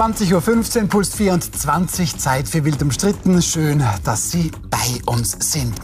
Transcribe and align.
20.15 0.00 0.82
Uhr, 0.82 0.88
Puls 0.88 1.14
24, 1.14 2.16
Zeit 2.16 2.48
für 2.48 2.64
wild 2.64 2.80
umstritten. 2.80 3.42
Schön, 3.42 3.84
dass 4.02 4.30
Sie 4.30 4.50
bei 4.70 4.98
uns 5.04 5.36
sind. 5.40 5.74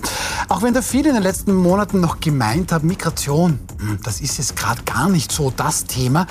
Auch 0.48 0.62
wenn 0.62 0.72
da 0.72 0.80
viele 0.80 1.10
in 1.10 1.16
den 1.16 1.22
letzten 1.22 1.54
Monaten 1.54 2.00
noch 2.00 2.18
gemeint 2.18 2.72
haben, 2.72 2.88
Migration, 2.88 3.58
hm, 3.78 3.98
das 4.02 4.22
ist 4.22 4.38
jetzt 4.38 4.56
gerade 4.56 4.82
gar 4.84 5.10
nicht 5.10 5.30
so 5.30 5.52
das 5.54 5.84
Thema. 5.84 6.26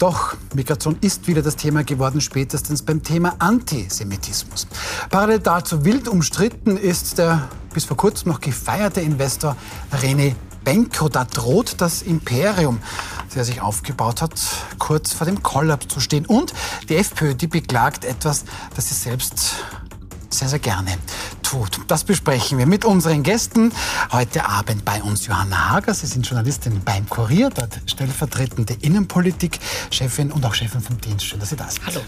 Doch 0.00 0.34
Migration 0.52 0.96
ist 1.00 1.28
wieder 1.28 1.40
das 1.40 1.54
Thema 1.54 1.84
geworden, 1.84 2.20
spätestens 2.20 2.82
beim 2.82 3.04
Thema 3.04 3.36
Antisemitismus. 3.38 4.66
Parallel 5.08 5.38
dazu 5.38 5.84
wild 5.84 6.08
umstritten 6.08 6.76
ist 6.76 7.18
der 7.18 7.48
bis 7.72 7.84
vor 7.84 7.96
kurzem 7.96 8.32
noch 8.32 8.40
gefeierte 8.40 9.00
Investor 9.00 9.54
René 10.02 10.34
Benko. 10.64 11.08
Da 11.08 11.24
droht 11.24 11.80
das 11.80 12.02
Imperium 12.02 12.80
der 13.34 13.44
sich 13.44 13.60
aufgebaut 13.60 14.22
hat, 14.22 14.32
kurz 14.78 15.12
vor 15.12 15.26
dem 15.26 15.42
Kollaps 15.42 15.88
zu 15.88 16.00
stehen. 16.00 16.26
Und 16.26 16.52
die 16.88 16.96
FPÖ, 16.96 17.34
die 17.34 17.46
beklagt 17.46 18.04
etwas, 18.04 18.44
das 18.74 18.88
sie 18.88 18.94
selbst 18.94 19.56
sehr, 20.30 20.48
sehr 20.48 20.58
gerne 20.58 20.98
tut. 21.42 21.80
Das 21.88 22.04
besprechen 22.04 22.58
wir 22.58 22.66
mit 22.66 22.84
unseren 22.84 23.22
Gästen. 23.22 23.72
Heute 24.12 24.46
Abend 24.46 24.84
bei 24.84 25.02
uns 25.02 25.26
Johanna 25.26 25.70
Hager. 25.70 25.94
Sie 25.94 26.06
sind 26.06 26.26
Journalistin 26.26 26.82
beim 26.84 27.08
Kurier, 27.08 27.50
dort 27.50 27.80
stellvertretende 27.86 28.74
Innenpolitik-Chefin 28.74 30.30
und 30.32 30.44
auch 30.44 30.54
Chefin 30.54 30.80
vom 30.80 31.00
Dienst. 31.00 31.24
Schön, 31.24 31.40
dass 31.40 31.50
Sie 31.50 31.56
da 31.56 31.68
sind. 31.68 31.86
Hallo. 31.86 32.00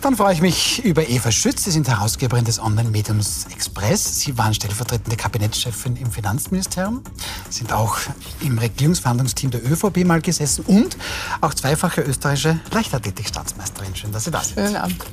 Dann 0.00 0.16
freue 0.16 0.34
ich 0.34 0.40
mich 0.40 0.84
über 0.84 1.08
Eva 1.08 1.30
Schütz. 1.30 1.64
Sie 1.64 1.70
sind 1.70 1.88
Herausgeberin 1.88 2.44
des 2.44 2.58
Online-Mediums 2.58 3.46
Express. 3.52 4.20
Sie 4.20 4.36
waren 4.36 4.52
stellvertretende 4.52 5.16
Kabinettschefin 5.16 5.96
im 5.96 6.10
Finanzministerium, 6.10 7.02
sind 7.48 7.72
auch 7.72 7.98
im 8.40 8.58
Regierungsverhandlungsteam 8.58 9.50
der 9.52 9.64
ÖVP 9.64 10.04
mal 10.04 10.20
gesessen 10.20 10.64
und 10.66 10.96
auch 11.40 11.54
zweifache 11.54 12.00
österreichische 12.00 12.58
Leichtathletik-Staatsmeisterin. 12.72 13.94
Schön, 13.94 14.12
dass 14.12 14.24
Sie 14.24 14.30
da 14.30 14.42
sind. 14.42 14.54
Schönen 14.54 14.76
Abend. 14.76 15.04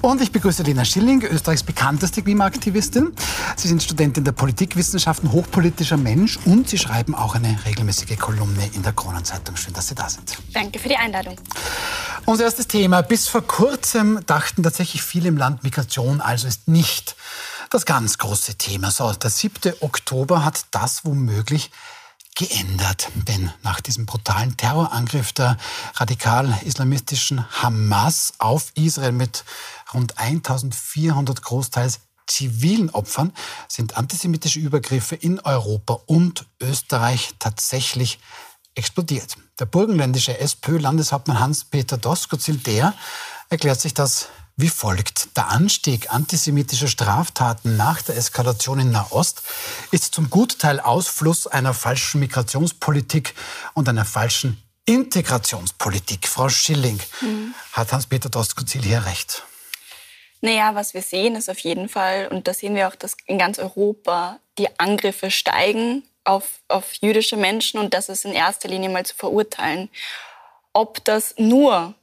Und 0.00 0.20
ich 0.20 0.32
begrüße 0.32 0.62
Lena 0.64 0.84
Schilling, 0.84 1.22
Österreichs 1.22 1.62
bekannteste 1.62 2.22
Klimaaktivistin. 2.22 3.12
Sie 3.56 3.68
sind 3.68 3.82
Studentin 3.82 4.24
der 4.24 4.32
Politikwissenschaften, 4.32 5.30
hochpolitischer 5.32 5.96
Mensch 5.96 6.38
und 6.44 6.68
Sie 6.68 6.78
schreiben 6.78 7.14
auch 7.14 7.34
eine 7.34 7.56
regelmäßige 7.64 8.18
Kolumne 8.18 8.68
in 8.74 8.82
der 8.82 8.92
Kronenzeitung. 8.92 9.56
Schön, 9.56 9.74
dass 9.74 9.88
Sie 9.88 9.94
da 9.94 10.08
sind. 10.08 10.36
Danke 10.52 10.78
für 10.78 10.88
die 10.88 10.96
Einladung. 10.96 11.36
Unser 12.26 12.44
erstes 12.44 12.66
Thema. 12.66 13.02
Bis 13.02 13.28
vor 13.28 13.42
kurzem 13.42 13.83
dachten 14.26 14.62
tatsächlich 14.62 15.02
viele 15.02 15.28
im 15.28 15.36
Land, 15.36 15.62
Migration 15.62 16.20
also 16.20 16.46
ist 16.46 16.68
nicht 16.68 17.16
das 17.70 17.86
ganz 17.86 18.18
große 18.18 18.54
Thema. 18.54 18.90
So, 18.90 19.12
der 19.12 19.30
7. 19.30 19.74
Oktober 19.80 20.44
hat 20.44 20.66
das 20.70 21.04
womöglich 21.04 21.70
geändert. 22.34 23.08
Denn 23.28 23.52
nach 23.62 23.80
diesem 23.80 24.06
brutalen 24.06 24.56
Terrorangriff 24.56 25.32
der 25.32 25.56
radikal-islamistischen 25.94 27.44
Hamas 27.62 28.34
auf 28.38 28.72
Israel 28.74 29.12
mit 29.12 29.44
rund 29.92 30.18
1400 30.18 31.42
großteils 31.42 32.00
zivilen 32.26 32.90
Opfern 32.90 33.32
sind 33.68 33.96
antisemitische 33.96 34.58
Übergriffe 34.58 35.14
in 35.14 35.40
Europa 35.40 36.00
und 36.06 36.46
Österreich 36.60 37.34
tatsächlich 37.38 38.18
explodiert. 38.74 39.36
Der 39.58 39.66
burgenländische 39.66 40.38
SPÖ-Landeshauptmann 40.38 41.40
Hans-Peter 41.40 41.96
Doskozil, 41.96 42.58
der 42.58 42.94
erklärt 43.48 43.80
sich 43.80 43.94
das 43.94 44.28
wie 44.56 44.68
folgt. 44.68 45.36
Der 45.36 45.48
Anstieg 45.48 46.12
antisemitischer 46.12 46.86
Straftaten 46.86 47.76
nach 47.76 48.02
der 48.02 48.16
Eskalation 48.16 48.78
in 48.78 48.90
Nahost 48.92 49.42
ist 49.90 50.14
zum 50.14 50.30
Gutteil 50.30 50.80
Ausfluss 50.80 51.46
einer 51.46 51.74
falschen 51.74 52.20
Migrationspolitik 52.20 53.34
und 53.74 53.88
einer 53.88 54.04
falschen 54.04 54.62
Integrationspolitik. 54.86 56.28
Frau 56.28 56.48
Schilling, 56.48 57.00
mhm. 57.20 57.54
hat 57.72 57.92
Hans-Peter 57.92 58.28
Doskozil 58.28 58.82
hier 58.82 59.04
recht? 59.06 59.42
Naja, 60.40 60.74
was 60.74 60.92
wir 60.92 61.02
sehen 61.02 61.36
ist 61.36 61.48
auf 61.48 61.58
jeden 61.60 61.88
Fall, 61.88 62.28
und 62.28 62.46
da 62.46 62.54
sehen 62.54 62.74
wir 62.74 62.88
auch, 62.88 62.94
dass 62.94 63.16
in 63.26 63.38
ganz 63.38 63.58
Europa 63.58 64.38
die 64.58 64.78
Angriffe 64.78 65.30
steigen 65.30 66.04
auf, 66.24 66.60
auf 66.68 66.94
jüdische 66.94 67.36
Menschen 67.36 67.78
und 67.78 67.94
das 67.94 68.08
ist 68.08 68.24
in 68.24 68.32
erster 68.32 68.68
Linie 68.68 68.88
mal 68.88 69.06
zu 69.06 69.14
verurteilen. 69.14 69.88
Ob 70.72 71.04
das 71.04 71.34
nur 71.38 71.94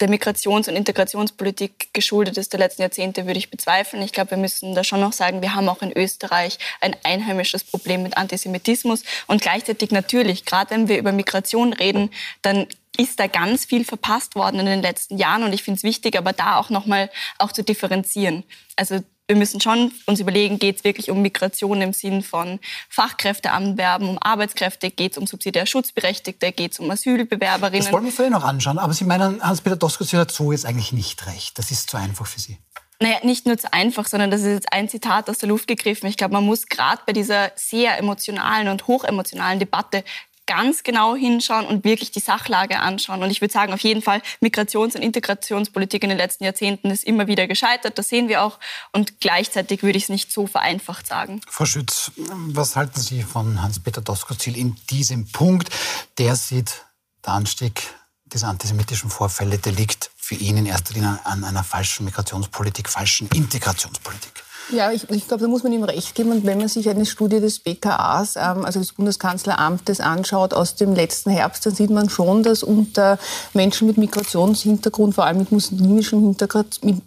der 0.00 0.08
Migrations- 0.08 0.68
und 0.68 0.76
Integrationspolitik 0.76 1.92
geschuldet 1.92 2.38
ist 2.38 2.52
der 2.52 2.60
letzten 2.60 2.82
Jahrzehnte, 2.82 3.26
würde 3.26 3.38
ich 3.38 3.50
bezweifeln. 3.50 4.02
Ich 4.02 4.12
glaube, 4.12 4.32
wir 4.32 4.38
müssen 4.38 4.74
da 4.74 4.82
schon 4.82 5.00
noch 5.00 5.12
sagen, 5.12 5.42
wir 5.42 5.54
haben 5.54 5.68
auch 5.68 5.82
in 5.82 5.96
Österreich 5.96 6.58
ein 6.80 6.96
einheimisches 7.04 7.64
Problem 7.64 8.02
mit 8.02 8.16
Antisemitismus. 8.16 9.02
Und 9.26 9.42
gleichzeitig 9.42 9.90
natürlich, 9.90 10.44
gerade 10.44 10.70
wenn 10.70 10.88
wir 10.88 10.98
über 10.98 11.12
Migration 11.12 11.72
reden, 11.72 12.10
dann 12.42 12.66
ist 12.96 13.20
da 13.20 13.26
ganz 13.26 13.66
viel 13.66 13.84
verpasst 13.84 14.34
worden 14.34 14.60
in 14.60 14.66
den 14.66 14.82
letzten 14.82 15.18
Jahren. 15.18 15.44
Und 15.44 15.52
ich 15.52 15.62
finde 15.62 15.78
es 15.78 15.84
wichtig, 15.84 16.16
aber 16.16 16.32
da 16.32 16.58
auch 16.58 16.70
nochmal 16.70 17.10
auch 17.38 17.52
zu 17.52 17.62
differenzieren. 17.62 18.44
Also 18.76 19.00
wir 19.30 19.36
müssen 19.36 19.60
schon 19.60 19.92
uns 20.06 20.18
überlegen, 20.18 20.58
geht 20.58 20.78
es 20.78 20.84
wirklich 20.84 21.08
um 21.08 21.22
Migration 21.22 21.80
im 21.82 21.92
Sinn 21.92 22.24
von 22.24 22.58
Fachkräfte 22.88 23.52
anwerben, 23.52 24.08
um 24.08 24.18
Arbeitskräfte, 24.20 24.90
geht 24.90 25.12
es 25.12 25.18
um 25.18 25.26
subsidiär 25.28 25.66
Schutzberechtigte, 25.66 26.50
geht 26.50 26.72
es 26.72 26.80
um 26.80 26.90
Asylbewerberinnen. 26.90 27.84
Das 27.84 27.92
wollen 27.92 28.06
wir 28.06 28.12
vorher 28.12 28.32
noch 28.32 28.42
anschauen. 28.42 28.78
Aber 28.78 28.92
Sie 28.92 29.04
meinen, 29.04 29.40
Hans-Peter 29.40 29.76
Doskozil 29.76 30.18
hat 30.18 30.32
so 30.32 30.50
jetzt 30.50 30.66
eigentlich 30.66 30.92
nicht 30.92 31.24
recht. 31.28 31.56
Das 31.60 31.70
ist 31.70 31.90
zu 31.90 31.96
einfach 31.96 32.26
für 32.26 32.40
Sie. 32.40 32.58
Naja, 32.98 33.18
nicht 33.22 33.46
nur 33.46 33.56
zu 33.56 33.72
einfach, 33.72 34.08
sondern 34.08 34.32
das 34.32 34.40
ist 34.40 34.48
jetzt 34.48 34.72
ein 34.72 34.88
Zitat 34.88 35.30
aus 35.30 35.38
der 35.38 35.48
Luft 35.48 35.68
gegriffen. 35.68 36.08
Ich 36.08 36.16
glaube, 36.16 36.34
man 36.34 36.44
muss 36.44 36.66
gerade 36.66 37.00
bei 37.06 37.12
dieser 37.12 37.52
sehr 37.54 37.96
emotionalen 37.98 38.66
und 38.66 38.88
hochemotionalen 38.88 39.60
Debatte 39.60 40.02
ganz 40.50 40.82
genau 40.82 41.14
hinschauen 41.14 41.64
und 41.64 41.84
wirklich 41.84 42.10
die 42.10 42.18
Sachlage 42.18 42.80
anschauen. 42.80 43.22
Und 43.22 43.30
ich 43.30 43.40
würde 43.40 43.52
sagen, 43.52 43.72
auf 43.72 43.82
jeden 43.82 44.02
Fall, 44.02 44.20
Migrations- 44.40 44.96
und 44.96 45.02
Integrationspolitik 45.02 46.02
in 46.02 46.08
den 46.08 46.18
letzten 46.18 46.42
Jahrzehnten 46.42 46.90
ist 46.90 47.04
immer 47.04 47.28
wieder 47.28 47.46
gescheitert. 47.46 47.96
Das 47.98 48.08
sehen 48.08 48.28
wir 48.28 48.42
auch. 48.42 48.58
Und 48.90 49.20
gleichzeitig 49.20 49.84
würde 49.84 49.96
ich 49.96 50.04
es 50.04 50.08
nicht 50.08 50.32
so 50.32 50.48
vereinfacht 50.48 51.06
sagen. 51.06 51.40
Frau 51.48 51.66
Schütz, 51.66 52.10
was 52.16 52.74
halten 52.74 53.00
Sie 53.00 53.22
von 53.22 53.62
Hans-Peter 53.62 54.00
Doskozil 54.00 54.56
in 54.56 54.74
diesem 54.90 55.30
Punkt? 55.30 55.70
Der 56.18 56.34
sieht, 56.34 56.84
der 57.24 57.34
Anstieg 57.34 57.80
dieser 58.26 58.48
antisemitischen 58.48 59.08
Vorfälle, 59.08 59.56
der 59.58 59.70
liegt 59.70 60.10
für 60.16 60.34
ihn 60.34 60.56
in 60.56 60.66
erster 60.66 60.94
Linie 60.94 61.20
an 61.22 61.44
einer 61.44 61.62
falschen 61.62 62.06
Migrationspolitik, 62.06 62.88
falschen 62.88 63.28
Integrationspolitik. 63.28 64.42
Ja, 64.72 64.92
ich, 64.92 65.08
ich 65.10 65.26
glaube, 65.26 65.42
da 65.42 65.48
muss 65.48 65.62
man 65.62 65.72
ihm 65.72 65.82
recht 65.82 66.14
geben. 66.14 66.30
Und 66.30 66.44
wenn 66.44 66.58
man 66.58 66.68
sich 66.68 66.88
eine 66.88 67.06
Studie 67.06 67.40
des 67.40 67.58
BKAs, 67.58 68.36
ähm, 68.36 68.64
also 68.64 68.78
des 68.78 68.92
Bundeskanzleramtes, 68.92 70.00
anschaut 70.00 70.54
aus 70.54 70.76
dem 70.76 70.94
letzten 70.94 71.30
Herbst, 71.30 71.66
dann 71.66 71.74
sieht 71.74 71.90
man 71.90 72.08
schon, 72.08 72.42
dass 72.42 72.62
unter 72.62 73.18
Menschen 73.52 73.88
mit 73.88 73.98
Migrationshintergrund, 73.98 75.14
vor 75.14 75.24
allem 75.24 75.38
mit 75.38 75.50
muslimischem 75.50 76.20
Hintergrund, 76.20 76.84
mit, 76.84 77.02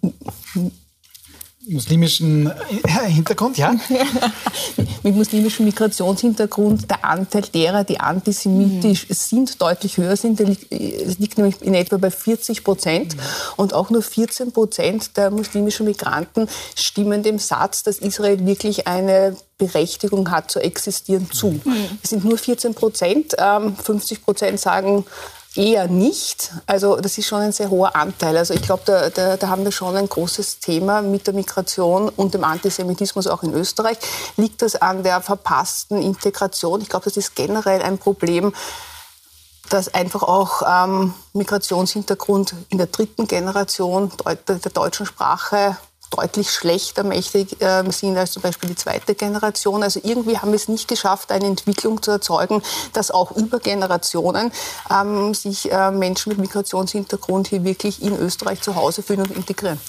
muslimischen 1.67 2.47
äh, 2.47 3.09
Hintergrund, 3.09 3.57
ja? 3.57 3.73
Mit 5.03 5.15
muslimischem 5.15 5.65
Migrationshintergrund, 5.65 6.89
der 6.89 7.05
Anteil 7.05 7.43
derer, 7.43 7.83
die 7.83 7.99
antisemitisch 7.99 9.09
mhm. 9.09 9.13
sind, 9.13 9.61
deutlich 9.61 9.97
höher 9.97 10.15
sind. 10.15 10.39
Der 10.39 10.47
liegt, 10.47 10.71
äh, 10.71 11.15
liegt, 11.17 11.37
nämlich 11.37 11.61
in 11.61 11.73
etwa 11.73 11.97
bei 11.97 12.11
40 12.11 12.63
Prozent. 12.63 13.15
Mhm. 13.15 13.21
Und 13.57 13.73
auch 13.73 13.89
nur 13.89 14.01
14 14.01 14.51
Prozent 14.51 15.15
der 15.17 15.31
muslimischen 15.31 15.85
Migranten 15.85 16.47
stimmen 16.75 17.23
dem 17.23 17.39
Satz, 17.39 17.83
dass 17.83 17.97
Israel 17.97 18.45
wirklich 18.45 18.87
eine 18.87 19.35
Berechtigung 19.57 20.31
hat 20.31 20.51
zu 20.51 20.59
existieren, 20.59 21.31
zu. 21.31 21.61
Mhm. 21.63 21.99
Es 22.03 22.09
sind 22.09 22.25
nur 22.25 22.37
14 22.37 22.73
Prozent. 22.73 23.35
50 23.37 24.17
ähm, 24.17 24.23
Prozent 24.23 24.59
sagen, 24.59 25.05
Eher 25.55 25.87
nicht. 25.87 26.51
Also 26.65 26.95
das 26.95 27.17
ist 27.17 27.27
schon 27.27 27.41
ein 27.41 27.51
sehr 27.51 27.69
hoher 27.69 27.95
Anteil. 27.95 28.35
Also 28.37 28.55
ich 28.55 28.63
glaube, 28.63 28.81
da, 28.85 29.09
da, 29.11 29.37
da, 29.37 29.47
haben 29.49 29.63
wir 29.63 29.71
schon 29.71 29.95
ein 29.95 30.09
großes 30.09 30.59
Thema 30.59 31.03
mit 31.03 31.27
der 31.27 31.35
Migration 31.35 32.09
und 32.09 32.33
dem 32.33 32.43
Antisemitismus 32.43 33.27
auch 33.27 33.43
in 33.43 33.53
Österreich. 33.53 33.97
Liegt 34.35 34.63
das 34.63 34.75
an 34.75 35.03
der 35.03 35.21
verpassten 35.21 36.01
Integration? 36.01 36.81
Ich 36.81 36.89
glaube, 36.89 37.05
das 37.05 37.17
ist 37.17 37.35
generell 37.35 37.83
ein 37.83 37.99
Problem, 37.99 38.51
dass 39.69 39.93
einfach 39.93 40.23
auch 40.23 40.63
ähm, 40.67 41.13
Migrationshintergrund 41.33 42.55
in 42.69 42.79
der 42.79 42.87
dritten 42.87 43.27
Generation 43.27 44.11
der 44.25 44.57
deutschen 44.57 45.05
Sprache 45.05 45.77
deutlich 46.15 46.51
schlechter 46.51 47.03
mächtig 47.03 47.61
äh, 47.61 47.83
sind 47.91 48.17
als 48.17 48.31
zum 48.31 48.41
Beispiel 48.41 48.69
die 48.69 48.75
zweite 48.75 49.15
Generation. 49.15 49.83
Also 49.83 49.99
irgendwie 50.03 50.37
haben 50.37 50.51
wir 50.51 50.55
es 50.55 50.67
nicht 50.67 50.87
geschafft, 50.87 51.31
eine 51.31 51.45
Entwicklung 51.45 52.01
zu 52.01 52.11
erzeugen, 52.11 52.61
dass 52.93 53.11
auch 53.11 53.31
über 53.31 53.59
Generationen 53.59 54.51
ähm, 54.89 55.33
sich 55.33 55.71
äh, 55.71 55.91
Menschen 55.91 56.29
mit 56.29 56.39
Migrationshintergrund 56.39 57.47
hier 57.47 57.63
wirklich 57.63 58.01
in 58.01 58.17
Österreich 58.17 58.61
zu 58.61 58.75
Hause 58.75 59.03
fühlen 59.03 59.21
und 59.21 59.31
integrieren. 59.31 59.79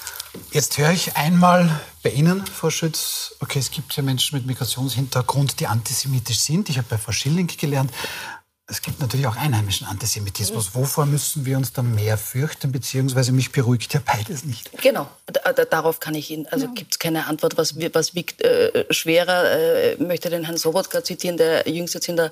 Jetzt 0.51 0.79
höre 0.79 0.91
ich 0.91 1.17
einmal 1.17 1.71
bei 2.03 2.11
Ihnen, 2.11 2.45
Frau 2.47 2.71
Schütz, 2.71 3.35
okay, 3.41 3.61
es 3.61 3.71
gibt 3.71 3.95
ja 3.97 4.03
Menschen 4.03 4.37
mit 4.37 4.47
Migrationshintergrund, 4.47 5.61
die 5.61 5.67
antisemitisch 5.67 6.41
sind. 6.41 6.69
Ich 6.69 6.79
habe 6.79 6.89
bei 6.91 6.99
Frau 6.99 7.13
Schilling 7.13 7.47
gelernt, 7.47 7.91
es 8.67 8.81
gibt 8.81 8.99
natürlich 9.01 9.27
auch 9.27 9.37
einheimischen 9.37 9.87
Antisemitismus. 9.87 10.75
Wovor 10.75 11.05
müssen 11.05 11.45
wir 11.45 11.59
uns 11.59 11.75
da 11.75 11.83
mehr 11.83 12.17
fürchten, 12.17 12.73
beziehungsweise 12.73 13.31
mich 13.31 13.53
beruhigt 13.53 13.93
ja 13.93 14.01
beides 14.05 14.45
nicht? 14.45 14.71
Genau, 14.81 15.07
darauf 15.69 16.01
kann 16.01 16.15
ich 16.15 16.31
Ihnen, 16.31 16.47
also 16.47 16.67
ja. 16.67 16.73
gibt 16.73 16.93
es 16.93 16.99
keine 16.99 17.27
Antwort. 17.27 17.59
Was, 17.59 17.77
was 17.93 18.15
wiegt 18.15 18.41
äh, 18.41 18.87
schwerer? 18.89 19.51
Äh, 19.51 19.97
möchte 20.03 20.31
den 20.31 20.45
Herrn 20.45 20.57
Sobotka 20.57 21.05
zitieren, 21.05 21.37
der 21.37 21.69
jüngst 21.69 21.93
jetzt 21.93 22.09
in 22.09 22.17
der 22.17 22.31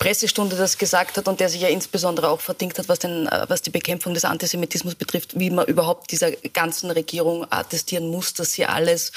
Pressestunde 0.00 0.56
das 0.56 0.76
gesagt 0.76 1.16
hat 1.16 1.28
und 1.28 1.38
der 1.38 1.48
sich 1.48 1.60
ja 1.60 1.68
insbesondere 1.68 2.30
auch 2.30 2.40
verdingt 2.40 2.76
hat, 2.76 2.88
was, 2.88 2.98
den, 2.98 3.28
äh, 3.28 3.46
was 3.46 3.62
die 3.62 3.70
Bekämpfung 3.70 4.12
des 4.12 4.24
Antisemitismus 4.24 4.96
betrifft, 4.96 5.38
wie 5.38 5.50
man 5.50 5.66
überhaupt 5.66 6.10
dieser 6.10 6.32
ganzen 6.32 6.90
Regierung 6.90 7.46
attestieren 7.48 8.10
muss, 8.10 8.34
dass 8.34 8.52
sie 8.52 8.66
alles 8.66 9.12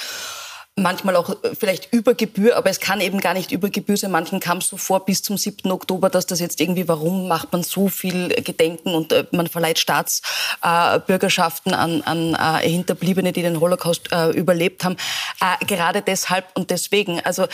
manchmal 0.76 1.16
auch 1.16 1.30
äh, 1.44 1.56
vielleicht 1.56 1.94
über 1.94 2.14
Gebühr, 2.14 2.58
aber 2.58 2.70
es 2.70 2.80
kann 2.80 3.02
eben 3.02 3.20
gar 3.20 3.34
nicht 3.34 3.52
über 3.52 3.70
Gebühr 3.70 3.98
sein. 3.98 4.12
Manchen 4.12 4.40
kam 4.40 4.58
es 4.58 4.68
so 4.68 4.78
vor 4.78 5.06
bis 5.06 5.22
zum 5.22 5.38
7. 5.38 5.72
Oktober, 5.72 6.10
dass 6.10 6.26
das 6.26 6.40
jetzt 6.40 6.60
irgendwie, 6.60 6.88
warum 6.88 7.28
macht 7.28 7.52
man 7.52 7.64
so 7.64 7.90
viel 7.90 8.30
Gedenken 8.30 8.94
und 8.94 9.12
äh, 9.12 9.26
man 9.32 9.48
verleiht 9.48 9.80
Staatsbürgerschaften 9.80 11.74
äh, 11.74 11.76
an, 11.76 12.02
an 12.02 12.34
äh, 12.34 12.68
Hinterbliebene, 12.68 13.32
die 13.32 13.42
den 13.42 13.60
Holocaust 13.60 14.12
äh, 14.12 14.30
überlebt 14.32 14.84
haben. 14.84 14.98
Äh, 15.40 15.66
gerade 15.66 16.02
deshalb 16.02 16.46
und 16.56 16.72
deswegen, 16.72 17.20
also 17.22 17.48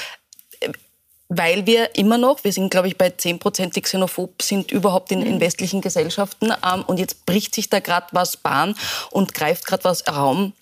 weil 1.31 1.67
wir 1.67 1.95
immer 1.95 2.17
noch, 2.17 2.43
wir 2.43 2.51
sind, 2.51 2.71
glaube 2.71 2.87
ich, 2.87 2.97
bei 2.97 3.11
10 3.11 3.37
Prozent, 3.37 3.75
die 3.75 3.81
xenophob 3.81 4.41
sind 4.41 4.71
überhaupt 4.71 5.11
in, 5.11 5.21
in 5.21 5.35
mhm. 5.35 5.41
westlichen 5.41 5.79
Gesellschaften. 5.79 6.51
Ähm, 6.51 6.83
und 6.87 6.99
jetzt 6.99 7.27
bricht 7.27 7.53
sich 7.53 7.69
da 7.69 7.79
gerade 7.79 8.07
was 8.13 8.37
Bahn 8.37 8.75
und 9.11 9.35
greift 9.35 9.67
gerade 9.67 9.83
was 9.83 10.07
Raum 10.07 10.53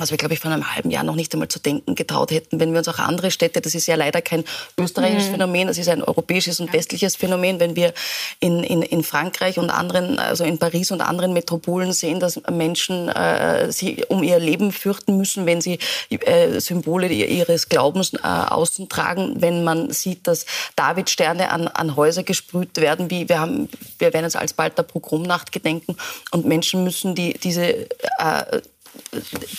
was 0.00 0.10
wir, 0.10 0.18
glaube 0.18 0.34
ich, 0.34 0.40
vor 0.40 0.50
einem 0.50 0.74
halben 0.74 0.90
Jahr 0.90 1.04
noch 1.04 1.14
nicht 1.14 1.32
einmal 1.32 1.48
zu 1.48 1.58
denken 1.58 1.94
getraut 1.94 2.30
hätten, 2.30 2.58
wenn 2.58 2.72
wir 2.72 2.78
uns 2.78 2.88
auch 2.88 2.98
andere 2.98 3.30
Städte, 3.30 3.60
das 3.60 3.74
ist 3.74 3.86
ja 3.86 3.94
leider 3.94 4.22
kein 4.22 4.44
österreichisches 4.78 5.28
mhm. 5.28 5.32
Phänomen, 5.32 5.66
das 5.68 5.78
ist 5.78 5.88
ein 5.88 6.02
europäisches 6.02 6.60
und 6.60 6.72
westliches 6.72 7.16
Phänomen, 7.16 7.60
wenn 7.60 7.76
wir 7.76 7.92
in, 8.40 8.64
in, 8.64 8.82
in 8.82 9.02
Frankreich 9.02 9.58
und 9.58 9.70
anderen, 9.70 10.18
also 10.18 10.44
in 10.44 10.58
Paris 10.58 10.90
und 10.90 11.00
anderen 11.00 11.32
Metropolen 11.32 11.92
sehen, 11.92 12.20
dass 12.20 12.40
Menschen 12.50 13.08
äh, 13.08 13.70
sie 13.70 14.04
um 14.08 14.22
ihr 14.22 14.38
Leben 14.38 14.72
fürchten 14.72 15.16
müssen, 15.16 15.46
wenn 15.46 15.60
sie 15.60 15.78
äh, 16.10 16.60
Symbole 16.60 17.08
ihres 17.08 17.68
Glaubens 17.68 18.14
äh, 18.14 18.18
außen 18.26 18.88
tragen, 18.88 19.40
wenn 19.40 19.64
man 19.64 19.90
sieht, 19.90 20.26
dass 20.26 20.46
Davidsterne 20.76 21.50
an, 21.50 21.68
an 21.68 21.96
Häuser 21.96 22.22
gesprüht 22.22 22.76
werden, 22.78 23.10
wie 23.10 23.28
wir 23.28 23.40
haben, 23.40 23.68
wir 23.98 24.12
werden 24.12 24.24
jetzt 24.24 24.36
alsbald 24.36 24.78
der 24.78 24.84
Pogromnacht 24.84 25.52
gedenken 25.52 25.96
und 26.30 26.46
Menschen 26.46 26.84
müssen 26.84 27.14
die, 27.14 27.34
diese 27.34 27.90
äh, 28.18 28.60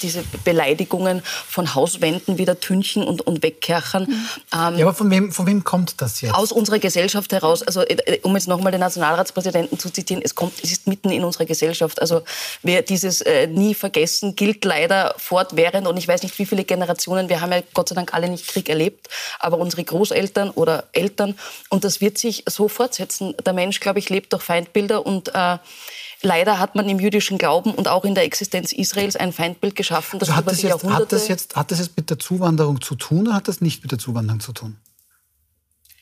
diese 0.02 0.24
Beleidigungen 0.44 1.22
von 1.48 1.76
Hauswänden 1.76 2.38
wieder 2.38 2.60
tünchen 2.60 3.04
und, 3.04 3.22
und 3.22 3.44
wegkerchern. 3.44 4.04
Mhm. 4.04 4.28
Ähm, 4.54 4.78
ja, 4.78 4.86
aber 4.86 4.94
von 4.94 5.10
wem, 5.12 5.32
von 5.32 5.48
wem 5.48 5.64
kommt 5.64 6.02
das 6.02 6.22
jetzt? 6.22 6.34
Aus 6.34 6.52
unserer 6.52 6.80
Gesellschaft 6.80 7.32
heraus. 7.32 7.62
Also, 7.62 7.82
äh, 7.82 8.20
um 8.24 8.36
jetzt 8.36 8.48
nochmal 8.48 8.72
den 8.72 8.82
Nationalratspräsidenten 8.82 9.78
zu 9.78 9.90
zitieren, 9.90 10.22
es, 10.24 10.36
kommt, 10.36 10.54
es 10.64 10.72
ist 10.72 10.88
mitten 10.88 11.10
in 11.10 11.24
unserer 11.24 11.46
Gesellschaft. 11.46 12.02
Also, 12.02 12.22
wer 12.62 12.82
dieses 12.82 13.22
äh, 13.22 13.48
nie 13.48 13.74
vergessen 13.74 14.36
gilt 14.36 14.64
leider 14.66 15.16
fortwährend. 15.18 15.88
Und 15.88 15.98
ich 15.98 16.08
weiß 16.08 16.24
nicht, 16.24 16.38
wie 16.40 16.46
viele 16.46 16.64
Generationen, 16.64 17.30
wir 17.30 17.42
haben 17.42 17.52
ja 17.52 17.62
Gott 17.74 17.90
sei 17.90 17.96
Dank 17.96 18.14
alle 18.14 18.30
nicht 18.30 18.48
Krieg 18.48 18.70
erlebt, 18.70 19.10
aber 19.40 19.58
unsere 19.58 19.84
Großeltern 19.84 20.52
oder 20.52 20.86
Eltern. 20.94 21.38
Und 21.70 21.84
das 21.84 22.02
wird 22.02 22.18
sich 22.18 22.44
so 22.48 22.68
fortsetzen. 22.68 23.36
Der 23.46 23.54
Mensch, 23.54 23.80
glaube 23.80 24.00
ich, 24.00 24.10
lebt 24.10 24.34
durch 24.34 24.44
Feindbilder 24.44 25.06
und 25.06 25.34
äh, 25.34 25.58
Leider 26.24 26.60
hat 26.60 26.76
man 26.76 26.88
im 26.88 27.00
jüdischen 27.00 27.38
Glauben 27.38 27.74
und 27.74 27.88
auch 27.88 28.06
in 28.06 28.14
der 28.14 28.24
Existenz 28.26 28.72
Israels 28.74 29.16
ein 29.16 29.34
Feindbild 29.34 29.76
geschaffen, 29.76 30.20
das 30.20 30.30
also 30.30 30.38
hat 30.38 30.48
das 30.48 30.62
jetzt, 30.62 30.84
Hat 30.84 31.12
das, 31.12 31.28
jetzt, 31.28 31.56
hat 31.56 31.72
das 31.72 31.80
jetzt 31.80 31.98
mit 31.98 32.10
der 32.10 32.20
Zuwanderung 32.20 32.80
zu 32.82 32.96
tun 32.96 33.28
oder 33.28 33.36
hat 33.36 33.48
das 33.48 33.62
nicht 33.62 33.82
mit 33.82 33.92
der 33.92 34.00
Zuwanderung 34.00 34.40
zu 34.40 34.54
tun? 34.54 34.78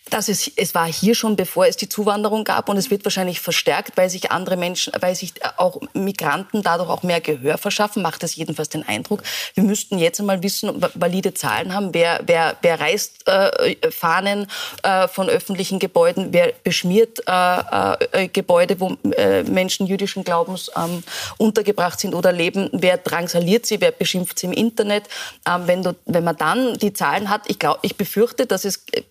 Dass 0.10 0.28
es, 0.28 0.52
es 0.56 0.76
war 0.76 0.92
hier 0.92 1.16
schon, 1.16 1.36
bevor 1.36 1.66
es 1.66 1.78
die 1.78 1.90
Zuwanderung 1.90 2.44
gab 2.44 2.70
und 2.70 2.78
es 2.78 2.90
wird 2.90 3.06
wahrscheinlich 3.06 3.40
verstärkt, 3.40 3.98
weil 3.98 4.10
sich 4.10 4.32
andere 4.32 4.58
Menschen, 4.58 4.94
weil 5.00 5.16
sich 5.16 5.34
auch 5.58 5.80
Migranten 5.94 6.62
dadurch 6.62 6.90
auch 6.90 7.04
mehr 7.04 7.22
Gehör 7.22 7.58
verschaffen, 7.58 8.02
macht 8.02 8.24
das 8.24 8.36
jedenfalls 8.36 8.70
den 8.70 8.88
Eindruck. 8.88 9.24
Wir 9.54 9.64
müssten 9.64 9.98
jetzt 9.98 10.20
einmal 10.20 10.44
wissen, 10.44 10.84
valide 10.96 11.34
Zahlen 11.34 11.74
haben, 11.74 11.94
wer, 11.94 12.22
wer, 12.26 12.56
wer 12.62 12.80
reißt 12.80 13.28
äh, 13.28 13.92
Fahnen 13.92 14.48
äh, 14.84 15.08
von 15.08 15.30
öffentlichen 15.30 15.80
Gebäuden, 15.80 16.30
wer 16.32 16.54
beschmiert 16.64 17.20
äh, 17.28 18.24
äh 18.24 18.28
Gebäude, 18.28 18.80
wo 18.80 18.96
äh, 19.18 19.44
Menschen 19.44 19.88
jüdischen 19.88 20.24
Glaubens 20.24 20.72
ähm, 20.76 21.04
untergebracht 21.38 22.00
sind 22.00 22.14
oder 22.14 22.32
leben, 22.32 22.70
wer 22.74 22.98
drangsaliert 22.98 23.66
sie, 23.66 23.82
wer 23.82 23.92
beschimpft 23.92 24.40
sie 24.40 24.48
im 24.48 24.54
Internet. 24.54 25.04
Ähm, 25.48 25.64
wenn, 25.66 25.84
du, 25.84 25.96
wenn 26.06 26.24
man 26.24 26.38
dann 26.38 26.78
die 26.78 26.94
Zahlen 26.94 27.30
hat, 27.30 27.42
ich, 27.48 27.60
glaub, 27.60 27.80
ich 27.82 27.96
befürchte, 27.96 28.46
dass 28.46 28.66
es 28.66 28.86
äh, 28.92 29.04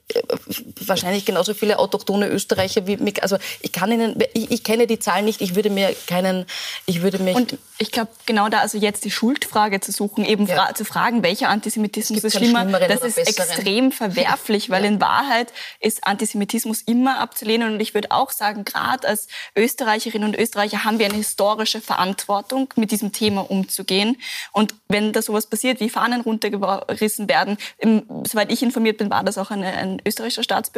wahrscheinlich 0.89 1.25
genauso 1.25 1.55
viele 1.55 1.79
autochtone 1.79 2.29
Österreicher 2.29 2.87
wie 2.87 2.97
mich. 2.97 3.23
Also 3.23 3.37
ich 3.61 3.73
kann 3.73 3.93
Ihnen, 3.93 4.17
ich, 4.35 4.51
ich, 4.51 4.65
kenne 4.65 4.87
die 4.87 4.99
Zahlen 4.99 5.25
nicht. 5.25 5.41
Ich 5.41 5.55
würde 5.55 5.71
mir 5.71 5.95
keinen, 6.07 6.47
ich 6.87 7.03
würde 7.03 7.19
mich. 7.19 7.35
Und 7.35 7.59
ich 7.79 7.93
glaube, 7.93 8.11
genau 8.27 8.49
da 8.49 8.59
also 8.59 8.79
jetzt 8.79 9.05
die 9.05 9.11
Schuldfrage 9.11 9.81
zu 9.81 9.93
suchen, 9.93 10.25
eben 10.25 10.47
ja. 10.47 10.57
fra 10.57 10.75
zu 10.75 10.85
fragen, 10.85 11.23
welcher 11.23 11.49
Antisemitismus 11.49 12.25
ist 12.25 12.37
schlimmer, 12.37 12.65
das 12.65 13.03
ist 13.03 13.17
besseren. 13.17 13.27
extrem 13.27 13.93
verwerflich, 13.93 14.71
weil 14.71 14.85
ja. 14.85 14.91
in 14.91 15.01
Wahrheit 15.01 15.53
ist 15.81 16.05
Antisemitismus 16.05 16.83
immer 16.83 17.21
abzulehnen. 17.21 17.75
Und 17.75 17.81
ich 17.81 17.95
würde 17.95 18.11
auch 18.11 18.31
sagen, 18.31 18.65
gerade 18.65 19.07
als 19.07 19.29
Österreicherinnen 19.57 20.29
und 20.29 20.39
Österreicher 20.39 20.85
haben 20.85 20.99
wir 20.99 21.07
eine 21.07 21.17
historische 21.17 21.81
Verantwortung, 21.81 22.73
mit 22.77 22.91
diesem 22.91 23.13
Thema 23.13 23.49
umzugehen. 23.51 24.17
Und 24.53 24.75
wenn 24.89 25.13
da 25.13 25.23
sowas 25.23 25.47
passiert, 25.47 25.81
wie 25.81 25.89
Fahnen 25.89 26.21
runtergerissen 26.21 27.29
werden, 27.29 27.59
im, 27.79 28.03
soweit 28.27 28.53
ich 28.53 28.63
informiert 28.63 28.99
bin, 28.99 29.11
war 29.11 29.25
das 29.25 29.39
auch 29.39 29.51
eine, 29.51 29.67
ein 29.73 30.01
österreichischer 30.07 30.43
Staatsbürger. 30.43 30.78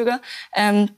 Ähm, 0.55 0.91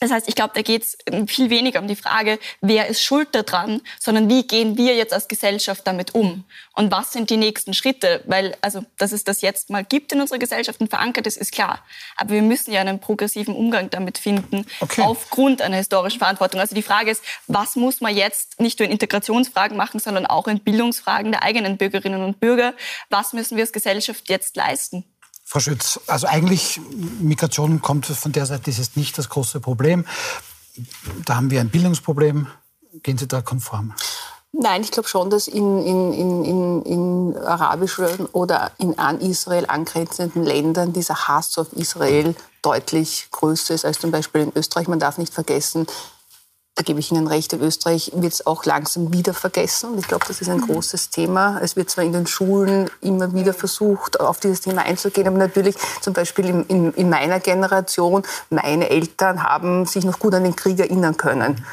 das 0.00 0.10
heißt, 0.10 0.28
ich 0.28 0.34
glaube, 0.34 0.52
da 0.54 0.62
geht 0.62 0.82
es 0.82 0.98
viel 1.26 1.50
weniger 1.50 1.80
um 1.80 1.88
die 1.88 1.96
Frage, 1.96 2.38
wer 2.60 2.88
ist 2.88 3.02
schuld 3.02 3.28
daran, 3.32 3.80
sondern 3.98 4.28
wie 4.28 4.46
gehen 4.46 4.76
wir 4.76 4.94
jetzt 4.94 5.14
als 5.14 5.28
Gesellschaft 5.28 5.86
damit 5.86 6.14
um? 6.14 6.44
Und 6.74 6.92
was 6.92 7.12
sind 7.12 7.30
die 7.30 7.36
nächsten 7.36 7.72
Schritte? 7.72 8.22
Weil, 8.26 8.56
also, 8.60 8.84
dass 8.98 9.12
es 9.12 9.24
das 9.24 9.40
jetzt 9.40 9.70
mal 9.70 9.84
gibt 9.84 10.12
in 10.12 10.20
unserer 10.20 10.38
Gesellschaft 10.38 10.80
und 10.80 10.88
verankert 10.88 11.26
ist, 11.26 11.38
ist 11.38 11.52
klar. 11.52 11.82
Aber 12.16 12.34
wir 12.34 12.42
müssen 12.42 12.72
ja 12.72 12.80
einen 12.82 13.00
progressiven 13.00 13.54
Umgang 13.54 13.88
damit 13.88 14.18
finden, 14.18 14.66
okay. 14.80 15.02
aufgrund 15.02 15.62
einer 15.62 15.76
historischen 15.76 16.18
Verantwortung. 16.18 16.60
Also 16.60 16.74
die 16.74 16.82
Frage 16.82 17.10
ist, 17.10 17.22
was 17.46 17.76
muss 17.76 18.00
man 18.00 18.14
jetzt 18.14 18.60
nicht 18.60 18.78
nur 18.80 18.86
in 18.86 18.92
Integrationsfragen 18.92 19.76
machen, 19.76 20.00
sondern 20.00 20.26
auch 20.26 20.48
in 20.48 20.60
Bildungsfragen 20.60 21.32
der 21.32 21.42
eigenen 21.42 21.78
Bürgerinnen 21.78 22.22
und 22.22 22.40
Bürger? 22.40 22.74
Was 23.08 23.32
müssen 23.32 23.56
wir 23.56 23.64
als 23.64 23.72
Gesellschaft 23.72 24.28
jetzt 24.28 24.56
leisten? 24.56 25.04
Frau 25.44 25.60
Schütz, 25.60 26.00
also 26.06 26.26
eigentlich 26.26 26.80
Migration 27.20 27.82
kommt 27.82 28.06
von 28.06 28.32
der 28.32 28.46
Seite, 28.46 28.70
das 28.70 28.78
ist 28.78 28.96
nicht 28.96 29.16
das 29.18 29.28
große 29.28 29.60
Problem. 29.60 30.06
Da 31.24 31.36
haben 31.36 31.50
wir 31.50 31.60
ein 31.60 31.68
Bildungsproblem. 31.68 32.48
Gehen 33.02 33.18
Sie 33.18 33.28
da 33.28 33.42
konform? 33.42 33.94
Nein, 34.52 34.82
ich 34.82 34.92
glaube 34.92 35.08
schon, 35.08 35.30
dass 35.30 35.48
in, 35.48 35.82
in, 35.84 36.12
in, 36.12 36.82
in, 36.82 37.36
arabischen 37.38 38.26
oder 38.26 38.70
in 38.78 38.96
an 38.98 39.20
Israel 39.20 39.66
angrenzenden 39.66 40.44
Ländern 40.44 40.92
dieser 40.92 41.26
Hass 41.26 41.58
auf 41.58 41.72
Israel 41.72 42.36
deutlich 42.62 43.26
größer 43.32 43.74
ist 43.74 43.84
als 43.84 43.98
zum 43.98 44.12
Beispiel 44.12 44.42
in 44.42 44.52
Österreich. 44.54 44.86
Man 44.86 45.00
darf 45.00 45.18
nicht 45.18 45.34
vergessen, 45.34 45.86
da 46.76 46.82
gebe 46.82 46.98
ich 46.98 47.12
Ihnen 47.12 47.28
recht, 47.28 47.52
in 47.52 47.60
Österreich 47.60 48.10
wird 48.14 48.32
es 48.32 48.46
auch 48.46 48.64
langsam 48.64 49.12
wieder 49.12 49.32
vergessen. 49.32 49.90
Und 49.90 49.98
ich 49.98 50.08
glaube, 50.08 50.24
das 50.26 50.40
ist 50.40 50.48
ein 50.48 50.58
mhm. 50.58 50.66
großes 50.66 51.10
Thema. 51.10 51.60
Es 51.62 51.76
wird 51.76 51.88
zwar 51.88 52.02
in 52.02 52.12
den 52.12 52.26
Schulen 52.26 52.90
immer 53.00 53.32
wieder 53.32 53.54
versucht, 53.54 54.18
auf 54.18 54.40
dieses 54.40 54.62
Thema 54.62 54.82
einzugehen, 54.82 55.28
aber 55.28 55.38
natürlich 55.38 55.76
zum 56.00 56.14
Beispiel 56.14 56.46
in, 56.46 56.64
in, 56.64 56.92
in 56.94 57.08
meiner 57.08 57.38
Generation, 57.38 58.24
meine 58.50 58.90
Eltern 58.90 59.44
haben 59.44 59.86
sich 59.86 60.04
noch 60.04 60.18
gut 60.18 60.34
an 60.34 60.42
den 60.42 60.56
Krieg 60.56 60.80
erinnern 60.80 61.16
können 61.16 61.64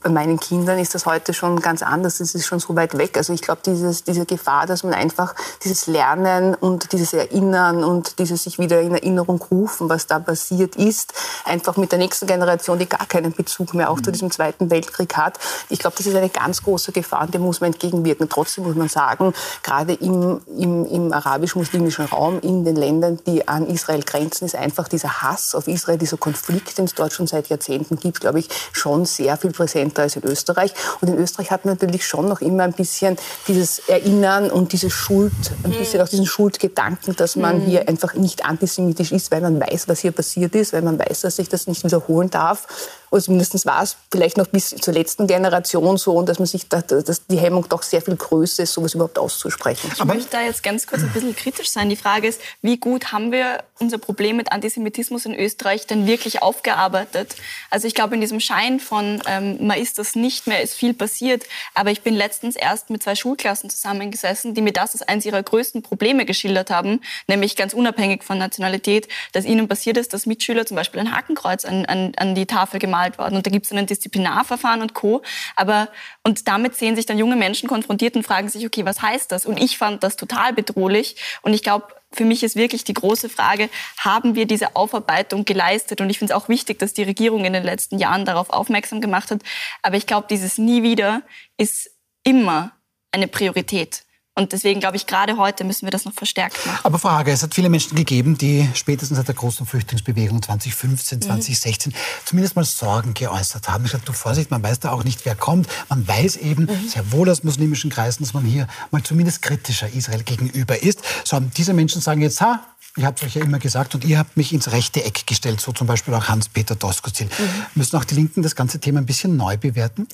bei 0.00 0.10
meinen 0.10 0.38
Kindern 0.38 0.78
ist 0.78 0.94
das 0.94 1.06
heute 1.06 1.34
schon 1.34 1.60
ganz 1.60 1.82
anders. 1.82 2.20
Es 2.20 2.34
ist 2.34 2.46
schon 2.46 2.60
so 2.60 2.76
weit 2.76 2.96
weg. 2.96 3.16
Also 3.16 3.32
ich 3.32 3.42
glaube, 3.42 3.62
diese 3.64 4.26
Gefahr, 4.26 4.66
dass 4.66 4.84
man 4.84 4.94
einfach 4.94 5.34
dieses 5.64 5.86
Lernen 5.86 6.54
und 6.54 6.92
dieses 6.92 7.12
Erinnern 7.12 7.82
und 7.82 8.18
dieses 8.18 8.44
sich 8.44 8.58
wieder 8.58 8.80
in 8.80 8.92
Erinnerung 8.92 9.42
rufen, 9.50 9.88
was 9.88 10.06
da 10.06 10.20
passiert 10.20 10.76
ist, 10.76 11.14
einfach 11.44 11.76
mit 11.76 11.90
der 11.90 11.98
nächsten 11.98 12.26
Generation, 12.26 12.78
die 12.78 12.88
gar 12.88 13.06
keinen 13.06 13.32
Bezug 13.32 13.74
mehr 13.74 13.90
auch 13.90 13.96
mhm. 13.96 14.04
zu 14.04 14.12
diesem 14.12 14.30
Zweiten 14.30 14.70
Weltkrieg 14.70 15.16
hat. 15.16 15.38
Ich 15.68 15.80
glaube, 15.80 15.96
das 15.96 16.06
ist 16.06 16.14
eine 16.14 16.28
ganz 16.28 16.62
große 16.62 16.92
Gefahr 16.92 17.22
und 17.22 17.34
dem 17.34 17.42
muss 17.42 17.60
man 17.60 17.72
entgegenwirken. 17.72 18.28
Trotzdem 18.28 18.64
muss 18.64 18.76
man 18.76 18.88
sagen, 18.88 19.34
gerade 19.62 19.94
im, 19.94 20.40
im, 20.56 20.86
im 20.86 21.12
arabisch-muslimischen 21.12 22.06
Raum, 22.06 22.38
in 22.40 22.64
den 22.64 22.76
Ländern, 22.76 23.18
die 23.26 23.48
an 23.48 23.66
Israel 23.66 24.02
grenzen, 24.02 24.44
ist 24.44 24.54
einfach 24.54 24.86
dieser 24.86 25.22
Hass 25.22 25.54
auf 25.54 25.66
Israel, 25.66 25.98
dieser 25.98 26.16
Konflikt, 26.16 26.78
den 26.78 26.84
es 26.84 26.94
dort 26.94 27.12
schon 27.12 27.26
seit 27.26 27.48
Jahrzehnten 27.48 27.98
gibt, 27.98 28.20
glaube 28.20 28.38
ich, 28.38 28.48
schon 28.72 29.04
sehr 29.04 29.36
viel 29.36 29.50
präsent 29.50 29.87
präsenter 29.88 30.02
als 30.02 30.16
in 30.16 30.24
Österreich. 30.24 30.72
Und 31.00 31.08
in 31.08 31.18
Österreich 31.18 31.50
hat 31.50 31.64
man 31.64 31.74
natürlich 31.74 32.06
schon 32.06 32.28
noch 32.28 32.40
immer 32.40 32.64
ein 32.64 32.72
bisschen 32.72 33.16
dieses 33.46 33.80
Erinnern 33.88 34.50
und 34.50 34.72
diese 34.72 34.90
Schuld, 34.90 35.32
ein 35.64 35.72
bisschen 35.72 36.00
auch 36.00 36.08
diesen 36.08 36.26
Schuldgedanken, 36.26 37.16
dass 37.16 37.36
man 37.36 37.60
mhm. 37.60 37.66
hier 37.66 37.88
einfach 37.88 38.14
nicht 38.14 38.44
antisemitisch 38.44 39.12
ist, 39.12 39.30
weil 39.30 39.40
man 39.40 39.60
weiß, 39.60 39.88
was 39.88 40.00
hier 40.00 40.12
passiert 40.12 40.54
ist, 40.54 40.72
weil 40.72 40.82
man 40.82 40.98
weiß, 40.98 41.22
dass 41.22 41.36
sich 41.36 41.48
das 41.48 41.66
nicht 41.66 41.84
wiederholen 41.84 42.30
darf. 42.30 42.66
Oder 43.10 43.22
zumindest 43.22 43.66
war 43.66 43.82
es 43.82 43.96
vielleicht 44.10 44.36
noch 44.36 44.46
bis 44.46 44.70
zur 44.70 44.94
letzten 44.94 45.26
Generation 45.26 45.96
so, 45.96 46.12
und 46.14 46.28
dass 46.28 46.38
man 46.38 46.46
sich 46.46 46.68
da, 46.68 46.82
dass 46.82 47.26
die 47.26 47.38
Hemmung 47.38 47.68
doch 47.68 47.82
sehr 47.82 48.02
viel 48.02 48.16
größer 48.16 48.62
ist, 48.62 48.72
sowas 48.72 48.94
überhaupt 48.94 49.18
auszusprechen. 49.18 49.90
Ich 49.94 50.04
möchte 50.04 50.30
da 50.30 50.42
jetzt 50.42 50.62
ganz 50.62 50.86
kurz 50.86 51.02
ein 51.02 51.10
bisschen 51.10 51.34
kritisch 51.34 51.70
sein. 51.70 51.88
Die 51.88 51.96
Frage 51.96 52.28
ist, 52.28 52.40
wie 52.62 52.78
gut 52.78 53.12
haben 53.12 53.32
wir 53.32 53.62
unser 53.78 53.98
Problem 53.98 54.36
mit 54.36 54.52
Antisemitismus 54.52 55.26
in 55.26 55.34
Österreich 55.34 55.86
denn 55.86 56.06
wirklich 56.06 56.42
aufgearbeitet? 56.42 57.36
Also 57.70 57.86
ich 57.86 57.94
glaube, 57.94 58.14
in 58.14 58.20
diesem 58.20 58.40
Schein 58.40 58.80
von, 58.80 59.22
ähm, 59.26 59.66
man 59.66 59.78
ist 59.78 59.98
das 59.98 60.14
nicht 60.14 60.46
mehr, 60.46 60.62
ist 60.62 60.74
viel 60.74 60.94
passiert. 60.94 61.44
Aber 61.74 61.90
ich 61.90 62.02
bin 62.02 62.14
letztens 62.14 62.56
erst 62.56 62.90
mit 62.90 63.02
zwei 63.02 63.14
Schulklassen 63.14 63.70
zusammengesessen, 63.70 64.54
die 64.54 64.62
mir 64.62 64.72
das 64.72 64.92
als 64.92 65.02
eines 65.02 65.24
ihrer 65.24 65.42
größten 65.42 65.82
Probleme 65.82 66.24
geschildert 66.24 66.70
haben, 66.70 67.00
nämlich 67.26 67.56
ganz 67.56 67.74
unabhängig 67.74 68.24
von 68.24 68.38
Nationalität, 68.38 69.08
dass 69.32 69.44
ihnen 69.44 69.68
passiert 69.68 69.96
ist, 69.96 70.12
dass 70.12 70.26
Mitschüler 70.26 70.66
zum 70.66 70.76
Beispiel 70.76 71.00
ein 71.00 71.14
Hakenkreuz 71.14 71.64
an, 71.64 71.86
an, 71.86 72.12
an 72.16 72.34
die 72.34 72.46
Tafel 72.46 72.80
gemalt 72.98 73.18
worden. 73.18 73.36
Und 73.36 73.46
da 73.46 73.50
gibt 73.50 73.66
es 73.66 73.72
ein 73.72 73.86
Disziplinarverfahren 73.86 74.82
und 74.82 74.94
Co. 74.94 75.22
Aber, 75.56 75.88
und 76.24 76.48
damit 76.48 76.76
sehen 76.76 76.96
sich 76.96 77.06
dann 77.06 77.18
junge 77.18 77.36
Menschen 77.36 77.68
konfrontiert 77.68 78.16
und 78.16 78.24
fragen 78.24 78.48
sich, 78.48 78.66
okay, 78.66 78.84
was 78.84 79.00
heißt 79.02 79.30
das? 79.32 79.46
Und 79.46 79.58
ich 79.58 79.78
fand 79.78 80.02
das 80.02 80.16
total 80.16 80.52
bedrohlich. 80.52 81.16
Und 81.42 81.54
ich 81.54 81.62
glaube, 81.62 81.86
für 82.12 82.24
mich 82.24 82.42
ist 82.42 82.56
wirklich 82.56 82.84
die 82.84 82.94
große 82.94 83.28
Frage, 83.28 83.68
haben 83.98 84.34
wir 84.34 84.46
diese 84.46 84.76
Aufarbeitung 84.76 85.44
geleistet? 85.44 86.00
Und 86.00 86.10
ich 86.10 86.18
finde 86.18 86.32
es 86.32 86.40
auch 86.40 86.48
wichtig, 86.48 86.78
dass 86.78 86.94
die 86.94 87.02
Regierung 87.02 87.44
in 87.44 87.52
den 87.52 87.64
letzten 87.64 87.98
Jahren 87.98 88.24
darauf 88.24 88.50
aufmerksam 88.50 89.00
gemacht 89.00 89.30
hat. 89.30 89.42
Aber 89.82 89.96
ich 89.96 90.06
glaube, 90.06 90.26
dieses 90.30 90.58
Nie 90.58 90.82
wieder 90.82 91.22
ist 91.56 91.90
immer 92.24 92.72
eine 93.12 93.28
Priorität. 93.28 94.04
Und 94.38 94.52
deswegen 94.52 94.78
glaube 94.78 94.96
ich, 94.96 95.08
gerade 95.08 95.36
heute 95.36 95.64
müssen 95.64 95.84
wir 95.84 95.90
das 95.90 96.04
noch 96.04 96.12
verstärkt 96.12 96.64
machen. 96.64 96.78
Aber 96.84 97.00
Frage, 97.00 97.32
es 97.32 97.42
hat 97.42 97.56
viele 97.56 97.68
Menschen 97.68 97.96
gegeben, 97.96 98.38
die 98.38 98.68
spätestens 98.72 99.16
seit 99.16 99.26
der 99.26 99.34
großen 99.34 99.66
Flüchtlingsbewegung 99.66 100.40
2015, 100.40 101.22
2016 101.22 101.92
mhm. 101.92 101.96
zumindest 102.24 102.54
mal 102.54 102.64
Sorgen 102.64 103.14
geäußert 103.14 103.68
haben. 103.68 103.84
Ich 103.84 103.90
glaube, 103.90 104.06
du 104.06 104.12
Vorsicht, 104.12 104.52
man 104.52 104.62
weiß 104.62 104.78
da 104.78 104.92
auch 104.92 105.02
nicht, 105.02 105.24
wer 105.24 105.34
kommt. 105.34 105.68
Man 105.88 106.06
weiß 106.06 106.36
eben 106.36 106.66
mhm. 106.66 106.88
sehr 106.88 107.10
wohl 107.10 107.28
aus 107.28 107.42
muslimischen 107.42 107.90
Kreisen, 107.90 108.22
dass 108.22 108.32
man 108.32 108.44
hier 108.44 108.68
mal 108.92 109.02
zumindest 109.02 109.42
kritischer 109.42 109.92
Israel 109.92 110.22
gegenüber 110.22 110.80
ist. 110.80 111.00
So, 111.24 111.40
diese 111.40 111.74
Menschen 111.74 112.00
sagen 112.00 112.20
jetzt, 112.20 112.40
ha, 112.40 112.60
ich 112.96 113.04
habe 113.04 113.16
es 113.16 113.24
euch 113.24 113.34
ja 113.34 113.42
immer 113.42 113.58
gesagt 113.58 113.96
und 113.96 114.04
ihr 114.04 114.18
habt 114.18 114.36
mich 114.36 114.52
ins 114.52 114.70
rechte 114.70 115.04
Eck 115.04 115.26
gestellt, 115.26 115.60
so 115.60 115.72
zum 115.72 115.88
Beispiel 115.88 116.14
auch 116.14 116.28
Hans-Peter 116.28 116.76
Doskozil. 116.76 117.26
Mhm. 117.26 117.66
Müssen 117.74 117.96
auch 117.96 118.04
die 118.04 118.14
Linken 118.14 118.42
das 118.44 118.54
ganze 118.54 118.78
Thema 118.78 119.00
ein 119.00 119.06
bisschen 119.06 119.36
neu 119.36 119.56
bewerten? 119.56 120.06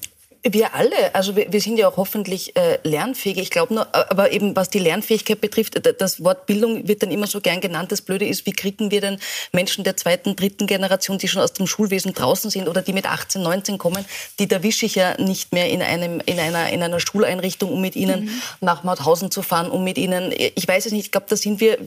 Wir 0.47 0.75
alle, 0.75 1.15
also 1.15 1.37
wir, 1.37 1.51
wir 1.51 1.61
sind 1.61 1.79
ja 1.79 1.89
auch 1.89 1.97
hoffentlich 1.97 2.55
äh, 2.55 2.79
lernfähig. 2.83 3.39
Ich 3.39 3.51
glaube 3.51 3.73
nur, 3.73 3.95
aber 3.95 4.31
eben 4.31 4.55
was 4.55 4.69
die 4.69 4.79
Lernfähigkeit 4.79 5.41
betrifft, 5.41 5.81
das 5.99 6.23
Wort 6.23 6.45
Bildung 6.45 6.87
wird 6.87 7.03
dann 7.03 7.11
immer 7.11 7.27
so 7.27 7.41
gern 7.41 7.63
genannt. 7.63 7.91
Das 7.93 8.03
Blöde 8.03 8.27
ist, 8.27 8.45
wie 8.45 8.53
kriegen 8.53 8.91
wir 8.91 9.01
denn 9.01 9.19
Menschen 9.53 9.85
der 9.85 9.97
zweiten, 9.97 10.37
dritten 10.37 10.67
Generation, 10.67 11.17
die 11.17 11.29
schon 11.29 11.41
aus 11.41 11.55
dem 11.55 11.67
Schulwesen 11.67 12.13
draußen 12.13 12.51
sind 12.51 12.69
oder 12.69 12.83
die 12.83 12.93
mit 12.93 13.07
18, 13.07 13.43
19 13.43 13.79
kommen, 13.79 14.05
die 14.39 14.51
erwische 14.51 14.85
ich 14.85 14.97
ja 14.97 15.19
nicht 15.19 15.55
mehr 15.55 15.71
in, 15.71 15.81
einem, 15.81 16.21
in, 16.27 16.39
einer, 16.39 16.69
in 16.69 16.83
einer 16.83 17.01
Schuleinrichtung, 17.01 17.73
um 17.73 17.81
mit 17.81 17.97
ihnen 17.97 18.25
mhm. 18.25 18.43
nach 18.61 18.85
Mauthausen 18.85 19.31
zu 19.31 19.41
fahren, 19.41 19.71
um 19.71 19.83
mit 19.83 19.97
ihnen, 19.97 20.31
ich 20.31 20.69
weiß 20.69 20.85
es 20.85 20.93
nicht, 20.93 21.07
ich 21.07 21.11
glaube, 21.11 21.27
da 21.31 21.37
sind 21.37 21.61
wir 21.61 21.79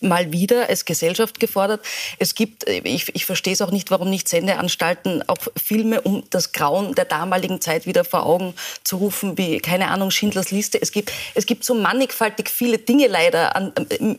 mal 0.00 0.32
wieder 0.32 0.68
als 0.68 0.84
Gesellschaft 0.84 1.40
gefordert. 1.40 1.80
Es 2.18 2.34
gibt, 2.34 2.68
ich, 2.68 3.14
ich 3.14 3.26
verstehe 3.26 3.54
es 3.54 3.62
auch 3.62 3.70
nicht, 3.70 3.90
warum 3.90 4.10
nicht 4.10 4.28
Sendeanstalten 4.28 5.28
auch 5.28 5.38
Filme 5.62 6.00
um 6.02 6.22
das 6.30 6.52
Grauen 6.52 6.94
der 6.94 7.06
damaligen 7.06 7.60
Zeit 7.60 7.86
wieder 7.86 8.03
vor 8.04 8.26
Augen 8.26 8.54
zu 8.82 8.96
rufen, 8.96 9.36
wie, 9.38 9.58
keine 9.58 9.88
Ahnung, 9.88 10.10
Schindlers 10.10 10.50
Liste. 10.50 10.80
Es 10.80 10.92
gibt, 10.92 11.12
es 11.34 11.46
gibt 11.46 11.64
so 11.64 11.74
mannigfaltig 11.74 12.48
viele 12.48 12.78
Dinge 12.78 13.06
leider, 13.06 13.56
an, 13.56 13.72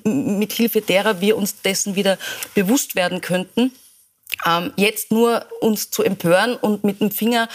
mit 0.03 0.53
Hilfe 0.53 0.81
derer 0.81 1.21
wir 1.21 1.37
uns 1.37 1.61
dessen 1.61 1.95
wieder 1.95 2.17
bewusst 2.53 2.95
werden 2.95 3.21
könnten. 3.21 3.71
Ähm, 4.45 4.73
jetzt 4.75 5.11
nur 5.11 5.45
uns 5.61 5.91
zu 5.91 6.03
empören 6.03 6.55
und 6.55 6.83
mit 6.83 6.99
dem 6.99 7.11
Finger 7.11 7.47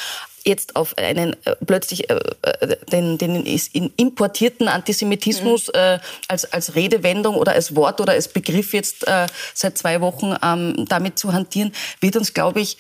jetzt 0.45 0.77
auf 0.77 0.97
einen 0.97 1.37
äh, 1.45 1.57
plötzlich 1.67 2.09
äh, 2.11 2.15
äh 2.43 2.77
den, 2.91 3.19
den 3.19 3.45
importierten 3.97 4.69
Antisemitismus 4.69 5.69
mhm. 5.69 5.75
äh, 5.75 5.99
als, 6.29 6.51
als 6.53 6.75
Redewendung 6.75 7.37
oder 7.37 7.53
als 7.53 7.75
Wort 7.77 8.01
oder 8.01 8.13
als 8.13 8.29
Begriff 8.29 8.73
jetzt 8.73 9.07
äh, 9.07 9.27
seit 9.55 9.79
zwei 9.79 10.01
Wochen 10.01 10.35
ähm, 10.43 10.87
damit 10.89 11.19
zu 11.19 11.33
hantieren, 11.33 11.73
wird 12.01 12.17
uns, 12.17 12.35
glaube 12.35 12.61
ich, 12.61 12.79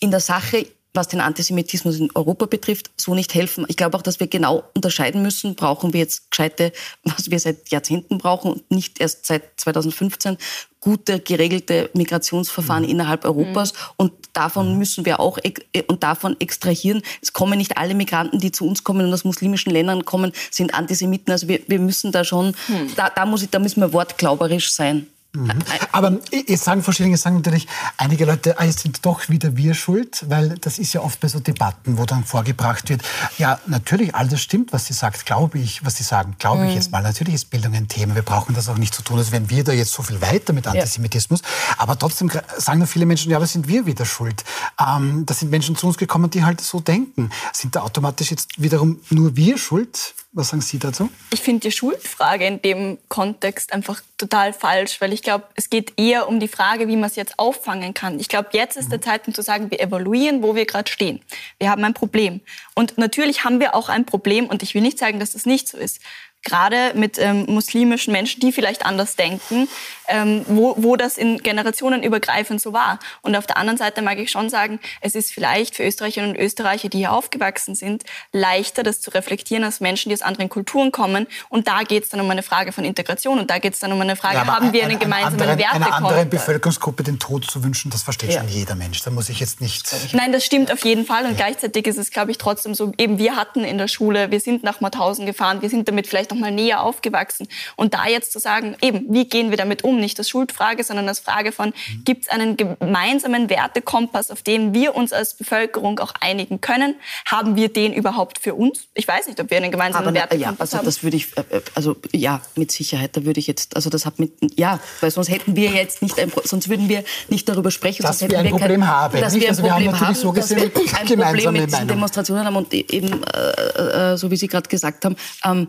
in 0.00 0.10
der 0.10 0.20
Sache 0.20 0.66
was 0.96 1.08
den 1.08 1.20
Antisemitismus 1.20 1.98
in 1.98 2.10
Europa 2.14 2.46
betrifft, 2.46 2.90
so 2.96 3.14
nicht 3.14 3.34
helfen. 3.34 3.64
Ich 3.68 3.76
glaube 3.76 3.96
auch, 3.96 4.02
dass 4.02 4.20
wir 4.20 4.26
genau 4.26 4.64
unterscheiden 4.74 5.22
müssen, 5.22 5.54
brauchen 5.54 5.92
wir 5.92 6.00
jetzt 6.00 6.30
gescheite, 6.30 6.72
was 7.04 7.30
wir 7.30 7.38
seit 7.38 7.68
Jahrzehnten 7.68 8.18
brauchen 8.18 8.52
und 8.52 8.70
nicht 8.70 9.00
erst 9.00 9.26
seit 9.26 9.42
2015, 9.60 10.38
gute, 10.80 11.18
geregelte 11.18 11.90
Migrationsverfahren 11.94 12.84
mhm. 12.84 12.90
innerhalb 12.90 13.24
Europas. 13.24 13.72
Mhm. 13.72 13.78
Und 13.96 14.12
davon 14.32 14.72
mhm. 14.72 14.78
müssen 14.78 15.04
wir 15.04 15.18
auch 15.18 15.38
äh, 15.42 15.82
und 15.88 16.02
davon 16.02 16.36
extrahieren. 16.38 17.02
Es 17.20 17.32
kommen 17.32 17.58
nicht 17.58 17.76
alle 17.76 17.94
Migranten, 17.94 18.38
die 18.38 18.52
zu 18.52 18.66
uns 18.66 18.84
kommen 18.84 19.06
und 19.06 19.12
aus 19.12 19.24
muslimischen 19.24 19.72
Ländern 19.72 20.04
kommen, 20.04 20.32
sind 20.50 20.74
Antisemiten. 20.74 21.32
Also 21.32 21.48
wir, 21.48 21.60
wir 21.66 21.80
müssen 21.80 22.12
da 22.12 22.24
schon, 22.24 22.54
mhm. 22.68 22.92
da, 22.94 23.10
da, 23.10 23.26
muss 23.26 23.42
ich, 23.42 23.50
da 23.50 23.58
müssen 23.58 23.80
wir 23.80 23.92
wortglauberisch 23.92 24.70
sein. 24.70 25.08
Mhm. 25.36 25.58
Aber 25.92 26.18
jetzt 26.32 26.64
sagen 26.64 26.82
verschiedene 26.82 27.16
sagen 27.16 27.36
natürlich, 27.36 27.66
einige 27.96 28.24
Leute, 28.24 28.58
ah, 28.58 28.64
jetzt 28.64 28.80
sind 28.80 29.04
doch 29.04 29.28
wieder 29.28 29.56
wir 29.56 29.74
schuld, 29.74 30.24
weil 30.28 30.56
das 30.60 30.78
ist 30.78 30.92
ja 30.92 31.02
oft 31.02 31.20
bei 31.20 31.28
so 31.28 31.40
Debatten, 31.40 31.98
wo 31.98 32.04
dann 32.04 32.24
vorgebracht 32.24 32.88
wird, 32.88 33.02
ja, 33.38 33.58
natürlich, 33.66 34.14
all 34.14 34.28
das 34.28 34.40
stimmt, 34.40 34.72
was 34.72 34.86
sie 34.86 34.94
sagt, 34.94 35.26
glaube 35.26 35.58
ich, 35.58 35.84
was 35.84 35.96
sie 35.96 36.04
sagen, 36.04 36.36
glaube 36.38 36.62
mhm. 36.62 36.68
ich 36.70 36.74
jetzt 36.74 36.90
mal. 36.90 37.02
Natürlich 37.02 37.34
ist 37.34 37.50
Bildung 37.50 37.74
ein 37.74 37.88
Thema, 37.88 38.14
wir 38.14 38.22
brauchen 38.22 38.54
das 38.54 38.68
auch 38.68 38.78
nicht 38.78 38.94
zu 38.94 39.02
tun, 39.02 39.18
als 39.18 39.32
wenn 39.32 39.50
wir 39.50 39.62
da 39.64 39.72
jetzt 39.72 39.92
so 39.92 40.02
viel 40.02 40.20
weiter 40.20 40.52
mit 40.52 40.66
Antisemitismus. 40.66 41.42
Ja. 41.42 41.74
Aber 41.78 41.98
trotzdem 41.98 42.30
sagen 42.56 42.80
da 42.80 42.86
viele 42.86 43.06
Menschen, 43.06 43.30
ja, 43.30 43.36
aber 43.36 43.46
sind 43.46 43.68
wir 43.68 43.86
wieder 43.86 44.04
schuld? 44.04 44.44
Ähm, 44.80 45.26
da 45.26 45.34
sind 45.34 45.50
Menschen 45.50 45.76
zu 45.76 45.86
uns 45.86 45.98
gekommen, 45.98 46.30
die 46.30 46.44
halt 46.44 46.60
so 46.60 46.80
denken. 46.80 47.30
Sind 47.52 47.76
da 47.76 47.82
automatisch 47.82 48.30
jetzt 48.30 48.60
wiederum 48.60 49.00
nur 49.10 49.36
wir 49.36 49.58
schuld? 49.58 50.14
Was 50.36 50.48
sagen 50.48 50.60
Sie 50.60 50.78
dazu? 50.78 51.08
Ich 51.32 51.40
finde 51.40 51.60
die 51.60 51.72
Schuldfrage 51.72 52.46
in 52.46 52.60
dem 52.60 52.98
Kontext 53.08 53.72
einfach 53.72 54.02
total 54.18 54.52
falsch, 54.52 55.00
weil 55.00 55.14
ich 55.14 55.22
glaube, 55.22 55.46
es 55.54 55.70
geht 55.70 55.94
eher 55.96 56.28
um 56.28 56.40
die 56.40 56.46
Frage, 56.46 56.88
wie 56.88 56.96
man 56.96 57.08
es 57.08 57.16
jetzt 57.16 57.38
auffangen 57.38 57.94
kann. 57.94 58.20
Ich 58.20 58.28
glaube, 58.28 58.50
jetzt 58.52 58.76
ist 58.76 58.92
der 58.92 59.00
Zeitpunkt 59.00 59.34
zu 59.34 59.40
sagen, 59.40 59.70
wir 59.70 59.80
evaluieren, 59.80 60.42
wo 60.42 60.54
wir 60.54 60.66
gerade 60.66 60.92
stehen. 60.92 61.22
Wir 61.58 61.70
haben 61.70 61.82
ein 61.84 61.94
Problem. 61.94 62.42
Und 62.74 62.98
natürlich 62.98 63.44
haben 63.44 63.60
wir 63.60 63.74
auch 63.74 63.88
ein 63.88 64.04
Problem 64.04 64.44
und 64.44 64.62
ich 64.62 64.74
will 64.74 64.82
nicht 64.82 64.98
sagen, 64.98 65.20
dass 65.20 65.30
das 65.30 65.46
nicht 65.46 65.68
so 65.68 65.78
ist 65.78 66.02
gerade 66.46 66.92
mit 66.94 67.18
ähm, 67.18 67.44
muslimischen 67.48 68.12
Menschen, 68.12 68.40
die 68.40 68.52
vielleicht 68.52 68.86
anders 68.86 69.16
denken, 69.16 69.68
ähm, 70.08 70.44
wo, 70.46 70.74
wo 70.78 70.96
das 70.96 71.18
in 71.18 71.38
Generationen 71.38 72.02
übergreifend 72.02 72.60
so 72.60 72.72
war. 72.72 72.98
Und 73.22 73.36
auf 73.36 73.46
der 73.46 73.56
anderen 73.56 73.76
Seite 73.76 74.00
mag 74.00 74.18
ich 74.18 74.30
schon 74.30 74.48
sagen, 74.48 74.78
es 75.00 75.14
ist 75.14 75.32
vielleicht 75.32 75.74
für 75.74 75.84
Österreicherinnen 75.84 76.36
und 76.36 76.40
Österreicher, 76.40 76.88
die 76.88 76.98
hier 76.98 77.12
aufgewachsen 77.12 77.74
sind, 77.74 78.04
leichter, 78.32 78.82
das 78.82 79.00
zu 79.00 79.10
reflektieren 79.10 79.64
als 79.64 79.80
Menschen, 79.80 80.08
die 80.10 80.14
aus 80.14 80.22
anderen 80.22 80.48
Kulturen 80.48 80.92
kommen. 80.92 81.26
Und 81.48 81.66
da 81.66 81.82
geht 81.82 82.04
es 82.04 82.08
dann 82.10 82.20
um 82.20 82.30
eine 82.30 82.44
Frage 82.44 82.72
von 82.72 82.84
Integration 82.84 83.38
und 83.38 83.50
da 83.50 83.58
geht 83.58 83.74
es 83.74 83.80
dann 83.80 83.92
um 83.92 84.00
eine 84.00 84.16
Frage, 84.16 84.36
ja, 84.36 84.46
haben 84.46 84.72
wir 84.72 84.84
einen 84.84 84.98
gemeinsamen 84.98 85.40
anderen, 85.40 85.58
Werte? 85.58 85.74
Einer 85.74 85.94
anderen 85.94 86.30
Bevölkerungsgruppe 86.30 87.02
den 87.02 87.18
Tod 87.18 87.50
zu 87.50 87.64
wünschen, 87.64 87.90
das 87.90 88.04
versteht 88.04 88.30
ja. 88.30 88.40
schon 88.40 88.48
jeder 88.48 88.76
Mensch. 88.76 89.02
Da 89.02 89.10
muss 89.10 89.28
ich 89.28 89.40
jetzt 89.40 89.60
nicht... 89.60 89.92
Nein, 90.12 90.32
das 90.32 90.44
stimmt 90.44 90.72
auf 90.72 90.84
jeden 90.84 91.04
Fall. 91.04 91.24
Und 91.24 91.32
ja. 91.32 91.36
gleichzeitig 91.36 91.86
ist 91.86 91.98
es, 91.98 92.10
glaube 92.10 92.30
ich, 92.30 92.38
trotzdem 92.38 92.74
so, 92.74 92.92
eben 92.98 93.18
wir 93.18 93.34
hatten 93.34 93.64
in 93.64 93.78
der 93.78 93.88
Schule, 93.88 94.30
wir 94.30 94.40
sind 94.40 94.62
nach 94.62 94.80
Mauthausen 94.80 95.26
gefahren, 95.26 95.62
wir 95.62 95.70
sind 95.70 95.88
damit 95.88 96.06
vielleicht 96.06 96.30
noch 96.30 96.35
mal 96.40 96.50
näher 96.50 96.82
aufgewachsen. 96.82 97.48
Und 97.76 97.94
da 97.94 98.06
jetzt 98.06 98.32
zu 98.32 98.38
sagen, 98.38 98.76
eben, 98.80 99.06
wie 99.08 99.26
gehen 99.28 99.50
wir 99.50 99.56
damit 99.56 99.84
um? 99.84 99.98
Nicht 99.98 100.18
als 100.18 100.28
Schuldfrage, 100.28 100.84
sondern 100.84 101.08
als 101.08 101.20
Frage 101.20 101.52
von, 101.52 101.68
mhm. 101.68 102.04
gibt 102.04 102.24
es 102.24 102.28
einen 102.28 102.56
gemeinsamen 102.56 103.48
Wertekompass, 103.50 104.30
auf 104.30 104.42
den 104.42 104.74
wir 104.74 104.94
uns 104.94 105.12
als 105.12 105.34
Bevölkerung 105.34 105.98
auch 105.98 106.14
einigen 106.20 106.60
können? 106.60 106.96
Haben 107.26 107.56
wir 107.56 107.72
den 107.72 107.92
überhaupt 107.92 108.38
für 108.38 108.54
uns? 108.54 108.88
Ich 108.94 109.06
weiß 109.06 109.26
nicht, 109.26 109.40
ob 109.40 109.50
wir 109.50 109.56
einen 109.56 109.70
gemeinsamen 109.70 110.08
Aber, 110.08 110.16
Wertekompass 110.16 110.40
ja, 110.40 110.60
also 110.60 110.78
haben. 110.78 110.84
Das 110.84 111.02
würde 111.02 111.16
ich, 111.16 111.36
äh, 111.36 111.40
äh, 111.50 111.60
also 111.74 111.96
ja, 112.12 112.40
mit 112.54 112.72
Sicherheit, 112.72 113.16
da 113.16 113.24
würde 113.24 113.40
ich 113.40 113.46
jetzt, 113.46 113.76
also 113.76 113.90
das 113.90 114.06
hat 114.06 114.18
mit, 114.18 114.32
ja, 114.56 114.80
weil 115.00 115.10
sonst 115.10 115.28
hätten 115.28 115.56
wir 115.56 115.70
jetzt 115.70 116.02
nicht, 116.02 116.18
ein, 116.18 116.32
sonst 116.44 116.68
würden 116.68 116.88
wir 116.88 117.04
nicht 117.28 117.48
darüber 117.48 117.70
sprechen. 117.70 118.02
Dass 118.02 118.20
wir 118.20 118.38
ein 118.38 118.50
Problem 118.50 118.80
kein, 118.80 118.88
haben. 118.88 119.20
Dass 119.20 119.32
nicht? 119.32 119.42
wir 119.42 119.48
ein 119.48 119.56
also 119.56 119.62
Problem 119.62 119.92
wir 119.92 120.00
haben, 120.00 120.14
so 120.14 120.32
gesehen 120.32 120.70
ein 120.98 121.06
Problem 121.06 121.52
mit 121.52 121.70
Meinung. 121.70 121.88
Demonstrationen 121.88 122.44
haben 122.44 122.56
und 122.56 122.72
eben, 122.72 123.22
äh, 123.24 124.12
äh, 124.12 124.16
so 124.16 124.30
wie 124.30 124.36
Sie 124.36 124.48
gerade 124.48 124.68
gesagt 124.68 125.04
haben, 125.04 125.16
ähm, 125.44 125.68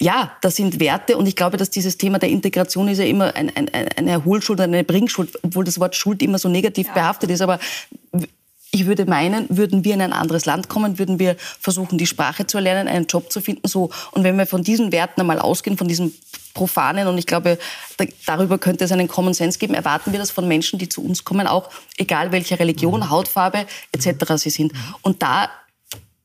ja, 0.00 0.32
das 0.40 0.56
sind 0.56 0.80
Werte 0.80 1.16
und 1.16 1.26
ich 1.26 1.36
glaube, 1.36 1.58
dass 1.58 1.68
dieses 1.68 1.98
Thema 1.98 2.18
der 2.18 2.30
Integration 2.30 2.88
ist 2.88 2.98
ja 2.98 3.04
immer 3.04 3.34
ein, 3.36 3.54
ein, 3.54 3.68
eine 3.96 4.24
Hohlschuld, 4.24 4.60
eine 4.60 4.82
Bringschuld, 4.82 5.38
obwohl 5.42 5.64
das 5.64 5.78
Wort 5.78 5.94
Schuld 5.94 6.22
immer 6.22 6.38
so 6.38 6.48
negativ 6.48 6.86
ja. 6.88 6.94
behaftet 6.94 7.30
ist. 7.30 7.42
Aber 7.42 7.58
ich 8.72 8.86
würde 8.86 9.04
meinen, 9.04 9.46
würden 9.50 9.84
wir 9.84 9.94
in 9.94 10.00
ein 10.00 10.12
anderes 10.12 10.46
Land 10.46 10.68
kommen, 10.68 10.98
würden 10.98 11.18
wir 11.18 11.36
versuchen, 11.60 11.98
die 11.98 12.06
Sprache 12.06 12.46
zu 12.46 12.56
erlernen, 12.56 12.88
einen 12.88 13.06
Job 13.06 13.30
zu 13.30 13.40
finden, 13.40 13.66
so. 13.66 13.90
Und 14.12 14.24
wenn 14.24 14.38
wir 14.38 14.46
von 14.46 14.62
diesen 14.62 14.90
Werten 14.92 15.20
einmal 15.20 15.38
ausgehen, 15.38 15.76
von 15.76 15.88
diesem 15.88 16.14
profanen, 16.54 17.06
und 17.06 17.18
ich 17.18 17.26
glaube, 17.26 17.58
da, 17.98 18.04
darüber 18.26 18.58
könnte 18.58 18.84
es 18.84 18.92
einen 18.92 19.08
Common 19.08 19.34
Sense 19.34 19.58
geben, 19.58 19.74
erwarten 19.74 20.12
wir 20.12 20.18
das 20.18 20.30
von 20.30 20.48
Menschen, 20.48 20.78
die 20.78 20.88
zu 20.88 21.04
uns 21.04 21.24
kommen, 21.24 21.46
auch 21.46 21.68
egal 21.98 22.32
welche 22.32 22.58
Religion, 22.58 23.10
Hautfarbe 23.10 23.66
etc. 23.92 24.34
sie 24.36 24.50
sind. 24.50 24.72
Und 25.02 25.22
da 25.22 25.50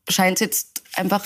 scheint 0.07 0.35
es 0.35 0.41
jetzt 0.41 0.81
einfach 0.93 1.23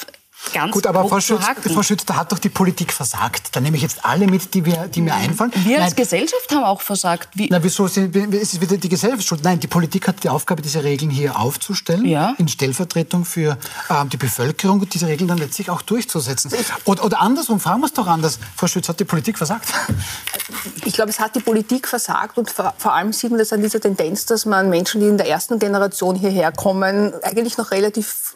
ganz 0.53 0.71
Gut, 0.71 0.87
aber 0.87 1.07
Frau 1.07 1.19
Schütz. 1.19 1.43
Frau 1.73 1.83
Schütz, 1.83 2.05
da 2.05 2.15
hat 2.15 2.31
doch 2.31 2.39
die 2.39 2.49
Politik 2.49 2.91
versagt. 2.93 3.55
Da 3.55 3.59
nehme 3.59 3.77
ich 3.77 3.83
jetzt 3.83 4.03
alle 4.05 4.27
mit, 4.27 4.53
die, 4.53 4.65
wir, 4.65 4.87
die 4.87 5.01
mir 5.01 5.13
einfallen. 5.13 5.51
Wir 5.63 5.81
als 5.81 5.91
Nein, 5.91 6.03
Gesellschaft 6.03 6.51
haben 6.51 6.63
auch 6.63 6.81
versagt. 6.81 7.29
Wie, 7.35 7.47
na, 7.51 7.61
wieso 7.63 7.87
sind, 7.87 8.15
ist 8.15 8.53
es 8.53 8.61
wieder 8.61 8.77
die 8.77 8.89
Gesellschaft 8.89 9.27
schuld? 9.27 9.43
Nein, 9.43 9.59
die 9.59 9.67
Politik 9.67 10.07
hat 10.07 10.23
die 10.23 10.29
Aufgabe, 10.29 10.61
diese 10.61 10.83
Regeln 10.83 11.11
hier 11.11 11.37
aufzustellen, 11.39 12.05
Ja. 12.05 12.33
in 12.37 12.47
Stellvertretung 12.47 13.25
für 13.25 13.57
ähm, 13.89 14.09
die 14.09 14.17
Bevölkerung 14.17 14.79
und 14.79 14.93
diese 14.93 15.07
Regeln 15.07 15.27
dann 15.27 15.37
letztlich 15.37 15.69
auch 15.69 15.81
durchzusetzen. 15.81 16.51
Oder, 16.85 17.03
oder 17.03 17.19
andersrum, 17.21 17.59
fragen 17.59 17.81
wir 17.81 17.87
es 17.87 17.93
doch 17.93 18.07
anders. 18.07 18.39
Frau 18.55 18.67
Schütz, 18.67 18.87
hat 18.89 18.99
die 18.99 19.05
Politik 19.05 19.37
versagt? 19.37 19.67
Ich 20.85 20.93
glaube, 20.93 21.09
es 21.11 21.19
hat 21.19 21.35
die 21.35 21.39
Politik 21.41 21.87
versagt 21.87 22.37
und 22.37 22.49
vor, 22.49 22.73
vor 22.77 22.93
allem 22.93 23.13
sieht 23.13 23.29
man 23.29 23.39
das 23.39 23.53
an 23.53 23.61
dieser 23.61 23.79
Tendenz, 23.79 24.25
dass 24.25 24.45
man 24.45 24.69
Menschen, 24.69 25.01
die 25.01 25.07
in 25.07 25.17
der 25.17 25.27
ersten 25.27 25.59
Generation 25.59 26.15
hierher 26.15 26.51
kommen, 26.51 27.13
eigentlich 27.23 27.57
noch 27.57 27.71
relativ 27.71 28.35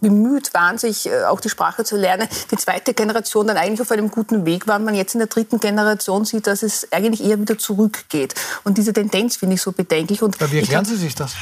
bemüht 0.00 0.54
waren, 0.54 0.78
sich 0.78 1.08
äh, 1.08 1.24
auch 1.24 1.40
die 1.44 1.48
Sprache 1.50 1.84
zu 1.84 1.96
lernen. 1.96 2.28
Die 2.50 2.56
zweite 2.56 2.94
Generation 2.94 3.46
dann 3.46 3.56
eigentlich 3.56 3.80
auf 3.80 3.90
einem 3.90 4.10
guten 4.10 4.44
Weg 4.46 4.66
war. 4.66 4.76
und 4.76 4.84
Man 4.84 4.94
jetzt 4.94 5.14
in 5.14 5.18
der 5.18 5.28
dritten 5.28 5.60
Generation 5.60 6.24
sieht, 6.24 6.46
dass 6.46 6.62
es 6.62 6.88
eigentlich 6.92 7.22
eher 7.22 7.38
wieder 7.40 7.58
zurückgeht. 7.58 8.34
Und 8.64 8.78
diese 8.78 8.92
Tendenz 8.92 9.36
finde 9.36 9.54
ich 9.56 9.62
so 9.62 9.72
bedenklich. 9.72 10.22
Und 10.22 10.40
Ja, 10.40 10.50
wie 10.50 10.58
erklären 10.58 10.84
glaub- 10.84 10.94
Sie 10.96 11.00
sich 11.00 11.14
das? 11.14 11.32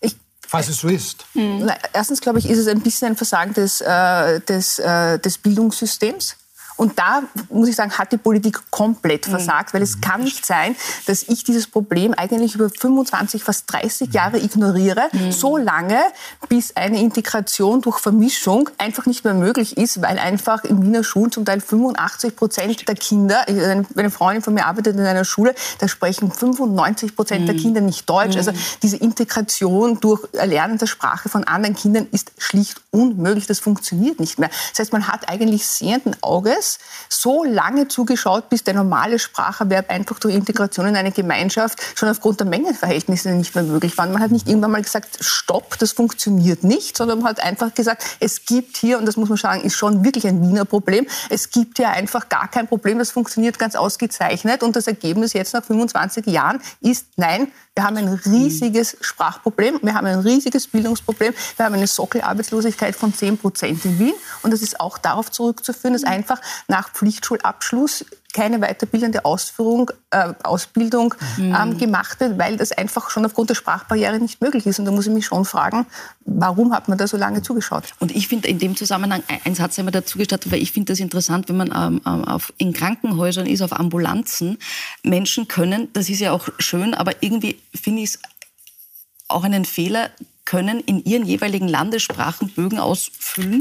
Ich, 0.00 0.16
Falls 0.48 0.68
es 0.68 0.76
so 0.78 0.88
ist. 0.88 1.24
na, 1.34 1.74
erstens, 1.92 2.20
glaube 2.20 2.38
ich, 2.38 2.48
ist 2.48 2.58
es 2.58 2.68
ein 2.68 2.80
bisschen 2.80 3.08
ein 3.08 3.16
Versagen 3.16 3.52
des, 3.54 3.80
äh, 3.80 4.40
des, 4.40 4.78
äh, 4.78 5.18
des 5.18 5.38
Bildungssystems. 5.38 6.36
Und 6.76 6.98
da, 6.98 7.22
muss 7.50 7.68
ich 7.68 7.76
sagen, 7.76 7.92
hat 7.92 8.12
die 8.12 8.18
Politik 8.18 8.60
komplett 8.70 9.26
versagt, 9.26 9.74
weil 9.74 9.82
es 9.82 10.00
kann 10.00 10.22
nicht 10.22 10.44
sein, 10.44 10.76
dass 11.06 11.22
ich 11.24 11.44
dieses 11.44 11.66
Problem 11.66 12.14
eigentlich 12.14 12.54
über 12.54 12.70
25, 12.70 13.42
fast 13.42 13.70
30 13.72 14.12
Jahre 14.12 14.38
ignoriere, 14.38 15.08
so 15.30 15.56
lange, 15.56 16.00
bis 16.48 16.76
eine 16.76 17.00
Integration 17.00 17.80
durch 17.80 17.98
Vermischung 17.98 18.70
einfach 18.78 19.06
nicht 19.06 19.24
mehr 19.24 19.34
möglich 19.34 19.76
ist, 19.76 20.02
weil 20.02 20.18
einfach 20.18 20.64
in 20.64 20.82
Wiener 20.82 21.04
Schulen 21.04 21.32
zum 21.32 21.44
Teil 21.44 21.60
85 21.60 22.36
Prozent 22.36 22.88
der 22.88 22.94
Kinder, 22.94 23.46
eine 23.48 23.86
eine 23.96 24.10
Freundin 24.10 24.42
von 24.42 24.54
mir 24.54 24.66
arbeitet 24.66 24.96
in 24.96 25.04
einer 25.04 25.24
Schule, 25.24 25.54
da 25.78 25.88
sprechen 25.88 26.30
95 26.30 27.16
Prozent 27.16 27.48
der 27.48 27.56
Kinder 27.56 27.80
nicht 27.80 28.08
Deutsch. 28.08 28.36
Also 28.36 28.52
diese 28.82 28.96
Integration 28.96 30.00
durch 30.00 30.22
Erlernen 30.32 30.78
der 30.78 30.86
Sprache 30.86 31.28
von 31.28 31.44
anderen 31.44 31.74
Kindern 31.74 32.06
ist 32.12 32.32
schlicht 32.38 32.80
unmöglich. 32.90 33.46
Das 33.46 33.58
funktioniert 33.58 34.20
nicht 34.20 34.38
mehr. 34.38 34.50
Das 34.70 34.80
heißt, 34.80 34.92
man 34.92 35.08
hat 35.08 35.28
eigentlich 35.28 35.66
sehenden 35.66 36.16
Auges 36.22 36.65
so 37.08 37.44
lange 37.44 37.88
zugeschaut, 37.88 38.48
bis 38.48 38.64
der 38.64 38.74
normale 38.74 39.18
Spracherwerb 39.18 39.90
einfach 39.90 40.18
durch 40.18 40.34
Integration 40.34 40.86
in 40.86 40.96
eine 40.96 41.12
Gemeinschaft 41.12 41.80
schon 41.94 42.08
aufgrund 42.08 42.40
der 42.40 42.46
Mengenverhältnisse 42.46 43.30
nicht 43.30 43.54
mehr 43.54 43.64
möglich 43.64 43.96
war. 43.98 44.06
Man 44.06 44.22
hat 44.22 44.30
nicht 44.30 44.48
irgendwann 44.48 44.72
mal 44.72 44.82
gesagt, 44.82 45.18
stopp, 45.20 45.78
das 45.78 45.92
funktioniert 45.92 46.64
nicht, 46.64 46.96
sondern 46.96 47.20
man 47.20 47.28
hat 47.28 47.40
einfach 47.40 47.74
gesagt, 47.74 48.04
es 48.20 48.44
gibt 48.44 48.76
hier, 48.76 48.98
und 48.98 49.06
das 49.06 49.16
muss 49.16 49.28
man 49.28 49.38
sagen, 49.38 49.62
ist 49.62 49.74
schon 49.74 50.04
wirklich 50.04 50.26
ein 50.26 50.42
Wiener 50.42 50.64
Problem, 50.64 51.06
es 51.30 51.50
gibt 51.50 51.78
hier 51.78 51.90
einfach 51.90 52.28
gar 52.28 52.48
kein 52.48 52.66
Problem, 52.66 52.98
das 52.98 53.10
funktioniert 53.10 53.58
ganz 53.58 53.74
ausgezeichnet 53.74 54.62
und 54.62 54.76
das 54.76 54.86
Ergebnis 54.86 55.32
jetzt 55.32 55.54
nach 55.54 55.64
25 55.64 56.26
Jahren 56.26 56.60
ist, 56.80 57.06
nein, 57.16 57.48
wir 57.76 57.84
haben 57.84 57.98
ein 57.98 58.08
riesiges 58.08 58.96
Sprachproblem, 59.02 59.80
wir 59.82 59.92
haben 59.92 60.06
ein 60.06 60.20
riesiges 60.20 60.66
Bildungsproblem, 60.66 61.34
wir 61.56 61.66
haben 61.66 61.74
eine 61.74 61.86
Sockelarbeitslosigkeit 61.86 62.96
von 62.96 63.12
10 63.12 63.36
Prozent 63.36 63.84
in 63.84 63.98
Wien. 63.98 64.14
Und 64.42 64.50
das 64.50 64.62
ist 64.62 64.80
auch 64.80 64.96
darauf 64.96 65.30
zurückzuführen, 65.30 65.92
dass 65.92 66.02
einfach 66.04 66.40
nach 66.68 66.90
Pflichtschulabschluss 66.92 68.04
keine 68.34 68.58
weiterbildende 68.58 69.24
Ausführung, 69.24 69.90
äh, 70.10 70.34
Ausbildung 70.42 71.14
ähm, 71.38 71.78
gemacht 71.78 72.20
wird, 72.20 72.36
weil 72.38 72.58
das 72.58 72.70
einfach 72.70 73.08
schon 73.08 73.24
aufgrund 73.24 73.48
der 73.48 73.54
Sprachbarriere 73.54 74.18
nicht 74.20 74.42
möglich 74.42 74.66
ist. 74.66 74.78
Und 74.78 74.84
da 74.84 74.90
muss 74.92 75.06
ich 75.06 75.12
mich 75.12 75.24
schon 75.24 75.46
fragen, 75.46 75.86
warum 76.26 76.74
hat 76.74 76.86
man 76.88 76.98
da 76.98 77.06
so 77.08 77.16
lange 77.16 77.40
zugeschaut? 77.40 77.94
Und 77.98 78.14
ich 78.14 78.28
finde 78.28 78.48
in 78.48 78.58
dem 78.58 78.76
Zusammenhang 78.76 79.22
ein- 79.28 79.40
ein 79.46 79.54
Satz 79.54 79.78
einmal 79.78 79.92
dazu 79.92 80.18
gestattet, 80.18 80.52
weil 80.52 80.60
ich 80.60 80.70
finde 80.72 80.92
das 80.92 81.00
interessant, 81.00 81.48
wenn 81.48 81.56
man 81.56 81.68
ähm, 81.74 82.02
ähm, 82.06 82.24
auf, 82.26 82.52
in 82.58 82.74
Krankenhäusern 82.74 83.46
ist, 83.46 83.62
auf 83.62 83.72
Ambulanzen, 83.72 84.58
Menschen 85.02 85.48
können, 85.48 85.88
das 85.94 86.10
ist 86.10 86.20
ja 86.20 86.32
auch 86.32 86.46
schön, 86.58 86.92
aber 86.92 87.22
irgendwie 87.22 87.58
finde 87.74 88.02
ich 88.02 88.10
es 88.10 88.18
auch 89.28 89.44
einen 89.44 89.64
Fehler, 89.64 90.10
können 90.46 90.80
in 90.80 91.04
ihren 91.04 91.26
jeweiligen 91.26 91.68
Landessprachen 91.68 92.48
Bögen 92.48 92.78
ausfüllen. 92.78 93.60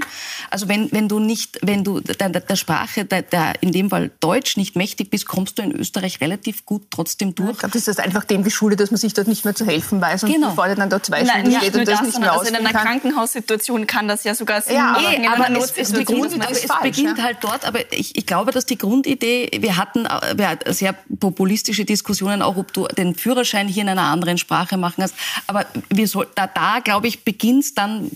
Also 0.49 0.67
wenn, 0.69 0.91
wenn 0.93 1.09
du 1.09 1.19
nicht, 1.19 1.59
wenn 1.61 1.83
du 1.83 1.99
der, 1.99 2.29
der 2.29 2.55
Sprache, 2.55 3.03
der, 3.03 3.23
der, 3.23 3.53
in 3.61 3.71
dem 3.73 3.89
Fall 3.89 4.11
Deutsch 4.21 4.55
nicht 4.55 4.75
mächtig 4.77 5.09
bist, 5.09 5.25
kommst 5.27 5.57
du 5.59 5.63
in 5.63 5.71
Österreich 5.73 6.21
relativ 6.21 6.65
gut 6.65 6.83
trotzdem 6.91 7.35
durch. 7.35 7.51
Ich 7.51 7.57
glaube, 7.59 7.73
das 7.73 7.87
ist 7.89 7.99
einfach 7.99 8.23
dem 8.23 8.43
geschuldet, 8.43 8.79
dass 8.79 8.91
man 8.91 8.99
sich 8.99 9.13
dort 9.13 9.27
nicht 9.27 9.43
mehr 9.43 9.55
zu 9.55 9.65
helfen 9.65 9.99
weiß 9.99 10.23
und 10.23 10.31
Genau. 10.33 10.49
bevor 10.49 10.67
der 10.67 10.75
dann 10.75 10.89
dort 10.89 11.05
zwei 11.05 11.23
Nein, 11.23 11.41
Stunden 11.41 11.57
steht 11.59 11.75
und 11.75 11.87
das 11.87 11.99
das, 11.99 12.07
nicht 12.07 12.19
mehr 12.19 12.31
also 12.33 12.45
in 12.45 12.55
einer 12.55 12.71
kann. 12.71 12.85
Krankenhaussituation 12.85 13.87
kann 13.87 14.07
das 14.07 14.23
ja 14.23 14.35
sogar 14.35 14.61
Sinn 14.61 14.75
Ja, 14.75 14.95
aber- 14.95 15.07
einer 15.07 15.33
aber 15.33 15.59
es, 15.59 15.71
es, 15.75 15.91
beginnt- 15.91 16.33
aber 16.35 16.51
es 16.51 16.65
falsch, 16.65 16.81
beginnt 16.83 17.17
ja. 17.17 17.23
halt 17.23 17.37
dort. 17.41 17.65
Aber 17.65 17.79
ich, 17.91 18.15
ich 18.15 18.25
glaube, 18.25 18.51
dass 18.51 18.65
die 18.65 18.77
Grundidee, 18.77 19.49
wir 19.59 19.77
hatten 19.77 20.03
wir 20.35 20.49
hatten 20.49 20.71
sehr 20.73 20.93
populistische 21.19 21.85
Diskussionen, 21.85 22.41
auch 22.41 22.57
ob 22.57 22.71
du 22.73 22.87
den 22.87 23.15
Führerschein 23.15 23.67
hier 23.67 23.81
in 23.83 23.89
einer 23.89 24.03
anderen 24.03 24.37
Sprache 24.37 24.77
machen 24.77 25.03
hast. 25.03 25.15
Aber 25.47 25.65
wir 25.89 26.07
soll, 26.07 26.27
da, 26.35 26.45
da 26.47 26.74
glaube 26.81 27.07
ich, 27.07 27.23
beginnt 27.23 27.63
es 27.63 27.73
dann 27.73 28.11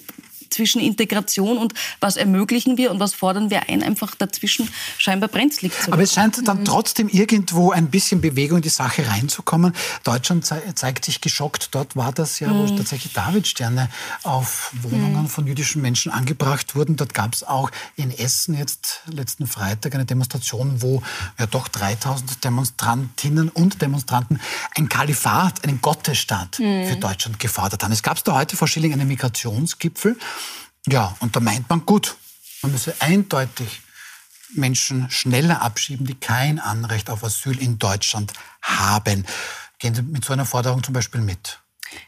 zwischen 0.50 0.82
Integration 0.82 1.58
und 1.58 1.74
was 2.00 2.16
ermöglichen 2.18 2.78
wir 2.78 2.92
und 2.92 3.00
was 3.00 3.14
fordern 3.14 3.50
wir 3.50 3.70
ein, 3.70 3.84
einfach 3.84 4.16
dazwischen 4.16 4.70
scheinbar 4.98 5.30
brenzlig 5.30 5.72
zu 5.80 5.92
Aber 5.92 6.02
es 6.04 6.14
scheint 6.14 6.38
Mhm. 6.38 6.46
dann 6.46 6.66
trotzdem 6.66 7.10
irgendwo 7.10 7.72
ein 7.72 7.90
bisschen 7.90 8.22
Bewegung 8.22 8.58
in 8.58 8.62
die 8.64 8.70
Sache 8.70 9.08
reinzukommen. 9.08 9.74
Deutschland 10.04 10.46
zei 10.46 10.62
zeigt 10.76 11.06
sich 11.06 11.22
geschockt. 11.22 11.70
Dort 11.72 11.96
war 11.96 12.12
das 12.12 12.40
ja, 12.40 12.48
Mhm. 12.50 12.70
wo 12.70 12.78
tatsächlich 12.78 13.14
Davidsterne 13.14 13.90
auf 14.24 14.72
Wohnungen 14.82 15.28
von 15.28 15.48
jüdischen 15.48 15.82
Menschen 15.82 16.12
angebracht 16.12 16.76
wurden. 16.76 16.96
Dort 16.96 17.14
gab 17.14 17.34
es 17.34 17.44
auch 17.44 17.72
in 17.96 18.12
Essen 18.18 18.58
jetzt 18.58 19.02
letzten 19.12 19.48
Freitag 19.48 19.96
eine 19.96 20.06
Demonstration, 20.06 20.82
wo 20.82 21.02
ja 21.38 21.46
doch 21.48 21.68
3000 21.68 22.44
Demonstrantinnen 22.44 23.50
und 23.50 23.82
Demonstranten 23.82 24.40
ein 24.76 24.90
Kalifat, 24.90 25.64
einen 25.64 25.82
Gottesstaat 25.82 26.56
für 26.58 26.96
Deutschland 27.00 27.40
gefordert 27.40 27.84
haben. 27.84 27.92
Es 27.92 28.04
gab 28.04 28.24
da 28.24 28.36
heute 28.36 28.56
vor 28.58 28.68
Schilling 28.68 28.94
einen 28.94 29.08
Migrationsgipfel. 29.08 30.18
Ja, 30.88 31.16
und 31.20 31.36
da 31.36 31.40
meint 31.40 31.70
man, 31.70 31.86
gut, 31.86 32.16
man 32.62 32.72
müsse 32.72 32.96
eindeutig 33.00 33.82
Menschen 34.54 35.10
schneller 35.12 35.62
abschieben, 35.62 36.06
die 36.06 36.16
kein 36.16 36.60
Anrecht 36.60 37.10
auf 37.10 37.24
Asyl 37.24 37.60
in 37.60 37.78
Deutschland 37.78 38.34
haben. 38.62 39.26
Gehen 39.78 39.94
Sie 39.94 40.02
mit 40.02 40.26
so 40.26 40.34
einer 40.34 40.46
Forderung 40.46 40.84
zum 40.84 40.94
Beispiel 40.94 41.22
mit? 41.22 41.60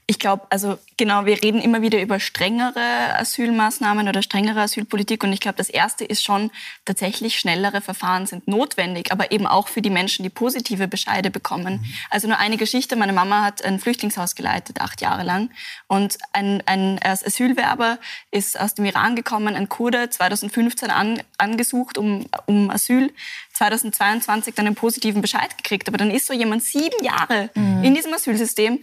Ich 0.08 0.20
glaube, 0.20 0.46
also 0.50 0.78
genau, 0.98 1.26
wir 1.26 1.42
reden 1.42 1.62
immer 1.62 1.82
wieder 1.82 2.02
über 2.02 2.20
strengere 2.20 3.18
Asylmaßnahmen 3.18 4.08
oder 4.08 4.22
strengere 4.22 4.62
Asylpolitik 4.62 5.24
und 5.24 5.32
ich 5.32 5.40
glaube, 5.40 5.58
das 5.58 5.70
erste 5.70 6.04
ist 6.04 6.24
schon 6.24 6.52
tatsächlich 6.86 7.40
schnellere 7.40 7.82
Verfahren 7.82 8.26
sind 8.26 8.48
notwendig, 8.48 9.12
aber 9.12 9.32
eben 9.32 9.48
auch 9.48 9.68
für 9.68 9.82
die 9.82 9.90
Menschen, 9.90 10.24
die 10.24 10.30
positive 10.30 10.88
Bescheide 10.88 11.32
bekommen. 11.32 11.86
Also 12.10 12.28
nur 12.28 12.38
eine 12.38 12.58
Geschichte, 12.58 12.96
meine 12.96 13.14
Mama 13.14 13.44
hat 13.44 13.64
ein 13.64 13.80
Flüchtlingshaus 13.80 14.36
geleitet, 14.36 14.82
acht 14.82 15.02
Jahre 15.02 15.24
lang 15.24 15.50
und 15.88 16.18
ein, 16.34 16.62
ein 16.66 17.00
Asylwerber 17.02 17.98
ist 18.32 18.60
aus 18.60 18.76
dem 18.76 18.86
Iran 18.86 19.16
gekommen, 19.16 19.56
ein 19.56 19.70
Kurde, 19.70 20.10
2015 20.10 20.92
an, 20.92 21.24
angesucht 21.38 21.98
um, 21.98 22.26
um 22.48 22.70
Asyl, 22.70 23.14
2022 23.54 24.56
dann 24.56 24.68
einen 24.68 24.76
positiven 24.76 25.22
Bescheid 25.22 25.58
gekriegt, 25.58 25.88
aber 25.88 25.98
dann 25.98 26.12
ist 26.12 26.26
so 26.28 26.34
jemand 26.34 26.64
sieben 26.64 27.04
Jahre 27.04 27.50
in 27.56 27.94
diesem 27.94 28.14
Asylsystem, 28.14 28.80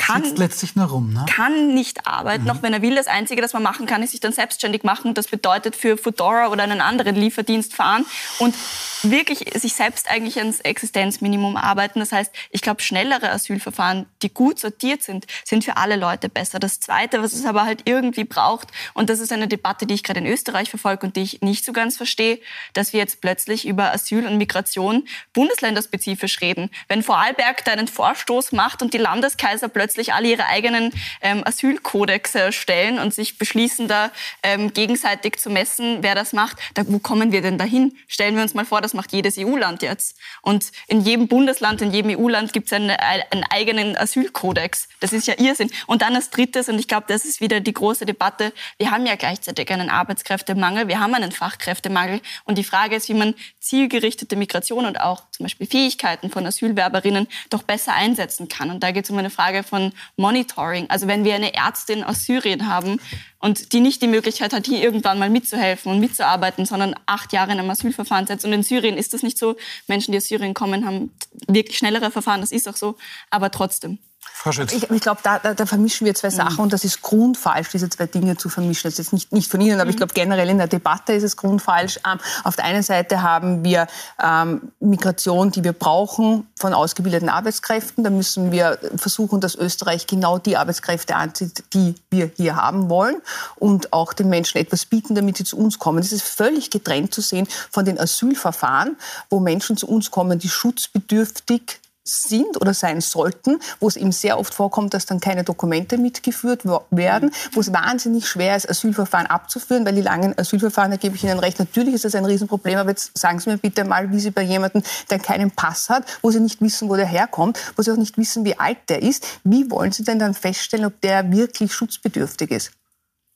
kann, 0.00 0.24
Sitzt 0.24 0.38
letztlich 0.38 0.76
nur 0.76 0.86
rum, 0.86 1.12
ne? 1.12 1.26
kann 1.28 1.74
nicht 1.74 2.06
arbeiten, 2.06 2.48
auch 2.48 2.62
wenn 2.62 2.72
er 2.72 2.80
will. 2.80 2.94
Das 2.94 3.06
Einzige, 3.06 3.42
das 3.42 3.52
man 3.52 3.62
machen 3.62 3.84
kann, 3.84 4.02
ist 4.02 4.12
sich 4.12 4.20
dann 4.20 4.32
selbstständig 4.32 4.82
machen. 4.82 5.12
Das 5.12 5.28
bedeutet 5.28 5.76
für 5.76 5.98
Foodora 5.98 6.48
oder 6.48 6.62
einen 6.62 6.80
anderen 6.80 7.14
Lieferdienst 7.14 7.74
fahren 7.74 8.06
und 8.38 8.54
wirklich 9.02 9.44
sich 9.54 9.74
selbst 9.74 10.10
eigentlich 10.10 10.38
ans 10.38 10.60
Existenzminimum 10.60 11.56
arbeiten. 11.56 12.00
Das 12.00 12.12
heißt, 12.12 12.32
ich 12.50 12.62
glaube, 12.62 12.82
schnellere 12.82 13.30
Asylverfahren, 13.30 14.06
die 14.22 14.32
gut 14.32 14.58
sortiert 14.58 15.02
sind, 15.02 15.26
sind 15.44 15.64
für 15.64 15.76
alle 15.76 15.96
Leute 15.96 16.28
besser. 16.28 16.58
Das 16.58 16.80
Zweite, 16.80 17.22
was 17.22 17.34
es 17.34 17.44
aber 17.44 17.64
halt 17.64 17.82
irgendwie 17.84 18.24
braucht, 18.24 18.68
und 18.94 19.10
das 19.10 19.20
ist 19.20 19.32
eine 19.32 19.48
Debatte, 19.48 19.86
die 19.86 19.94
ich 19.94 20.02
gerade 20.02 20.20
in 20.20 20.26
Österreich 20.26 20.70
verfolge 20.70 21.06
und 21.06 21.16
die 21.16 21.22
ich 21.22 21.42
nicht 21.42 21.64
so 21.64 21.72
ganz 21.72 21.96
verstehe, 21.98 22.40
dass 22.72 22.92
wir 22.92 23.00
jetzt 23.00 23.20
plötzlich 23.20 23.66
über 23.66 23.92
Asyl 23.92 24.26
und 24.26 24.38
Migration 24.38 25.06
bundesländerspezifisch 25.34 26.40
reden. 26.40 26.70
Wenn 26.88 27.02
Vorarlberg 27.02 27.64
da 27.64 27.72
einen 27.72 27.88
Vorstoß 27.88 28.52
macht 28.52 28.82
und 28.82 28.94
die 28.94 28.98
Landeskaiser 28.98 29.68
plötzlich 29.68 29.89
alle 30.12 30.28
ihre 30.28 30.46
eigenen 30.46 30.92
ähm, 31.20 31.42
Asylkodexe 31.44 32.40
erstellen 32.40 32.98
und 32.98 33.14
sich 33.14 33.38
beschließen, 33.38 33.88
da 33.88 34.10
ähm, 34.42 34.72
gegenseitig 34.72 35.38
zu 35.38 35.50
messen, 35.50 35.98
wer 36.02 36.14
das 36.14 36.32
macht, 36.32 36.56
da, 36.74 36.82
wo 36.86 36.98
kommen 36.98 37.32
wir 37.32 37.42
denn 37.42 37.58
dahin? 37.58 37.96
Stellen 38.08 38.36
wir 38.36 38.42
uns 38.42 38.54
mal 38.54 38.64
vor, 38.64 38.80
das 38.80 38.94
macht 38.94 39.12
jedes 39.12 39.36
EU-Land 39.38 39.82
jetzt. 39.82 40.16
Und 40.42 40.72
in 40.86 41.00
jedem 41.02 41.28
Bundesland, 41.28 41.82
in 41.82 41.92
jedem 41.92 42.18
EU-Land 42.18 42.52
gibt 42.52 42.66
es 42.66 42.72
einen, 42.72 42.90
einen 42.90 43.44
eigenen 43.50 43.96
Asylkodex. 43.96 44.88
Das 45.00 45.12
ist 45.12 45.26
ja 45.26 45.34
Irrsinn. 45.38 45.70
Und 45.86 46.02
dann 46.02 46.14
als 46.14 46.30
drittes, 46.30 46.68
und 46.68 46.78
ich 46.78 46.88
glaube, 46.88 47.06
das 47.08 47.24
ist 47.24 47.40
wieder 47.40 47.60
die 47.60 47.72
große 47.72 48.06
Debatte, 48.06 48.52
wir 48.78 48.90
haben 48.90 49.06
ja 49.06 49.16
gleichzeitig 49.16 49.70
einen 49.70 49.90
Arbeitskräftemangel, 49.90 50.88
wir 50.88 51.00
haben 51.00 51.14
einen 51.14 51.32
Fachkräftemangel. 51.32 52.20
Und 52.44 52.58
die 52.58 52.64
Frage 52.64 52.96
ist, 52.96 53.08
wie 53.08 53.14
man 53.14 53.34
zielgerichtete 53.58 54.36
Migration 54.36 54.86
und 54.86 55.00
auch 55.00 55.22
zum 55.30 55.44
Beispiel 55.44 55.66
Fähigkeiten 55.66 56.30
von 56.30 56.46
Asylwerberinnen 56.46 57.28
doch 57.48 57.62
besser 57.62 57.94
einsetzen 57.94 58.48
kann. 58.48 58.70
Und 58.70 58.82
da 58.82 58.90
geht 58.90 59.04
es 59.04 59.10
um 59.10 59.18
eine 59.18 59.30
Frage 59.30 59.62
von 59.62 59.79
von 59.80 59.92
Monitoring. 60.16 60.88
Also 60.88 61.06
wenn 61.06 61.24
wir 61.24 61.34
eine 61.34 61.54
Ärztin 61.54 62.04
aus 62.04 62.24
Syrien 62.24 62.66
haben 62.66 63.00
und 63.38 63.72
die 63.72 63.80
nicht 63.80 64.02
die 64.02 64.06
Möglichkeit 64.06 64.52
hat, 64.52 64.66
hier 64.66 64.82
irgendwann 64.82 65.18
mal 65.18 65.30
mitzuhelfen 65.30 65.92
und 65.92 66.00
mitzuarbeiten, 66.00 66.66
sondern 66.66 66.94
acht 67.06 67.32
Jahre 67.32 67.52
in 67.52 67.58
einem 67.58 67.70
Asylverfahren 67.70 68.26
setzt. 68.26 68.44
Und 68.44 68.52
in 68.52 68.62
Syrien 68.62 68.96
ist 68.96 69.14
das 69.14 69.22
nicht 69.22 69.38
so. 69.38 69.56
Menschen, 69.86 70.12
die 70.12 70.18
aus 70.18 70.26
Syrien 70.26 70.54
kommen, 70.54 70.86
haben 70.86 71.10
wirklich 71.46 71.78
schnellere 71.78 72.10
Verfahren, 72.10 72.40
das 72.40 72.52
ist 72.52 72.68
auch 72.68 72.76
so. 72.76 72.96
Aber 73.30 73.50
trotzdem. 73.50 73.98
Frau 74.22 74.52
Schütz. 74.52 74.72
Ich, 74.72 74.90
ich 74.90 75.00
glaube, 75.02 75.20
da, 75.22 75.38
da, 75.38 75.54
da, 75.54 75.66
vermischen 75.66 76.06
wir 76.06 76.14
zwei 76.14 76.30
Sachen 76.30 76.54
mhm. 76.54 76.60
und 76.60 76.72
das 76.72 76.84
ist 76.84 77.02
grundfalsch, 77.02 77.70
diese 77.70 77.88
zwei 77.88 78.06
Dinge 78.06 78.36
zu 78.36 78.48
vermischen. 78.48 78.84
Das 78.84 78.94
ist 78.94 78.98
jetzt 78.98 79.12
nicht, 79.12 79.32
nicht 79.32 79.50
von 79.50 79.60
Ihnen, 79.60 79.74
aber 79.74 79.84
mhm. 79.84 79.90
ich 79.90 79.96
glaube 79.96 80.14
generell 80.14 80.48
in 80.48 80.58
der 80.58 80.66
Debatte 80.66 81.12
ist 81.12 81.22
es 81.22 81.36
grundfalsch. 81.36 81.98
Ähm, 82.10 82.18
auf 82.44 82.56
der 82.56 82.66
einen 82.66 82.82
Seite 82.82 83.22
haben 83.22 83.64
wir 83.64 83.86
ähm, 84.22 84.72
Migration, 84.80 85.50
die 85.50 85.64
wir 85.64 85.72
brauchen 85.72 86.46
von 86.56 86.74
ausgebildeten 86.74 87.28
Arbeitskräften. 87.28 88.04
Da 88.04 88.10
müssen 88.10 88.52
wir 88.52 88.78
versuchen, 88.96 89.40
dass 89.40 89.54
Österreich 89.54 90.06
genau 90.06 90.38
die 90.38 90.56
Arbeitskräfte 90.56 91.16
anzieht, 91.16 91.64
die 91.72 91.94
wir 92.10 92.30
hier 92.36 92.56
haben 92.56 92.88
wollen 92.88 93.16
und 93.56 93.92
auch 93.92 94.12
den 94.12 94.28
Menschen 94.28 94.58
etwas 94.58 94.84
bieten, 94.86 95.14
damit 95.14 95.38
sie 95.38 95.44
zu 95.44 95.58
uns 95.58 95.78
kommen. 95.78 95.98
Das 95.98 96.12
ist 96.12 96.22
völlig 96.22 96.70
getrennt 96.70 97.14
zu 97.14 97.20
sehen 97.20 97.46
von 97.70 97.84
den 97.84 97.98
Asylverfahren, 97.98 98.96
wo 99.28 99.40
Menschen 99.40 99.76
zu 99.76 99.88
uns 99.88 100.10
kommen, 100.10 100.38
die 100.38 100.48
schutzbedürftig 100.48 101.80
sind 102.04 102.60
oder 102.60 102.72
sein 102.74 103.00
sollten, 103.00 103.58
wo 103.78 103.88
es 103.88 103.96
eben 103.96 104.12
sehr 104.12 104.38
oft 104.38 104.54
vorkommt, 104.54 104.94
dass 104.94 105.06
dann 105.06 105.20
keine 105.20 105.44
Dokumente 105.44 105.98
mitgeführt 105.98 106.62
werden, 106.90 107.30
wo 107.52 107.60
es 107.60 107.72
wahnsinnig 107.72 108.26
schwer 108.26 108.56
ist, 108.56 108.68
Asylverfahren 108.68 109.26
abzuführen, 109.26 109.84
weil 109.84 109.94
die 109.94 110.00
langen 110.00 110.36
Asylverfahren, 110.38 110.90
da 110.90 110.96
gebe 110.96 111.16
ich 111.16 111.24
Ihnen 111.24 111.38
recht, 111.38 111.58
natürlich 111.58 111.94
ist 111.94 112.04
das 112.04 112.14
ein 112.14 112.24
Riesenproblem, 112.24 112.78
aber 112.78 112.90
jetzt 112.90 113.16
sagen 113.16 113.38
Sie 113.38 113.50
mir 113.50 113.58
bitte 113.58 113.84
mal, 113.84 114.10
wie 114.12 114.20
Sie 114.20 114.30
bei 114.30 114.42
jemandem, 114.42 114.82
der 115.10 115.18
keinen 115.18 115.50
Pass 115.50 115.90
hat, 115.90 116.04
wo 116.22 116.30
Sie 116.30 116.40
nicht 116.40 116.60
wissen, 116.60 116.88
wo 116.88 116.96
der 116.96 117.06
herkommt, 117.06 117.58
wo 117.76 117.82
Sie 117.82 117.90
auch 117.90 117.96
nicht 117.96 118.16
wissen, 118.16 118.44
wie 118.44 118.58
alt 118.58 118.78
der 118.88 119.02
ist, 119.02 119.26
wie 119.44 119.70
wollen 119.70 119.92
Sie 119.92 120.04
denn 120.04 120.18
dann 120.18 120.34
feststellen, 120.34 120.86
ob 120.86 121.00
der 121.02 121.30
wirklich 121.30 121.72
schutzbedürftig 121.74 122.50
ist? 122.50 122.72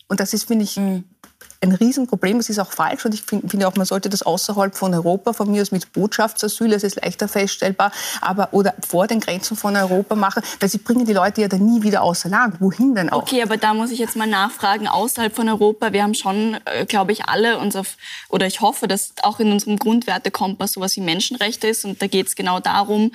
Und 0.09 0.21
das 0.21 0.33
ist, 0.35 0.45
finde 0.45 0.65
ich, 0.65 0.77
mhm 0.77 1.05
ein 1.65 1.75
Riesenproblem. 1.75 2.39
Es 2.39 2.49
ist 2.49 2.59
auch 2.59 2.73
falsch 2.73 3.05
und 3.05 3.15
ich 3.15 3.23
finde 3.23 3.67
auch, 3.67 3.75
man 3.77 3.87
sollte 3.87 4.09
das 4.09 4.23
außerhalb 4.23 4.77
von 4.77 4.95
Europa, 4.95 5.33
von 5.33 5.51
mir 5.51 5.63
aus 5.63 5.73
mit 5.73 5.93
Botschaftsasyl, 5.93 6.73
es 6.73 6.85
ist 6.85 6.97
leichter 7.03 7.29
feststellbar, 7.29 7.93
aber 8.21 8.49
oder 8.53 8.75
vor 8.87 9.07
den 9.07 9.21
Grenzen 9.21 9.57
von 9.57 9.77
Europa 9.77 10.15
machen, 10.15 10.43
weil 10.61 10.69
sie 10.69 10.79
bringen 10.79 11.07
die 11.07 11.13
Leute 11.13 11.43
ja 11.43 11.49
dann 11.49 11.65
nie 11.65 11.83
wieder 11.83 12.03
außer 12.03 12.29
Land. 12.29 12.61
Wohin 12.61 12.95
denn 12.95 13.11
auch? 13.11 13.23
Okay, 13.23 13.43
aber 13.43 13.57
da 13.57 13.75
muss 13.75 13.91
ich 13.91 13.99
jetzt 13.99 14.17
mal 14.17 14.27
nachfragen, 14.27 14.87
außerhalb 14.89 15.35
von 15.35 15.49
Europa, 15.49 15.93
wir 15.93 16.03
haben 16.03 16.15
schon, 16.15 16.59
äh, 16.67 16.85
glaube 16.87 17.13
ich, 17.13 17.27
alle 17.27 17.59
uns 17.59 17.77
auf, 17.77 17.97
oder 18.29 18.47
ich 18.47 18.61
hoffe, 18.61 18.87
dass 18.87 19.13
auch 19.23 19.41
in 19.41 19.51
unserem 19.51 19.79
Grundwertekompass 19.79 20.73
sowas 20.73 20.97
wie 20.97 21.01
Menschenrechte 21.01 21.67
ist 21.67 21.85
und 21.85 22.01
da 22.01 22.07
geht 22.07 22.29
es 22.29 22.37
genau 22.37 22.61
darum, 22.61 23.11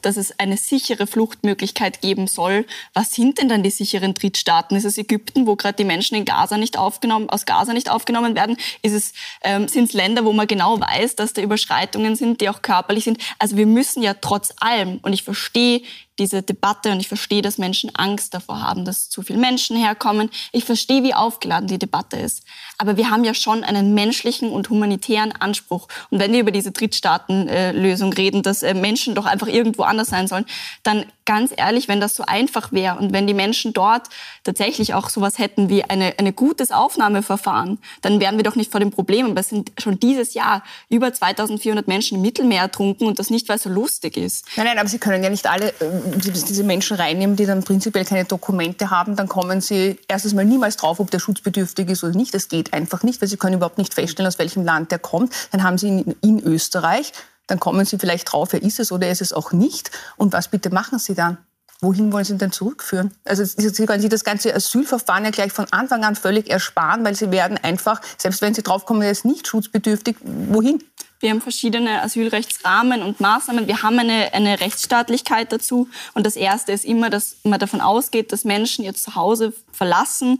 dass 0.00 0.16
es 0.16 0.38
eine 0.38 0.56
sichere 0.56 1.06
Fluchtmöglichkeit 1.06 2.00
geben 2.00 2.26
soll. 2.26 2.66
Was 2.94 3.12
sind 3.12 3.38
denn 3.38 3.48
dann 3.48 3.62
die 3.62 3.70
sicheren 3.70 4.14
Drittstaaten? 4.14 4.76
Ist 4.76 4.84
es 4.84 4.96
Ägypten, 4.96 5.46
wo 5.46 5.56
gerade 5.56 5.76
die 5.76 5.84
Menschen 5.84 6.16
in 6.16 6.24
Gaza 6.24 6.56
nicht 6.56 6.78
aufgenommen, 6.78 7.28
aus 7.28 7.44
Gaza 7.44 7.74
nicht 7.74 7.90
aufgenommen 7.90 8.34
werden? 8.34 8.56
Ist 8.80 8.94
es, 8.94 9.12
ähm, 9.42 9.68
sind 9.68 9.84
es 9.84 9.92
Länder, 9.92 10.24
wo 10.24 10.32
man 10.32 10.46
genau 10.46 10.80
weiß, 10.80 11.16
dass 11.16 11.34
da 11.34 11.42
Überschreitungen 11.42 12.16
sind, 12.16 12.40
die 12.40 12.48
auch 12.48 12.62
körperlich 12.62 13.04
sind? 13.04 13.18
Also 13.38 13.56
wir 13.56 13.66
müssen 13.66 14.02
ja 14.02 14.14
trotz 14.14 14.54
allem, 14.60 14.98
und 15.02 15.12
ich 15.12 15.22
verstehe 15.22 15.82
diese 16.18 16.42
Debatte 16.42 16.92
und 16.92 17.00
ich 17.00 17.08
verstehe, 17.08 17.42
dass 17.42 17.58
Menschen 17.58 17.94
Angst 17.94 18.34
davor 18.34 18.60
haben, 18.60 18.84
dass 18.84 19.08
zu 19.08 19.22
viele 19.22 19.38
Menschen 19.38 19.76
herkommen. 19.76 20.30
Ich 20.52 20.64
verstehe, 20.64 21.02
wie 21.02 21.14
aufgeladen 21.14 21.68
die 21.68 21.78
Debatte 21.78 22.16
ist. 22.16 22.42
Aber 22.78 22.96
wir 22.96 23.10
haben 23.10 23.24
ja 23.24 23.34
schon 23.34 23.64
einen 23.64 23.94
menschlichen 23.94 24.50
und 24.50 24.68
humanitären 24.70 25.32
Anspruch. 25.32 25.88
Und 26.10 26.18
wenn 26.18 26.32
wir 26.32 26.40
über 26.40 26.50
diese 26.50 26.72
Drittstaatenlösung 26.72 28.12
reden, 28.12 28.42
dass 28.42 28.62
äh, 28.62 28.74
Menschen 28.74 29.14
doch 29.14 29.24
einfach 29.24 29.46
irgendwo 29.46 29.82
anders 29.82 30.08
sein 30.08 30.26
sollen, 30.26 30.44
dann 30.82 31.06
ganz 31.24 31.52
ehrlich, 31.56 31.88
wenn 31.88 32.00
das 32.00 32.16
so 32.16 32.24
einfach 32.26 32.72
wäre 32.72 32.98
und 32.98 33.12
wenn 33.12 33.26
die 33.26 33.34
Menschen 33.34 33.72
dort 33.72 34.08
tatsächlich 34.44 34.94
auch 34.94 35.08
sowas 35.08 35.38
hätten 35.38 35.68
wie 35.68 35.84
eine, 35.84 36.14
eine 36.18 36.32
gutes 36.32 36.72
Aufnahmeverfahren, 36.72 37.78
dann 38.02 38.20
wären 38.20 38.36
wir 38.36 38.44
doch 38.44 38.56
nicht 38.56 38.70
vor 38.70 38.80
dem 38.80 38.90
Problem. 38.90 39.26
Aber 39.26 39.40
es 39.40 39.48
sind 39.48 39.72
schon 39.78 40.00
dieses 40.00 40.34
Jahr 40.34 40.62
über 40.88 41.12
2400 41.12 41.86
Menschen 41.88 42.16
im 42.16 42.22
Mittelmeer 42.22 42.62
ertrunken 42.62 43.06
und 43.06 43.18
das 43.18 43.30
nicht, 43.30 43.48
weil 43.48 43.56
es 43.56 43.62
so 43.62 43.70
lustig 43.70 44.16
ist. 44.16 44.46
Nein, 44.56 44.66
nein, 44.66 44.78
aber 44.78 44.88
Sie 44.88 44.98
können 44.98 45.22
ja 45.22 45.30
nicht 45.30 45.46
alle 45.46 45.68
äh, 45.80 46.01
diese 46.02 46.64
Menschen 46.64 46.96
reinnehmen, 46.96 47.36
die 47.36 47.46
dann 47.46 47.62
prinzipiell 47.62 48.04
keine 48.04 48.24
Dokumente 48.24 48.90
haben, 48.90 49.16
dann 49.16 49.28
kommen 49.28 49.60
sie 49.60 49.98
erstens 50.08 50.34
mal 50.34 50.44
niemals 50.44 50.76
drauf, 50.76 51.00
ob 51.00 51.10
der 51.10 51.18
schutzbedürftig 51.18 51.88
ist 51.88 52.04
oder 52.04 52.14
nicht. 52.14 52.34
Das 52.34 52.48
geht 52.48 52.72
einfach 52.72 53.02
nicht, 53.02 53.20
weil 53.20 53.28
sie 53.28 53.36
können 53.36 53.56
überhaupt 53.56 53.78
nicht 53.78 53.94
feststellen, 53.94 54.28
aus 54.28 54.38
welchem 54.38 54.64
Land 54.64 54.90
der 54.90 54.98
kommt. 54.98 55.32
Dann 55.50 55.62
haben 55.62 55.78
sie 55.78 55.88
ihn 55.88 56.16
in 56.20 56.40
Österreich, 56.42 57.12
dann 57.46 57.60
kommen 57.60 57.84
sie 57.84 57.98
vielleicht 57.98 58.32
drauf, 58.32 58.52
er 58.52 58.62
ist 58.62 58.80
es 58.80 58.92
oder 58.92 59.06
er 59.06 59.12
ist 59.12 59.22
es 59.22 59.32
auch 59.32 59.52
nicht. 59.52 59.90
Und 60.16 60.32
was 60.32 60.48
bitte 60.48 60.70
machen 60.70 60.98
sie 60.98 61.14
dann? 61.14 61.38
Wohin 61.82 62.12
wollen 62.12 62.24
Sie 62.24 62.32
ihn 62.32 62.38
denn 62.38 62.52
zurückführen? 62.52 63.10
Also 63.24 63.44
Sie 63.44 63.86
können 63.86 64.00
sich 64.00 64.08
das 64.08 64.22
ganze 64.22 64.54
Asylverfahren 64.54 65.24
ja 65.24 65.32
gleich 65.32 65.52
von 65.52 65.66
Anfang 65.72 66.04
an 66.04 66.14
völlig 66.14 66.48
ersparen, 66.48 67.04
weil 67.04 67.16
Sie 67.16 67.32
werden 67.32 67.58
einfach, 67.58 68.00
selbst 68.16 68.40
wenn 68.40 68.54
Sie 68.54 68.62
draufkommen, 68.62 69.02
er 69.02 69.10
ist 69.10 69.24
nicht 69.24 69.48
schutzbedürftig, 69.48 70.16
wohin? 70.22 70.84
Wir 71.22 71.30
haben 71.30 71.40
verschiedene 71.40 72.02
Asylrechtsrahmen 72.02 73.00
und 73.02 73.20
Maßnahmen. 73.20 73.68
Wir 73.68 73.82
haben 73.82 73.96
eine, 73.98 74.34
eine 74.34 74.58
Rechtsstaatlichkeit 74.58 75.52
dazu. 75.52 75.88
Und 76.14 76.26
das 76.26 76.34
Erste 76.34 76.72
ist 76.72 76.84
immer, 76.84 77.10
dass 77.10 77.36
man 77.44 77.60
davon 77.60 77.80
ausgeht, 77.80 78.32
dass 78.32 78.44
Menschen 78.44 78.84
ihr 78.84 78.92
Zuhause 78.94 79.52
verlassen, 79.70 80.38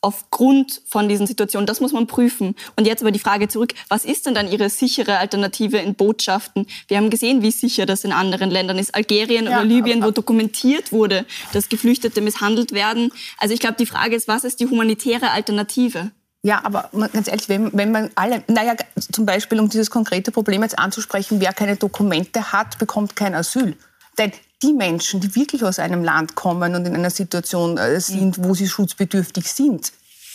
aufgrund 0.00 0.82
von 0.86 1.08
diesen 1.08 1.26
Situationen. 1.26 1.66
Das 1.66 1.80
muss 1.80 1.92
man 1.92 2.06
prüfen. 2.06 2.56
Und 2.76 2.86
jetzt 2.86 3.02
aber 3.02 3.12
die 3.12 3.20
Frage 3.20 3.48
zurück, 3.48 3.72
was 3.88 4.04
ist 4.04 4.26
denn 4.26 4.34
dann 4.34 4.50
Ihre 4.50 4.68
sichere 4.68 5.18
Alternative 5.18 5.78
in 5.78 5.94
Botschaften? 5.94 6.66
Wir 6.88 6.96
haben 6.96 7.08
gesehen, 7.08 7.42
wie 7.42 7.52
sicher 7.52 7.86
das 7.86 8.02
in 8.02 8.12
anderen 8.12 8.50
Ländern 8.50 8.78
ist. 8.78 8.94
Algerien 8.94 9.44
ja, 9.44 9.52
oder 9.52 9.64
Libyen, 9.64 10.02
wo 10.02 10.10
dokumentiert 10.10 10.92
wurde, 10.92 11.24
dass 11.52 11.68
Geflüchtete 11.68 12.20
misshandelt 12.20 12.72
werden. 12.72 13.12
Also 13.38 13.54
ich 13.54 13.60
glaube, 13.60 13.76
die 13.78 13.86
Frage 13.86 14.16
ist, 14.16 14.26
was 14.28 14.44
ist 14.44 14.58
die 14.60 14.66
humanitäre 14.66 15.30
Alternative? 15.30 16.10
Ja, 16.44 16.60
aber 16.64 16.90
ganz 17.12 17.28
ehrlich, 17.28 17.48
wenn, 17.48 17.72
wenn 17.72 17.92
man 17.92 18.10
alle, 18.16 18.42
naja, 18.48 18.74
zum 19.12 19.26
Beispiel, 19.26 19.60
um 19.60 19.68
dieses 19.68 19.90
konkrete 19.90 20.32
Problem 20.32 20.62
jetzt 20.62 20.76
anzusprechen, 20.76 21.40
wer 21.40 21.52
keine 21.52 21.76
Dokumente 21.76 22.52
hat, 22.52 22.78
bekommt 22.78 23.14
kein 23.14 23.34
Asyl. 23.34 23.76
Denn 24.18 24.32
die 24.60 24.72
Menschen, 24.72 25.20
die 25.20 25.34
wirklich 25.36 25.64
aus 25.64 25.78
einem 25.78 26.02
Land 26.02 26.34
kommen 26.34 26.74
und 26.74 26.84
in 26.84 26.94
einer 26.94 27.10
Situation 27.10 27.78
äh, 27.78 28.00
sind, 28.00 28.42
wo 28.44 28.54
sie 28.54 28.68
schutzbedürftig 28.68 29.52
sind, 29.52 29.92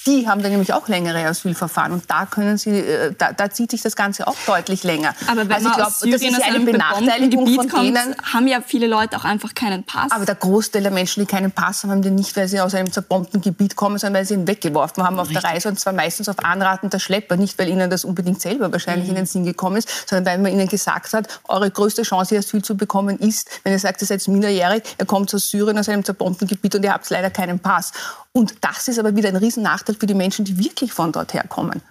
die 0.08 0.28
haben 0.28 0.42
dann 0.42 0.52
nämlich 0.52 0.74
auch 0.74 0.88
längere 0.88 1.26
Asylverfahren 1.26 1.92
und 1.92 2.10
da 2.10 2.26
können 2.26 2.58
sie, 2.58 2.72
äh, 2.72 3.14
da, 3.18 3.34
da 3.34 3.50
zieht 3.52 3.72
sich 3.72 3.82
das 3.82 3.96
Ganze 3.96 4.28
auch 4.28 4.38
deutlich 4.46 4.84
länger. 4.84 5.14
Aber 5.28 5.48
wenn 5.48 5.52
also 5.52 5.68
ich 5.68 5.76
glaube, 5.76 5.92
das 5.92 6.22
ist 6.22 6.38
ja 6.40 6.46
eine 6.46 6.60
Benachteiligung 6.62 7.48
von 7.48 7.70
kommt, 7.70 7.84
denen. 7.84 8.16
Haben 8.24 8.48
ja 8.48 8.62
viele 8.66 8.88
Leute 8.88 9.18
auch 9.18 9.26
einfach 9.26 9.54
keinen 9.54 9.84
Pass. 9.84 10.12
Aber 10.12 10.26
der 10.26 10.36
Großteil 10.36 10.82
der 10.82 10.92
Menschen, 10.92 11.20
die 11.20 11.26
keinen 11.26 11.52
Pass 11.52 11.84
haben, 11.84 11.92
haben 11.92 12.02
den 12.02 12.16
nicht, 12.16 12.36
weil 12.38 12.48
sie 12.48 12.60
aus 12.62 12.74
einem 12.74 12.92
zerbombten 12.92 13.42
Gebiet 13.42 13.76
kommen, 13.76 13.98
sondern 13.98 14.22
weil 14.22 14.26
sie 14.26 14.36
ihn 14.36 14.48
weggeworfen 14.48 15.04
haben 15.04 15.20
auf 15.20 15.28
Richtig. 15.28 15.44
der 15.44 15.52
Reise 15.52 15.70
und 15.70 15.80
zwar 15.80 15.94
meistens 15.94 16.30
auf 16.30 16.40
Anraten 16.40 16.90
der 16.90 17.00
Schlepper, 17.00 17.36
nicht 17.36 17.60
weil 17.60 17.68
ihnen 17.68 17.90
das 17.90 18.06
unbedingt 18.06 18.42
selber 18.42 18.72
wahrscheinlich 18.72 19.06
mhm. 19.06 19.12
in 19.12 19.16
den 19.18 19.26
Sinn 19.26 19.44
gekommen 19.44 19.76
ist, 19.76 20.10
sondern 20.10 20.26
weil 20.26 20.40
man 20.40 20.54
ihnen 20.54 20.70
gesagt 20.70 21.12
hat, 21.14 21.42
eure 21.50 21.70
größte 21.70 22.04
Chance, 22.04 22.38
Asyl 22.38 22.64
zu 22.64 22.78
bekommen, 22.78 23.20
ist, 23.20 23.50
wenn 23.64 23.74
ihr 23.74 23.80
sagt, 23.80 24.02
ihr 24.02 24.08
seid 24.08 24.26
minderjährig, 24.28 24.84
ihr 25.00 25.06
kommt 25.06 25.34
aus 25.36 25.50
Syrien, 25.50 25.78
aus 25.78 25.90
einem 25.90 26.06
zerbombten 26.06 26.48
Gebiet 26.48 26.76
und 26.76 26.84
ihr 26.84 26.94
habt 26.94 27.10
leider 27.10 27.30
keinen 27.30 27.60
Pass. 27.60 27.92
Und 28.38 28.56
das 28.62 28.88
ist 28.88 29.00
aber 29.00 29.16
wieder 29.16 29.30
ein 29.30 29.36
Riesennachteil 29.36 29.96
für 29.96 30.06
die 30.06 30.14
Menschen, 30.14 30.46
die 30.46 30.60
wirklich 30.60 30.94
von 30.94 31.12
dort 31.12 31.34
herkommen. 31.34 31.82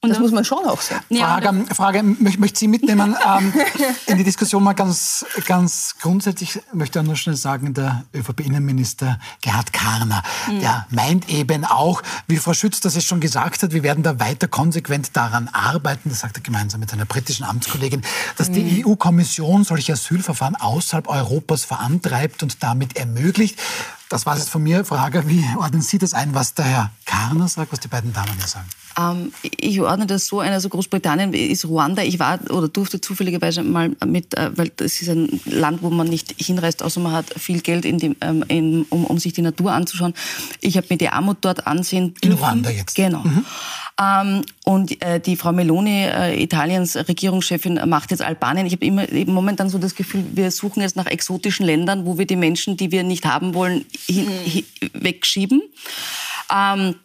Und 0.00 0.10
das 0.10 0.18
muss 0.18 0.32
man 0.32 0.44
schon 0.44 0.66
auch 0.66 0.82
sagen. 0.82 1.02
Frage, 1.10 1.64
Frage 1.74 2.02
möchte, 2.02 2.40
möchte 2.40 2.58
Sie 2.58 2.68
mitnehmen 2.68 3.16
ähm, 3.26 3.54
in 4.06 4.18
die 4.18 4.24
Diskussion 4.24 4.62
mal 4.62 4.74
ganz, 4.74 5.24
ganz 5.46 5.94
grundsätzlich. 5.98 6.60
möchte 6.74 6.98
ich 6.98 7.06
nur 7.06 7.16
schnell 7.16 7.36
sagen, 7.36 7.72
der 7.72 8.04
ÖVP-Innenminister 8.14 9.18
Gerhard 9.40 9.72
Karner, 9.72 10.22
mhm. 10.46 10.60
der 10.60 10.86
meint 10.90 11.30
eben 11.30 11.64
auch, 11.64 12.02
wie 12.26 12.36
Frau 12.36 12.52
Schütz 12.52 12.80
das 12.80 12.96
jetzt 12.96 13.06
schon 13.06 13.20
gesagt 13.20 13.62
hat, 13.62 13.72
wir 13.72 13.82
werden 13.82 14.02
da 14.02 14.20
weiter 14.20 14.46
konsequent 14.46 15.16
daran 15.16 15.48
arbeiten, 15.48 16.10
das 16.10 16.20
sagt 16.20 16.36
er 16.36 16.42
gemeinsam 16.42 16.80
mit 16.80 16.90
seiner 16.90 17.06
britischen 17.06 17.44
Amtskollegin, 17.44 18.02
dass 18.36 18.50
mhm. 18.50 18.54
die 18.54 18.84
EU-Kommission 18.84 19.64
solche 19.64 19.94
Asylverfahren 19.94 20.56
außerhalb 20.56 21.08
Europas 21.08 21.64
verantreibt 21.64 22.42
und 22.42 22.62
damit 22.62 22.98
ermöglicht. 22.98 23.58
Das 24.14 24.26
war 24.26 24.36
es 24.36 24.48
von 24.48 24.62
mir. 24.62 24.84
Frage, 24.84 25.24
wie 25.26 25.44
ordnen 25.58 25.82
Sie 25.82 25.98
das 25.98 26.14
ein, 26.14 26.36
was 26.36 26.54
der 26.54 26.66
Herr 26.66 26.90
Karner 27.04 27.48
sagt, 27.48 27.72
was 27.72 27.80
die 27.80 27.88
beiden 27.88 28.12
Damen 28.12 28.30
hier 28.38 28.46
sagen? 28.46 28.68
Ähm, 28.96 29.32
ich 29.42 29.80
ordne 29.80 30.06
das 30.06 30.28
so 30.28 30.38
ein, 30.38 30.52
also 30.52 30.68
Großbritannien 30.68 31.34
ist 31.34 31.64
Ruanda. 31.64 32.00
Ich 32.00 32.20
war 32.20 32.38
oder 32.50 32.68
durfte 32.68 33.00
zufälligerweise 33.00 33.64
mal 33.64 33.90
mit, 34.06 34.38
äh, 34.38 34.56
weil 34.56 34.68
das 34.76 35.00
ist 35.00 35.08
ein 35.08 35.40
Land, 35.46 35.82
wo 35.82 35.90
man 35.90 36.06
nicht 36.06 36.32
hinreist, 36.38 36.84
außer 36.84 37.00
man 37.00 37.10
hat 37.10 37.26
viel 37.36 37.60
Geld, 37.60 37.84
in 37.84 37.98
dem, 37.98 38.14
ähm, 38.20 38.44
in, 38.46 38.84
um, 38.90 39.04
um 39.04 39.18
sich 39.18 39.32
die 39.32 39.42
Natur 39.42 39.72
anzuschauen. 39.72 40.14
Ich 40.60 40.76
habe 40.76 40.86
mir 40.90 40.98
die 40.98 41.08
Armut 41.08 41.38
dort 41.40 41.66
ansehen 41.66 42.14
dürfen. 42.14 42.38
In 42.38 42.38
Ruanda 42.38 42.70
jetzt? 42.70 42.94
Genau. 42.94 43.24
Mhm. 43.24 43.44
Ähm, 44.00 44.44
und 44.64 45.00
äh, 45.02 45.20
die 45.20 45.36
Frau 45.36 45.52
Meloni, 45.52 46.04
äh, 46.04 46.42
Italiens 46.42 46.96
Regierungschefin, 46.96 47.80
macht 47.86 48.10
jetzt 48.10 48.22
Albanien. 48.22 48.66
Ich 48.66 48.72
habe 48.72 48.84
immer 48.84 49.06
momentan 49.26 49.68
so 49.68 49.78
das 49.78 49.94
Gefühl, 49.94 50.24
wir 50.32 50.50
suchen 50.50 50.82
jetzt 50.82 50.96
nach 50.96 51.06
exotischen 51.06 51.64
Ländern, 51.64 52.04
wo 52.04 52.18
wir 52.18 52.26
die 52.26 52.36
Menschen, 52.36 52.76
die 52.76 52.90
wir 52.90 53.04
nicht 53.04 53.24
haben 53.24 53.54
wollen, 53.54 53.84
mhm. 54.08 54.64
wegschieben. 54.94 55.62
Ähm, 56.52 56.96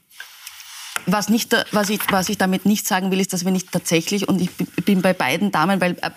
was, 1.06 1.30
nicht, 1.30 1.56
was, 1.72 1.90
ich, 1.92 2.00
was 2.10 2.28
ich 2.30 2.40
damit 2.40 2.66
nicht 2.66 2.88
sagen 2.88 3.12
will, 3.12 3.20
ist, 3.20 3.34
dass 3.34 3.46
wir 3.46 3.52
nicht 3.52 3.72
tatsächlich, 3.72 4.28
und 4.28 4.42
ich 4.42 4.50
bin 4.84 5.04
bei 5.04 5.14
beiden 5.14 5.52
Damen, 5.52 5.80
weil 5.82 5.92
äh, 6.02 6.10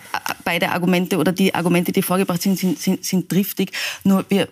beide 0.43 0.71
Argumente 0.71 1.17
oder 1.17 1.31
die 1.31 1.53
Argumente, 1.53 1.91
die 1.91 2.01
vorgebracht 2.01 2.41
sind, 2.41 2.57
sind, 2.57 2.79
sind, 2.79 3.05
sind 3.05 3.31
driftig, 3.31 3.71
nur 4.03 4.25
wir 4.29 4.49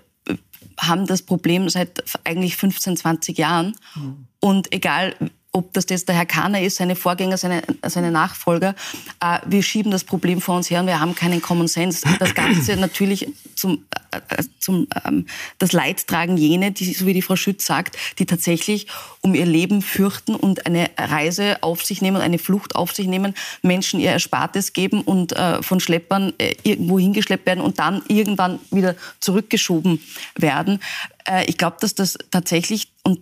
haben 0.80 1.06
das 1.06 1.22
Problem 1.22 1.70
seit 1.70 2.04
eigentlich 2.24 2.56
15, 2.58 2.98
20 2.98 3.38
Jahren. 3.38 3.76
Mhm. 3.96 4.28
Und 4.40 4.74
egal, 4.74 5.16
ob 5.54 5.74
das 5.74 5.86
jetzt 5.90 6.08
der 6.08 6.16
Herr 6.16 6.26
Kahner 6.26 6.62
ist, 6.62 6.78
seine 6.78 6.96
Vorgänger, 6.96 7.38
seine, 7.38 7.62
seine 7.86 8.10
Nachfolger, 8.10 8.74
äh, 9.20 9.40
wir 9.46 9.62
schieben 9.64 9.92
das 9.92 10.06
Problem 10.06 10.40
vor 10.40 10.56
uns 10.56 10.70
her 10.70 10.80
und 10.80 10.88
wir 10.88 11.00
haben 11.00 11.14
keinen 11.14 11.42
Common 11.42 11.68
Sense. 11.68 12.08
Das 12.20 12.34
Ganze 12.34 12.76
natürlich 12.78 13.28
zum, 13.56 13.86
äh, 14.12 14.44
zum 14.60 14.88
ähm, 15.06 15.26
das 15.60 15.74
Leid 15.74 16.08
tragen 16.08 16.38
jene, 16.38 16.72
die, 16.72 16.94
so 16.94 17.06
wie 17.06 17.14
die 17.14 17.22
Frau 17.22 17.36
Schütz 17.36 17.66
sagt, 17.66 17.98
die 18.18 18.26
tatsächlich 18.26 18.88
um 19.20 19.36
ihr 19.36 19.46
Leben 19.46 19.82
fürchten 19.82 20.36
und 20.36 20.66
eine 20.66 20.90
Reise 20.98 21.58
auf 21.62 21.84
sich 21.84 22.02
nehmen, 22.02 22.22
eine 22.22 22.40
Flucht 22.40 22.76
auf 22.76 22.94
sich 22.94 23.08
nehmen, 23.08 23.34
Menschen 23.62 24.00
ihr 24.00 24.12
Erspartes 24.12 24.72
geben 24.72 25.02
und 25.02 25.34
äh, 25.34 25.62
von 25.62 25.82
Schleppern 25.82 26.32
äh, 26.38 26.56
irgendwo 26.64 26.98
hingeschleppt 26.98 27.46
werden 27.46 27.62
und 27.62 27.78
dann 27.78 28.04
irgendwann 28.08 28.60
wieder 28.72 28.96
zurückgeschoben 29.20 30.02
werden. 30.36 30.80
Äh, 31.28 31.46
ich 31.46 31.58
glaube, 31.58 31.76
dass 31.82 31.94
das 31.94 32.18
tatsächlich, 32.30 32.88
und 33.04 33.20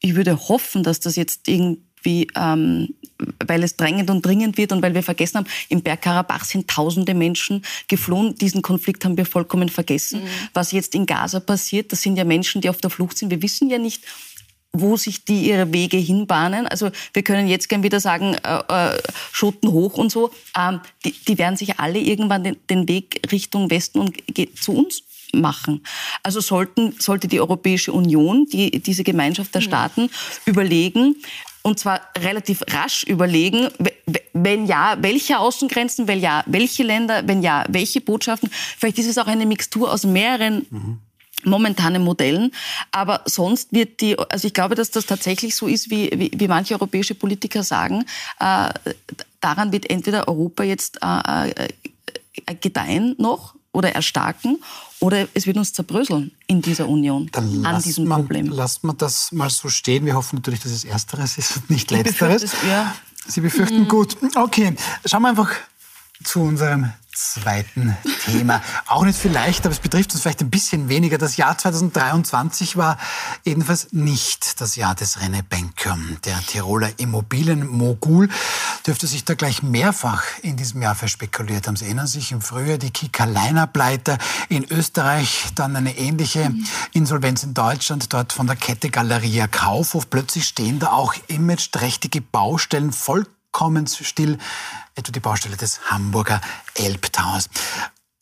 ich 0.00 0.16
würde 0.16 0.48
hoffen, 0.48 0.82
dass 0.82 1.00
das 1.00 1.16
jetzt 1.16 1.46
irgendwie, 1.48 2.28
ähm, 2.34 2.94
weil 3.46 3.62
es 3.62 3.76
drängend 3.76 4.10
und 4.10 4.24
dringend 4.24 4.56
wird 4.56 4.72
und 4.72 4.82
weil 4.82 4.94
wir 4.94 5.02
vergessen 5.02 5.38
haben, 5.38 5.46
im 5.68 5.82
Bergkarabach 5.82 6.44
sind 6.44 6.68
tausende 6.68 7.14
Menschen 7.14 7.62
geflohen. 7.86 8.34
Diesen 8.34 8.62
Konflikt 8.62 9.04
haben 9.04 9.16
wir 9.16 9.26
vollkommen 9.26 9.68
vergessen. 9.68 10.22
Mhm. 10.22 10.28
Was 10.54 10.72
jetzt 10.72 10.94
in 10.94 11.06
Gaza 11.06 11.40
passiert, 11.40 11.92
das 11.92 12.02
sind 12.02 12.16
ja 12.16 12.24
Menschen, 12.24 12.60
die 12.62 12.70
auf 12.70 12.78
der 12.78 12.90
Flucht 12.90 13.18
sind. 13.18 13.30
Wir 13.30 13.42
wissen 13.42 13.68
ja 13.68 13.78
nicht, 13.78 14.04
wo 14.72 14.96
sich 14.96 15.24
die 15.24 15.48
ihre 15.48 15.72
Wege 15.72 15.96
hinbahnen. 15.96 16.66
Also 16.66 16.90
wir 17.12 17.22
können 17.22 17.48
jetzt 17.48 17.68
gern 17.68 17.82
wieder 17.82 18.00
sagen, 18.00 18.36
äh, 18.44 18.94
äh, 18.94 19.02
Schoten 19.32 19.70
hoch 19.72 19.98
und 19.98 20.10
so. 20.10 20.30
Ähm, 20.56 20.80
die, 21.04 21.12
die 21.12 21.38
werden 21.38 21.56
sich 21.56 21.78
alle 21.78 21.98
irgendwann 21.98 22.44
den, 22.44 22.56
den 22.68 22.88
Weg 22.88 23.20
Richtung 23.32 23.70
Westen 23.70 23.98
und 23.98 24.16
zu 24.58 24.72
uns 24.72 25.02
machen. 25.32 25.82
Also 26.22 26.40
sollten, 26.40 26.94
sollte 26.98 27.28
die 27.28 27.40
Europäische 27.40 27.92
Union, 27.92 28.46
die, 28.46 28.80
diese 28.80 29.04
Gemeinschaft 29.04 29.54
der 29.54 29.60
Staaten, 29.60 30.02
mhm. 30.02 30.08
überlegen, 30.46 31.16
und 31.62 31.78
zwar 31.78 32.00
relativ 32.18 32.62
rasch 32.70 33.02
überlegen, 33.02 33.68
wenn 34.32 34.66
ja, 34.66 34.96
welche 35.00 35.38
Außengrenzen, 35.38 36.08
wenn 36.08 36.20
ja, 36.20 36.42
welche 36.46 36.82
Länder, 36.82 37.28
wenn 37.28 37.42
ja, 37.42 37.66
welche 37.68 38.00
Botschaften. 38.00 38.50
Vielleicht 38.50 38.98
ist 38.98 39.08
es 39.08 39.18
auch 39.18 39.26
eine 39.26 39.44
Mixtur 39.44 39.92
aus 39.92 40.04
mehreren 40.04 40.66
mhm 40.70 40.98
momentanen 41.44 42.02
Modellen. 42.02 42.52
Aber 42.90 43.22
sonst 43.24 43.72
wird 43.72 44.00
die, 44.00 44.18
also 44.18 44.46
ich 44.46 44.54
glaube, 44.54 44.74
dass 44.74 44.90
das 44.90 45.06
tatsächlich 45.06 45.56
so 45.56 45.66
ist, 45.66 45.90
wie, 45.90 46.10
wie, 46.14 46.30
wie 46.34 46.48
manche 46.48 46.74
europäische 46.74 47.14
Politiker 47.14 47.62
sagen, 47.62 48.04
äh, 48.38 48.68
daran 49.40 49.72
wird 49.72 49.88
entweder 49.88 50.28
Europa 50.28 50.64
jetzt 50.64 50.98
äh, 51.02 51.50
äh, 51.50 51.68
gedeihen 52.60 53.14
noch 53.18 53.54
oder 53.72 53.92
erstarken 53.92 54.58
oder 55.00 55.26
es 55.34 55.46
wird 55.46 55.56
uns 55.56 55.72
zerbröseln 55.72 56.30
in 56.46 56.62
dieser 56.62 56.88
Union 56.88 57.28
Dann 57.32 57.64
an 57.64 57.82
diesem 57.82 58.06
man, 58.06 58.20
Problem. 58.22 58.48
Lasst 58.48 58.84
man 58.84 58.96
das 58.96 59.32
mal 59.32 59.50
so 59.50 59.68
stehen. 59.68 60.04
Wir 60.06 60.14
hoffen 60.14 60.36
natürlich, 60.36 60.60
dass 60.60 60.72
es 60.72 60.84
Ersteres 60.84 61.38
ist 61.38 61.56
und 61.56 61.70
nicht 61.70 61.90
Letzteres. 61.90 62.52
Ja. 62.68 62.94
Sie 63.26 63.40
befürchten 63.40 63.80
mhm. 63.80 63.88
gut. 63.88 64.16
Okay, 64.34 64.74
schauen 65.04 65.22
wir 65.22 65.28
einfach 65.30 65.50
zu 66.22 66.40
unserem 66.40 66.92
zweiten 67.20 67.96
Thema. 68.24 68.62
Auch 68.86 69.04
nicht 69.04 69.18
vielleicht, 69.18 69.66
aber 69.66 69.72
es 69.72 69.80
betrifft 69.80 70.12
uns 70.12 70.22
vielleicht 70.22 70.40
ein 70.40 70.50
bisschen 70.50 70.88
weniger. 70.88 71.18
Das 71.18 71.36
Jahr 71.36 71.56
2023 71.56 72.76
war 72.76 72.98
jedenfalls 73.44 73.92
nicht 73.92 74.60
das 74.60 74.76
Jahr 74.76 74.94
des 74.94 75.18
René 75.18 75.42
Benker. 75.42 75.98
Der 76.24 76.38
Tiroler 76.40 76.90
Immobilienmogul 76.98 78.28
dürfte 78.86 79.06
sich 79.06 79.24
da 79.24 79.34
gleich 79.34 79.62
mehrfach 79.62 80.24
in 80.42 80.56
diesem 80.56 80.82
Jahr 80.82 80.94
verspekuliert 80.94 81.66
haben. 81.66 81.76
Sie 81.76 81.84
erinnern 81.84 82.06
sich 82.06 82.32
im 82.32 82.40
Frühjahr 82.40 82.78
die 82.78 82.90
Kika-Leiner-Pleite 82.90 84.18
in 84.48 84.64
Österreich, 84.70 85.46
dann 85.54 85.76
eine 85.76 85.96
ähnliche 85.96 86.54
Insolvenz 86.92 87.42
in 87.42 87.54
Deutschland, 87.54 88.12
dort 88.12 88.32
von 88.32 88.46
der 88.46 88.56
Kette 88.56 88.90
Galeria 88.90 89.46
Kaufhof. 89.46 90.08
Plötzlich 90.10 90.46
stehen 90.46 90.78
da 90.78 90.88
auch 90.88 91.14
imageträchtige 91.28 92.20
Baustellen 92.20 92.92
vollkommen 92.92 93.39
still 94.02 94.38
etwa 94.94 95.12
die 95.12 95.20
Baustelle 95.20 95.56
des 95.56 95.90
Hamburger 95.90 96.40
Elbtowers. 96.74 97.48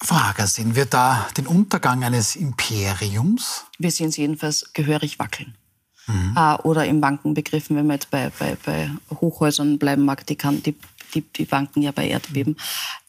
Frage, 0.01 0.47
sehen 0.47 0.77
wir 0.77 0.87
da 0.87 1.29
den 1.37 1.47
Untergang 1.47 2.05
eines 2.05 2.37
Imperiums? 2.37 3.65
Wir 3.79 3.91
sehen 3.91 4.11
es 4.11 4.17
jedenfalls 4.17 4.73
gehörig 4.73 5.19
wackeln. 5.19 5.57
Mhm. 6.07 6.35
Äh, 6.37 6.55
oder 6.63 6.87
im 6.87 7.01
Bankenbegriffen, 7.01 7.77
wenn 7.77 7.87
man 7.87 7.97
jetzt 7.97 8.11
bei, 8.11 8.31
bei, 8.39 8.57
bei 8.65 8.91
Hochhäusern 9.21 9.79
bleiben 9.79 10.05
mag, 10.05 10.27
die, 10.27 10.37
kann, 10.37 10.63
die, 10.63 10.77
die, 11.15 11.23
die 11.23 11.45
Banken 11.45 11.83
ja 11.83 11.91
bei 11.91 12.09
Erdbeben. 12.09 12.57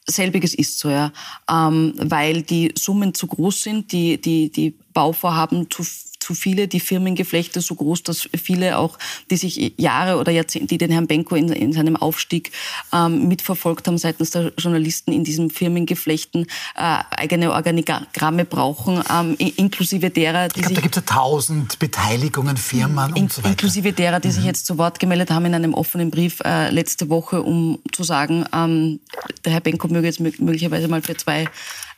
Selbiges 0.07 0.55
ist 0.55 0.79
so, 0.79 0.89
ja. 0.89 1.11
Ähm, 1.49 1.93
weil 1.97 2.41
die 2.41 2.73
Summen 2.77 3.13
zu 3.13 3.27
groß 3.27 3.61
sind, 3.61 3.91
die, 3.91 4.19
die, 4.19 4.51
die 4.51 4.71
Bauvorhaben 4.93 5.69
zu 5.69 5.83
zu 6.29 6.35
viele, 6.35 6.67
die 6.67 6.79
Firmengeflechte 6.79 7.59
so 7.59 7.73
groß, 7.73 8.03
dass 8.03 8.29
viele 8.39 8.77
auch, 8.77 8.99
die 9.31 9.35
sich 9.35 9.73
Jahre 9.77 10.19
oder 10.19 10.31
Jahrzehnte, 10.31 10.67
die 10.67 10.77
den 10.77 10.91
Herrn 10.91 11.07
Benko 11.07 11.33
in, 11.33 11.49
in 11.51 11.73
seinem 11.73 11.95
Aufstieg 11.95 12.51
ähm, 12.93 13.27
mitverfolgt 13.27 13.87
haben 13.87 13.97
seitens 13.97 14.29
der 14.29 14.51
Journalisten 14.55 15.11
in 15.11 15.23
diesen 15.23 15.49
Firmengeflechten, 15.49 16.43
äh, 16.75 16.99
eigene 17.09 17.51
Organigramme 17.51 18.45
brauchen, 18.45 19.03
ähm, 19.11 19.35
inklusive 19.39 20.11
derer, 20.11 20.49
die 20.49 20.59
Ich 20.59 20.65
glaube, 20.67 20.75
da 20.75 20.81
gibt 20.81 20.97
es 20.97 21.03
ja 21.03 21.15
tausend 21.15 21.79
Beteiligungen, 21.79 22.57
Firmen 22.57 23.15
in, 23.15 23.23
und 23.23 23.33
so 23.33 23.41
weiter. 23.41 23.49
Inklusive 23.49 23.91
derer, 23.91 24.19
die 24.19 24.27
mhm. 24.27 24.33
sich 24.33 24.43
jetzt 24.43 24.67
zu 24.67 24.77
Wort 24.77 24.99
gemeldet 24.99 25.31
haben 25.31 25.45
in 25.45 25.55
einem 25.55 25.73
offenen 25.73 26.11
Brief 26.11 26.41
äh, 26.45 26.69
letzte 26.69 27.09
Woche, 27.09 27.41
um 27.41 27.79
zu 27.91 28.03
sagen, 28.03 28.45
ähm, 28.53 28.99
der 29.45 29.53
Herr 29.53 29.61
Benko 29.61 29.87
möge 29.87 30.05
jetzt 30.05 30.19
möglicherweise 30.19 30.87
mal 30.89 31.01
für 31.01 31.17
zwei 31.17 31.47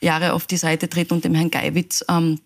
Jahre 0.00 0.32
auf 0.32 0.46
die 0.46 0.56
Seite 0.56 0.88
treten 0.88 1.12
und 1.12 1.22
dem 1.22 1.34
Herrn 1.34 1.50
Geiwitz 1.50 2.02
ähm, 2.08 2.38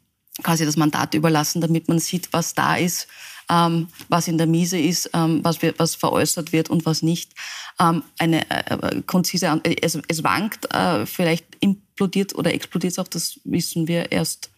quasi 0.43 0.65
das 0.65 0.77
Mandat 0.77 1.15
überlassen, 1.15 1.61
damit 1.61 1.89
man 1.89 1.99
sieht, 1.99 2.33
was 2.33 2.55
da 2.55 2.77
ist, 2.77 3.09
ähm, 3.51 3.89
was 4.09 4.29
in 4.29 4.39
der 4.39 4.47
Miese 4.47 4.79
ist, 4.79 5.11
ähm, 5.15 5.41
was, 5.43 5.63
wir, 5.63 5.75
was 5.79 5.95
veräußert 5.95 6.53
wird 6.53 6.69
und 6.69 6.85
was 6.85 7.03
nicht. 7.03 7.33
Ähm, 7.81 8.03
eine 8.19 8.51
äh, 8.51 8.75
äh 8.75 9.03
konzise, 9.03 9.61
es, 9.65 9.99
es 10.09 10.25
wankt, 10.25 10.73
äh, 10.75 11.07
vielleicht 11.07 11.47
implodiert 11.61 12.35
oder 12.35 12.53
explodiert 12.53 12.93
es 12.93 12.99
auch, 12.99 13.09
das 13.09 13.41
wissen 13.45 13.89
wir 13.89 14.13
erst 14.13 14.51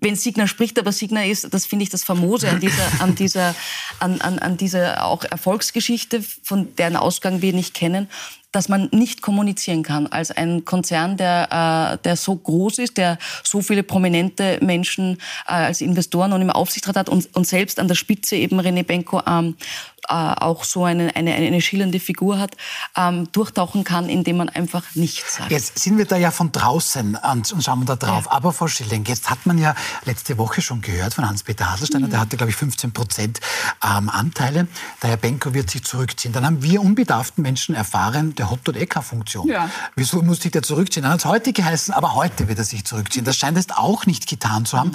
wenn 0.00 0.16
Signer 0.16 0.48
spricht, 0.48 0.78
aber 0.78 0.92
Signer 0.92 1.26
ist, 1.26 1.52
das 1.52 1.66
finde 1.66 1.84
ich 1.84 1.88
das 1.88 2.04
Famose 2.04 2.48
an 2.48 2.60
dieser, 2.60 3.00
an 3.00 3.14
dieser, 3.14 3.54
an, 4.00 4.20
an, 4.20 4.38
an 4.38 4.56
dieser 4.56 5.04
auch 5.04 5.24
Erfolgsgeschichte, 5.24 6.22
von 6.42 6.74
deren 6.76 6.96
Ausgang 6.96 7.40
wir 7.40 7.52
nicht 7.52 7.74
kennen, 7.74 8.08
dass 8.54 8.68
man 8.68 8.88
nicht 8.92 9.20
kommunizieren 9.20 9.82
kann 9.82 10.06
als 10.06 10.30
ein 10.30 10.64
Konzern, 10.64 11.16
der, 11.16 11.98
äh, 11.98 12.02
der 12.04 12.16
so 12.16 12.36
groß 12.36 12.78
ist, 12.78 12.96
der 12.98 13.18
so 13.42 13.62
viele 13.62 13.82
prominente 13.82 14.58
Menschen 14.62 15.18
äh, 15.48 15.52
als 15.52 15.80
Investoren 15.80 16.32
und 16.32 16.40
im 16.40 16.50
Aufsichtsrat 16.50 16.96
hat 16.96 17.08
und, 17.08 17.34
und 17.34 17.46
selbst 17.46 17.80
an 17.80 17.88
der 17.88 17.96
Spitze 17.96 18.36
eben 18.36 18.60
René 18.60 18.84
Benko 18.84 19.22
ähm, 19.26 19.56
äh, 19.56 19.93
auch 20.10 20.64
so 20.64 20.84
eine, 20.84 21.14
eine, 21.16 21.34
eine 21.34 21.60
schillernde 21.60 22.00
Figur 22.00 22.38
hat, 22.38 22.56
ähm, 22.96 23.30
durchtauchen 23.32 23.84
kann, 23.84 24.08
indem 24.08 24.38
man 24.38 24.48
einfach 24.48 24.82
nichts 24.94 25.36
sagt. 25.36 25.50
Jetzt 25.50 25.78
sind 25.78 25.98
wir 25.98 26.04
da 26.04 26.16
ja 26.16 26.30
von 26.30 26.52
draußen 26.52 27.16
und, 27.32 27.52
und 27.52 27.64
schauen 27.64 27.84
da 27.86 27.96
drauf. 27.96 28.26
Ja. 28.26 28.32
Aber 28.32 28.52
Frau 28.52 28.68
Schilling, 28.68 29.04
jetzt 29.06 29.30
hat 29.30 29.46
man 29.46 29.58
ja 29.58 29.74
letzte 30.04 30.38
Woche 30.38 30.62
schon 30.62 30.80
gehört 30.80 31.14
von 31.14 31.28
Hans-Peter 31.28 31.70
Haselsteiner, 31.70 32.06
mhm. 32.06 32.10
der 32.10 32.20
hatte, 32.20 32.36
glaube 32.36 32.50
ich, 32.50 32.56
15 32.56 32.92
Prozent 32.92 33.40
ähm, 33.82 34.08
Anteile. 34.08 34.68
Der 35.02 35.10
Herr 35.10 35.16
Benko 35.16 35.54
wird 35.54 35.70
sich 35.70 35.84
zurückziehen. 35.84 36.32
Dann 36.32 36.44
haben 36.44 36.62
wir 36.62 36.80
unbedarften 36.80 37.42
Menschen 37.42 37.74
erfahren, 37.74 38.34
der 38.34 38.50
hat 38.50 38.60
dort 38.64 38.76
eh 38.76 38.86
keine 38.86 39.04
Funktion. 39.04 39.48
Ja. 39.48 39.70
Wieso 39.96 40.22
muss 40.22 40.40
sich 40.40 40.52
der 40.52 40.62
zurückziehen? 40.62 41.02
Dann 41.02 41.12
hat 41.12 41.20
es 41.20 41.24
heute 41.24 41.52
geheißen, 41.52 41.94
aber 41.94 42.14
heute 42.14 42.48
wird 42.48 42.58
er 42.58 42.64
sich 42.64 42.84
zurückziehen. 42.84 43.24
Das 43.24 43.36
scheint 43.36 43.56
jetzt 43.56 43.76
auch 43.76 44.06
nicht 44.06 44.28
getan 44.28 44.66
zu 44.66 44.78
haben. 44.78 44.92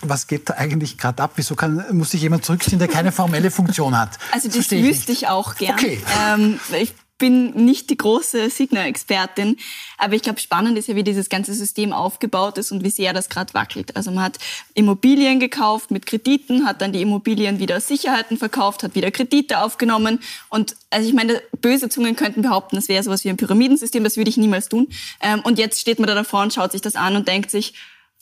Was 0.00 0.26
geht 0.26 0.48
da 0.48 0.54
eigentlich 0.54 0.98
gerade 0.98 1.22
ab? 1.22 1.32
Wieso 1.36 1.54
kann, 1.54 1.84
muss 1.92 2.10
sich 2.10 2.22
jemand 2.22 2.44
zurückziehen, 2.44 2.78
der 2.78 2.88
keine 2.88 3.12
formelle 3.12 3.50
Funktion 3.50 3.96
hat? 3.96 4.01
Also 4.32 4.48
das, 4.48 4.68
das 4.68 4.70
wüsste 4.70 5.12
ich, 5.12 5.22
ich 5.22 5.28
auch 5.28 5.56
gern. 5.56 5.78
Okay. 5.78 6.00
Ähm, 6.28 6.60
ich 6.80 6.94
bin 7.22 7.52
nicht 7.52 7.88
die 7.88 7.96
große 7.96 8.50
Signer-Expertin, 8.50 9.56
aber 9.96 10.14
ich 10.14 10.22
glaube, 10.22 10.40
spannend 10.40 10.76
ist 10.76 10.88
ja, 10.88 10.96
wie 10.96 11.04
dieses 11.04 11.28
ganze 11.28 11.54
System 11.54 11.92
aufgebaut 11.92 12.58
ist 12.58 12.72
und 12.72 12.82
wie 12.82 12.90
sehr 12.90 13.12
das 13.12 13.28
gerade 13.28 13.54
wackelt. 13.54 13.94
Also 13.94 14.10
man 14.10 14.24
hat 14.24 14.38
Immobilien 14.74 15.38
gekauft 15.38 15.92
mit 15.92 16.04
Krediten, 16.04 16.66
hat 16.66 16.80
dann 16.80 16.92
die 16.92 17.00
Immobilien 17.00 17.60
wieder 17.60 17.80
Sicherheiten 17.80 18.38
verkauft, 18.38 18.82
hat 18.82 18.96
wieder 18.96 19.12
Kredite 19.12 19.60
aufgenommen 19.60 20.18
und 20.48 20.74
also 20.90 21.08
ich 21.08 21.14
meine, 21.14 21.40
böse 21.60 21.88
Zungen 21.88 22.16
könnten 22.16 22.42
behaupten, 22.42 22.74
das 22.74 22.88
wäre 22.88 23.04
sowas 23.04 23.22
wie 23.22 23.30
ein 23.30 23.36
Pyramidensystem, 23.36 24.02
das 24.02 24.16
würde 24.16 24.28
ich 24.28 24.36
niemals 24.36 24.68
tun. 24.68 24.88
Ähm, 25.20 25.42
und 25.44 25.60
jetzt 25.60 25.80
steht 25.80 26.00
man 26.00 26.08
da 26.08 26.16
davor 26.16 26.42
und 26.42 26.52
schaut 26.52 26.72
sich 26.72 26.80
das 26.80 26.96
an 26.96 27.14
und 27.14 27.28
denkt 27.28 27.52
sich, 27.52 27.74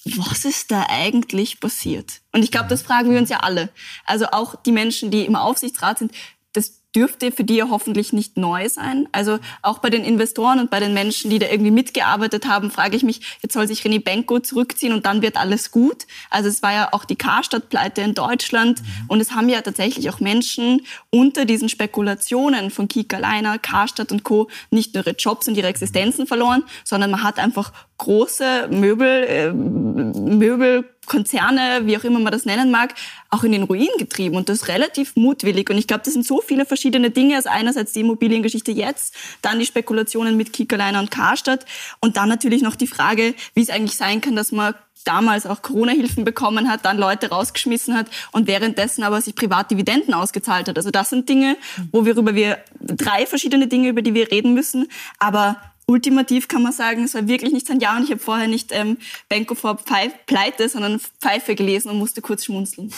was 0.05 0.45
ist 0.45 0.71
da 0.71 0.87
eigentlich 0.89 1.61
passiert? 1.61 2.21
Und 2.33 2.43
ich 2.43 2.51
glaube, 2.51 2.69
das 2.69 2.83
fragen 2.83 3.11
wir 3.11 3.19
uns 3.19 3.29
ja 3.29 3.41
alle. 3.41 3.71
Also 4.05 4.27
auch 4.27 4.55
die 4.55 4.73
Menschen, 4.73 5.11
die 5.11 5.27
im 5.27 5.37
Aufsichtsrat 5.37 5.99
sind, 5.99 6.13
das 6.53 6.80
dürfte 6.94 7.33
für 7.33 7.44
die 7.44 7.57
ja 7.57 7.68
hoffentlich 7.70 8.12
nicht 8.12 8.37
neu 8.37 8.68
sein. 8.68 9.09
Also 9.12 9.38
auch 9.62 9.79
bei 9.79 9.90
den 9.90 10.05
Investoren 10.05 10.59
und 10.59 10.70
bei 10.70 10.81
den 10.81 10.94
Menschen, 10.94 11.31
die 11.31 11.38
da 11.38 11.48
irgendwie 11.48 11.70
mitgearbeitet 11.70 12.46
haben, 12.46 12.70
frage 12.70 12.96
ich 12.96 13.03
mich, 13.03 13.38
jetzt 13.42 13.55
soll 13.55 13.66
sich 13.66 13.83
René 13.83 14.03
Benko 14.03 14.40
zurückziehen 14.40 14.92
und 14.92 15.07
dann 15.07 15.22
wird 15.22 15.37
alles 15.37 15.70
gut. 15.70 16.07
Also 16.31 16.48
es 16.48 16.62
war 16.62 16.72
ja 16.72 16.88
auch 16.92 17.05
die 17.05 17.16
Karstadt-Pleite 17.16 18.00
in 18.00 18.14
Deutschland 18.14 18.81
mhm. 18.81 18.87
und 19.09 19.20
es 19.20 19.33
haben 19.33 19.48
ja 19.48 19.61
tatsächlich 19.61 20.11
auch 20.11 20.20
Menschen 20.20 20.83
unter 21.11 21.44
diesen 21.44 21.68
Spekulationen 21.68 22.70
von 22.70 22.88
Kika 22.88 23.18
Leiner, 23.18 23.59
Karstadt 23.59 24.12
und 24.12 24.24
Co. 24.24 24.48
nicht 24.70 24.94
nur 24.94 25.07
ihre 25.07 25.16
Jobs 25.16 25.48
und 25.48 25.57
ihre 25.57 25.68
Existenzen 25.68 26.26
verloren, 26.26 26.64
sondern 26.85 27.11
man 27.11 27.22
hat 27.22 27.38
einfach 27.38 27.72
große 28.00 28.68
Möbel, 28.70 29.24
äh, 29.24 29.53
Möbelkonzerne, 29.53 31.83
wie 31.85 31.98
auch 31.98 32.05
immer 32.05 32.18
man 32.18 32.33
das 32.33 32.46
nennen 32.46 32.70
mag, 32.70 32.94
auch 33.29 33.44
in 33.44 33.53
den 33.53 33.64
Ruin 33.64 33.90
getrieben 33.98 34.37
und 34.37 34.48
das 34.48 34.68
relativ 34.68 35.16
mutwillig. 35.16 35.68
Und 35.68 35.76
ich 35.76 35.87
glaube, 35.87 36.05
das 36.05 36.14
sind 36.14 36.26
so 36.26 36.40
viele 36.40 36.64
verschiedene 36.64 36.80
Dinge. 36.88 37.37
Also 37.37 37.49
einerseits 37.51 37.93
die 37.93 38.01
Immobiliengeschichte 38.01 38.73
jetzt, 38.73 39.14
dann 39.43 39.59
die 39.59 39.66
Spekulationen 39.66 40.37
mit 40.37 40.53
Kiekerleiner 40.53 41.01
und 41.01 41.11
Karstadt 41.11 41.66
und 42.01 42.16
dann 42.16 42.29
natürlich 42.29 42.62
noch 42.62 42.77
die 42.77 42.87
Frage, 42.87 43.35
wie 43.55 43.62
es 43.62 43.71
eigentlich 43.71 43.97
sein 43.97 44.21
kann, 44.21 44.37
dass 44.37 44.53
man 44.53 44.75
damals 45.05 45.47
auch 45.47 45.62
Corona-Hilfen 45.62 46.25
bekommen 46.25 46.71
hat, 46.71 46.85
dann 46.85 46.99
Leute 46.99 47.31
rausgeschmissen 47.31 47.97
hat 47.97 48.07
und 48.33 48.47
währenddessen 48.47 49.03
aber 49.03 49.21
sich 49.21 49.35
Privatdividenden 49.35 50.14
ausgezahlt 50.14 50.69
hat. 50.69 50.77
Also 50.77 50.90
das 50.90 51.11
sind 51.11 51.29
Dinge, 51.29 51.57
worüber 51.93 52.35
wir 52.35 52.59
drei 52.81 53.27
verschiedene 53.27 53.66
Dinge, 53.66 53.88
über 53.88 54.03
die 54.03 54.14
wir 54.14 54.31
reden 54.31 54.55
müssen. 54.55 54.88
Aber 55.19 55.57
ultimativ 55.90 56.48
kann 56.48 56.62
man 56.62 56.72
sagen, 56.72 57.05
es 57.05 57.14
war 57.14 57.26
wirklich 57.26 57.53
nicht 57.53 57.66
sein 57.66 57.81
Jahr 57.81 57.96
und 57.96 58.05
ich 58.05 58.11
habe 58.11 58.20
vorher 58.20 58.46
nicht 58.46 58.70
ähm, 58.72 58.96
Benko 59.29 59.55
vor 59.55 59.76
Pfeif, 59.76 60.12
Pleite, 60.26 60.68
sondern 60.68 61.00
Pfeife 61.20 61.55
gelesen 61.55 61.90
und 61.90 61.98
musste 61.98 62.22
kurz 62.22 62.44
schmunzeln. 62.44 62.92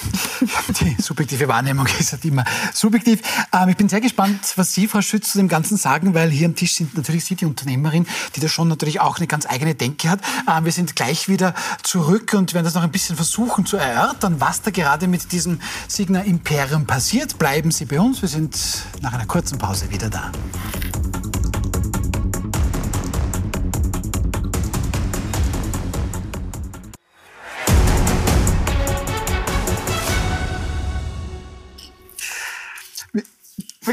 Die 0.80 0.96
subjektive 1.02 1.48
Wahrnehmung 1.48 1.86
ist 1.98 2.12
halt 2.12 2.24
immer 2.24 2.44
subjektiv. 2.74 3.20
Ähm, 3.52 3.70
ich 3.70 3.76
bin 3.76 3.88
sehr 3.88 4.00
gespannt, 4.00 4.40
was 4.56 4.74
Sie, 4.74 4.86
Frau 4.86 5.00
Schütz, 5.00 5.32
zu 5.32 5.38
dem 5.38 5.48
Ganzen 5.48 5.76
sagen, 5.76 6.14
weil 6.14 6.30
hier 6.30 6.46
am 6.46 6.54
Tisch 6.54 6.74
sind 6.74 6.96
natürlich 6.96 7.24
Sie, 7.24 7.34
die 7.34 7.46
Unternehmerin, 7.46 8.06
die 8.36 8.40
da 8.40 8.48
schon 8.48 8.68
natürlich 8.68 9.00
auch 9.00 9.16
eine 9.16 9.26
ganz 9.26 9.46
eigene 9.46 9.74
Denke 9.74 10.10
hat. 10.10 10.20
Ähm, 10.48 10.64
wir 10.64 10.72
sind 10.72 10.94
gleich 10.94 11.28
wieder 11.28 11.54
zurück 11.82 12.34
und 12.34 12.52
werden 12.52 12.64
das 12.64 12.74
noch 12.74 12.82
ein 12.82 12.92
bisschen 12.92 13.16
versuchen 13.16 13.64
zu 13.64 13.78
erörtern, 13.78 14.40
was 14.40 14.62
da 14.62 14.70
gerade 14.70 15.08
mit 15.08 15.32
diesem 15.32 15.60
Signa 15.88 16.20
Imperium 16.20 16.86
passiert. 16.86 17.38
Bleiben 17.38 17.70
Sie 17.70 17.86
bei 17.86 18.00
uns, 18.00 18.20
wir 18.20 18.28
sind 18.28 18.58
nach 19.00 19.14
einer 19.14 19.26
kurzen 19.26 19.58
Pause 19.58 19.90
wieder 19.90 20.10
da. 20.10 20.30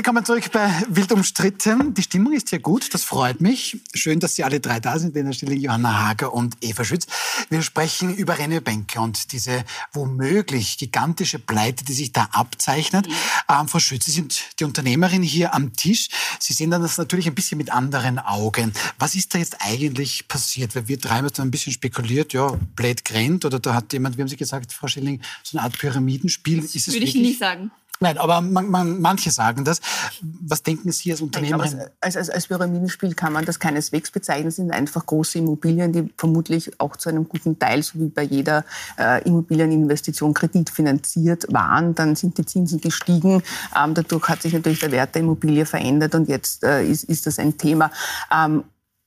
Willkommen 0.10 0.26
zurück 0.26 0.52
bei 0.52 0.72
Wild 0.90 1.12
umstritten. 1.12 1.94
Die 1.94 2.02
Stimmung 2.02 2.34
ist 2.34 2.50
hier 2.50 2.58
gut, 2.58 2.92
das 2.96 3.04
freut 3.04 3.42
mich. 3.42 3.78
Schön, 3.94 4.20
dass 4.20 4.34
Sie 4.34 4.44
alle 4.44 4.60
drei 4.60 4.80
da 4.80 4.98
sind, 4.98 5.14
Lena 5.14 5.32
Stilling, 5.34 5.60
Johanna 5.60 6.08
Hager 6.08 6.34
und 6.34 6.58
Eva 6.62 6.84
Schütz. 6.84 7.06
Wir 7.52 7.62
sprechen 7.62 8.16
über 8.16 8.34
René 8.34 8.60
Benke 8.60 9.02
und 9.02 9.32
diese 9.34 9.64
womöglich 9.94 10.80
gigantische 10.80 11.38
Pleite, 11.38 11.86
die 11.86 11.94
sich 11.94 12.12
da 12.12 12.28
abzeichnet. 12.32 13.08
Mhm. 13.08 13.14
Ähm, 13.50 13.68
Frau 13.68 13.78
Schütz, 13.78 14.06
Sie 14.06 14.12
sind 14.12 14.46
die 14.60 14.64
Unternehmerin 14.64 15.22
hier 15.22 15.54
am 15.54 15.74
Tisch. 15.74 16.10
Sie 16.40 16.54
sehen 16.54 16.72
dann 16.72 16.82
das 16.82 16.98
natürlich 16.98 17.28
ein 17.28 17.36
bisschen 17.36 17.60
mit 17.60 17.72
anderen 17.72 18.18
Augen. 18.18 18.74
Was 18.98 19.14
ist 19.14 19.36
da 19.36 19.38
jetzt 19.38 19.58
eigentlich 19.60 20.28
passiert? 20.28 20.76
Weil 20.76 20.88
wir 20.88 20.98
drei 20.98 21.18
haben 21.18 21.26
jetzt 21.26 21.40
ein 21.40 21.52
bisschen 21.52 21.72
spekuliert, 21.72 22.34
ja, 22.34 22.58
blöd 22.76 23.06
grennt 23.06 23.46
oder 23.46 23.60
da 23.60 23.76
hat 23.76 23.94
jemand, 23.94 24.18
wie 24.18 24.22
haben 24.22 24.28
Sie 24.28 24.38
gesagt, 24.38 24.74
Frau 24.74 24.88
Schilling, 24.88 25.22
so 25.44 25.60
eine 25.60 25.66
Art 25.66 25.78
Pyramidenspiel. 25.78 26.62
Das 26.62 26.74
ist 26.74 26.92
würde 26.92 27.06
ich 27.06 27.14
nicht 27.14 27.38
sagen. 27.38 27.70
Nein, 28.02 28.18
aber 28.18 28.40
man, 28.40 28.70
man, 28.70 29.02
manche 29.02 29.30
sagen 29.30 29.66
das. 29.66 29.82
Was 30.22 30.64
denken 30.64 30.92
Sie 30.92 31.12
als 31.12 31.20
Unternehmerin? 31.20 31.72
Glaube, 31.72 31.92
als, 32.00 32.16
als, 32.16 32.30
als 32.30 32.48
Pyramidenspiel 32.48 33.14
kann 33.14 33.34
man 33.34 33.44
das 33.44 33.60
keineswegs 33.60 34.10
bezeichnen. 34.10 34.48
Es 34.48 34.56
sind 34.56 34.72
einfach 34.72 35.06
große 35.06 35.40
Immobilien, 35.40 35.92
die 35.92 36.14
vermutlich 36.18 36.72
auch 36.80 36.96
zu 36.96 37.10
einem 37.10 37.28
guten 37.28 37.60
Teil, 37.60 37.84
so 37.84 38.00
wie 38.00 38.08
bei 38.08 38.24
jeder 38.24 38.64
äh, 38.98 39.22
Immobilieninvestition, 39.28 40.34
kreditfinanziert 40.34 41.52
waren. 41.52 41.94
Dann 41.94 42.16
sind 42.16 42.38
die 42.38 42.46
Zinsen 42.46 42.80
gestiegen. 42.80 43.44
Ähm, 43.76 43.94
dadurch 43.94 44.30
hat 44.30 44.42
sich 44.44 44.54
natürlich 44.54 44.80
der 44.80 44.92
Wert 44.92 45.16
der 45.16 45.22
Immobilie 45.22 45.66
verändert 45.66 46.16
und 46.16 46.30
jetzt 46.30 46.64
äh, 46.64 46.86
ist, 46.86 47.04
ist 47.04 47.28
das 47.28 47.38
ein 47.38 47.58
Thema. 47.58 47.92
Ähm, 48.34 48.64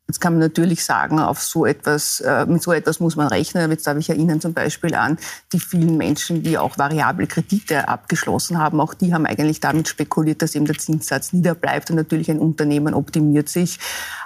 Jetzt 0.08 0.20
kann 0.20 0.34
man 0.34 0.40
natürlich 0.40 0.84
sagen, 0.84 1.20
auf 1.20 1.40
so 1.40 1.64
etwas, 1.64 2.20
äh, 2.20 2.44
mit 2.44 2.62
so 2.62 2.72
etwas 2.72 2.98
muss 2.98 3.16
man 3.16 3.28
rechnen. 3.28 3.70
Jetzt 3.70 3.86
darf 3.86 3.96
ich 3.96 4.10
erinnern 4.10 4.40
zum 4.40 4.52
Beispiel 4.52 4.94
an 4.94 5.16
die 5.52 5.60
vielen 5.60 5.96
Menschen, 5.96 6.42
die 6.42 6.58
auch 6.58 6.76
variable 6.76 7.26
Kredite 7.26 7.88
abgeschlossen 7.88 8.58
haben. 8.58 8.80
Auch 8.80 8.94
die 8.94 9.14
haben 9.14 9.26
eigentlich 9.26 9.60
damit 9.60 9.88
spekuliert, 9.88 10.42
dass 10.42 10.54
eben 10.54 10.66
der 10.66 10.76
Zinssatz 10.76 11.32
niederbleibt 11.32 11.88
und 11.90 11.96
natürlich 11.96 12.30
ein 12.30 12.40
Unternehmen 12.40 12.94
optimiert 12.94 13.48
sich. 13.48 13.78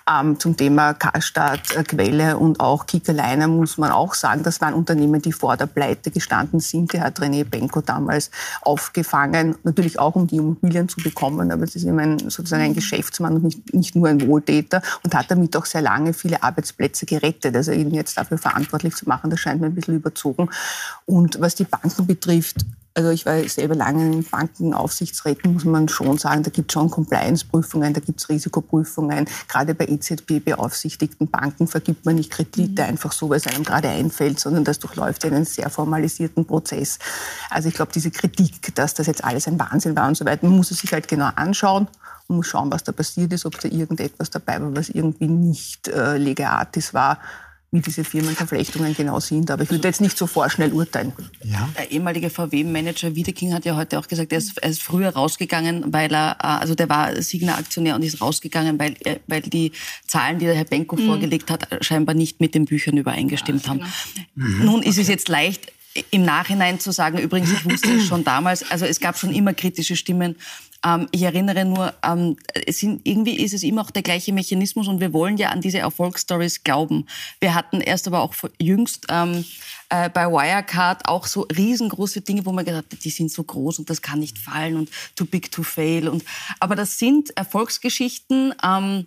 Ähm, 0.08 0.38
zum 0.38 0.56
Thema 0.56 0.94
Karstadt, 0.94 1.76
äh, 1.76 1.82
Quelle 1.82 2.38
und 2.38 2.60
auch 2.60 2.86
Kiekerleiner 2.86 3.48
muss 3.48 3.76
man 3.76 3.90
auch 3.90 4.14
sagen, 4.14 4.44
das 4.44 4.60
waren 4.60 4.72
Unternehmen, 4.72 5.20
die 5.20 5.32
vor 5.32 5.56
der 5.56 5.66
Pleite 5.66 6.12
gestanden 6.12 6.60
sind. 6.60 6.92
Die 6.92 7.00
hat 7.00 7.20
René 7.20 7.44
Benko 7.44 7.80
damals 7.80 8.30
aufgefangen, 8.62 9.56
natürlich 9.64 9.98
auch 9.98 10.14
um 10.14 10.28
die 10.28 10.36
Immobilien 10.36 10.88
zu 10.88 11.00
bekommen, 11.00 11.50
aber 11.50 11.64
es 11.64 11.74
ist 11.74 11.82
immer 11.82 12.02
ein, 12.02 12.18
sozusagen 12.18 12.62
ein 12.62 12.74
Geschäftsmann 12.74 13.34
und 13.34 13.44
nicht, 13.44 13.74
nicht 13.74 13.96
nur 13.96 14.08
ein 14.08 14.24
Wohltäter 14.26 14.80
und 15.02 15.12
hat 15.14 15.28
damit 15.28 15.56
auch 15.56 15.65
sehr 15.66 15.82
lange 15.82 16.12
viele 16.12 16.42
Arbeitsplätze 16.42 17.06
gerettet. 17.06 17.54
Also 17.54 17.72
ihn 17.72 17.92
jetzt 17.92 18.16
dafür 18.16 18.38
verantwortlich 18.38 18.94
zu 18.94 19.08
machen, 19.08 19.30
das 19.30 19.40
scheint 19.40 19.60
mir 19.60 19.66
ein 19.66 19.74
bisschen 19.74 19.96
überzogen. 19.96 20.48
Und 21.04 21.40
was 21.40 21.54
die 21.54 21.64
Banken 21.64 22.06
betrifft, 22.06 22.64
also 22.96 23.10
ich 23.10 23.26
war 23.26 23.46
selber 23.46 23.74
lange 23.74 24.10
in 24.10 24.24
Bankenaufsichtsräten, 24.24 25.52
muss 25.52 25.66
man 25.66 25.86
schon 25.86 26.16
sagen, 26.16 26.42
da 26.42 26.50
gibt 26.50 26.70
es 26.70 26.72
schon 26.72 26.90
Compliance-Prüfungen, 26.90 27.92
da 27.92 28.00
gibt 28.00 28.20
es 28.20 28.28
Risikoprüfungen. 28.30 29.26
Gerade 29.48 29.74
bei 29.74 29.86
EZB-beaufsichtigten 29.86 31.28
Banken 31.28 31.66
vergibt 31.66 32.06
man 32.06 32.14
nicht 32.14 32.30
Kredite 32.30 32.82
mhm. 32.82 32.88
einfach 32.88 33.12
so, 33.12 33.28
weil 33.28 33.36
es 33.36 33.46
einem 33.46 33.64
gerade 33.64 33.90
einfällt, 33.90 34.40
sondern 34.40 34.64
das 34.64 34.78
durchläuft 34.78 35.26
einen 35.26 35.44
sehr 35.44 35.68
formalisierten 35.68 36.46
Prozess. 36.46 36.98
Also 37.50 37.68
ich 37.68 37.74
glaube, 37.74 37.92
diese 37.92 38.10
Kritik, 38.10 38.74
dass 38.74 38.94
das 38.94 39.06
jetzt 39.08 39.22
alles 39.22 39.46
ein 39.46 39.58
Wahnsinn 39.58 39.94
war 39.94 40.08
und 40.08 40.16
so 40.16 40.24
weiter, 40.24 40.46
man 40.46 40.56
muss 40.56 40.70
es 40.70 40.78
sich 40.78 40.90
halt 40.94 41.06
genau 41.06 41.28
anschauen 41.36 41.88
und 42.28 42.36
muss 42.36 42.46
schauen, 42.46 42.70
was 42.70 42.84
da 42.84 42.92
passiert 42.92 43.32
ist, 43.32 43.46
ob 43.46 43.60
da 43.60 43.68
irgendetwas 43.68 44.30
dabei 44.30 44.60
war, 44.60 44.74
was 44.74 44.88
irgendwie 44.88 45.28
nicht 45.28 45.88
äh, 45.88 46.16
legatis 46.16 46.94
war 46.94 47.18
wie 47.72 47.80
diese 47.80 48.04
Firmenverflechtungen 48.04 48.94
genau 48.94 49.20
sind. 49.20 49.50
Aber 49.50 49.64
ich 49.64 49.70
würde 49.70 49.88
jetzt 49.88 50.00
nicht 50.00 50.16
so 50.16 50.26
vorschnell 50.26 50.72
urteilen. 50.72 51.12
Ja. 51.42 51.68
Der 51.76 51.90
ehemalige 51.90 52.30
VW-Manager 52.30 53.14
Wiedeking 53.14 53.52
hat 53.52 53.64
ja 53.64 53.76
heute 53.76 53.98
auch 53.98 54.06
gesagt, 54.06 54.32
er 54.32 54.38
ist, 54.38 54.58
er 54.58 54.70
ist, 54.70 54.82
früher 54.82 55.10
rausgegangen, 55.10 55.92
weil 55.92 56.12
er, 56.12 56.36
äh, 56.40 56.46
also 56.46 56.74
der 56.74 56.88
war 56.88 57.20
Signa-Aktionär 57.20 57.96
und 57.96 58.02
ist 58.02 58.20
rausgegangen, 58.20 58.78
weil, 58.78 58.94
äh, 59.04 59.18
weil 59.26 59.42
die 59.42 59.72
Zahlen, 60.06 60.38
die 60.38 60.46
der 60.46 60.54
Herr 60.54 60.64
Benko 60.64 60.96
mhm. 60.96 61.06
vorgelegt 61.06 61.50
hat, 61.50 61.66
scheinbar 61.84 62.14
nicht 62.14 62.40
mit 62.40 62.54
den 62.54 62.66
Büchern 62.66 62.96
übereingestimmt 62.96 63.64
ja, 63.64 63.70
haben. 63.70 63.80
Genau. 64.34 64.48
Mhm. 64.48 64.64
Nun 64.64 64.82
ist 64.82 64.94
okay. 64.94 65.02
es 65.02 65.08
jetzt 65.08 65.28
leicht, 65.28 65.72
im 66.10 66.24
Nachhinein 66.24 66.78
zu 66.78 66.92
sagen, 66.92 67.18
übrigens, 67.18 67.52
ich 67.52 67.64
wusste 67.64 67.94
es 67.94 68.06
schon 68.06 68.24
damals, 68.24 68.70
also 68.70 68.84
es 68.84 69.00
gab 69.00 69.18
schon 69.18 69.32
immer 69.32 69.54
kritische 69.54 69.96
Stimmen 69.96 70.36
ähm, 70.86 71.08
ich 71.10 71.22
erinnere 71.22 71.64
nur, 71.64 71.92
ähm, 72.04 72.36
sind, 72.68 73.00
irgendwie 73.04 73.36
ist 73.42 73.52
es 73.52 73.64
immer 73.64 73.82
auch 73.82 73.90
der 73.90 74.02
gleiche 74.02 74.32
Mechanismus 74.32 74.86
und 74.86 75.00
wir 75.00 75.12
wollen 75.12 75.36
ja 75.36 75.48
an 75.48 75.60
diese 75.60 75.78
Erfolgsstories 75.78 76.62
glauben. 76.62 77.06
Wir 77.40 77.54
hatten 77.54 77.80
erst 77.80 78.06
aber 78.06 78.20
auch 78.20 78.34
jüngst 78.60 79.06
ähm, 79.10 79.44
äh, 79.88 80.08
bei 80.08 80.26
Wirecard 80.26 81.08
auch 81.08 81.26
so 81.26 81.42
riesengroße 81.42 82.20
Dinge, 82.20 82.46
wo 82.46 82.52
man 82.52 82.64
gedacht 82.64 82.86
hat, 82.92 83.04
die 83.04 83.10
sind 83.10 83.32
so 83.32 83.42
groß 83.42 83.80
und 83.80 83.90
das 83.90 84.00
kann 84.00 84.20
nicht 84.20 84.38
fallen 84.38 84.76
und 84.76 84.90
too 85.16 85.24
big 85.24 85.50
to 85.50 85.64
fail. 85.64 86.08
Und, 86.08 86.24
aber 86.60 86.76
das 86.76 86.98
sind 86.98 87.36
Erfolgsgeschichten, 87.36 88.54
ähm, 88.64 89.06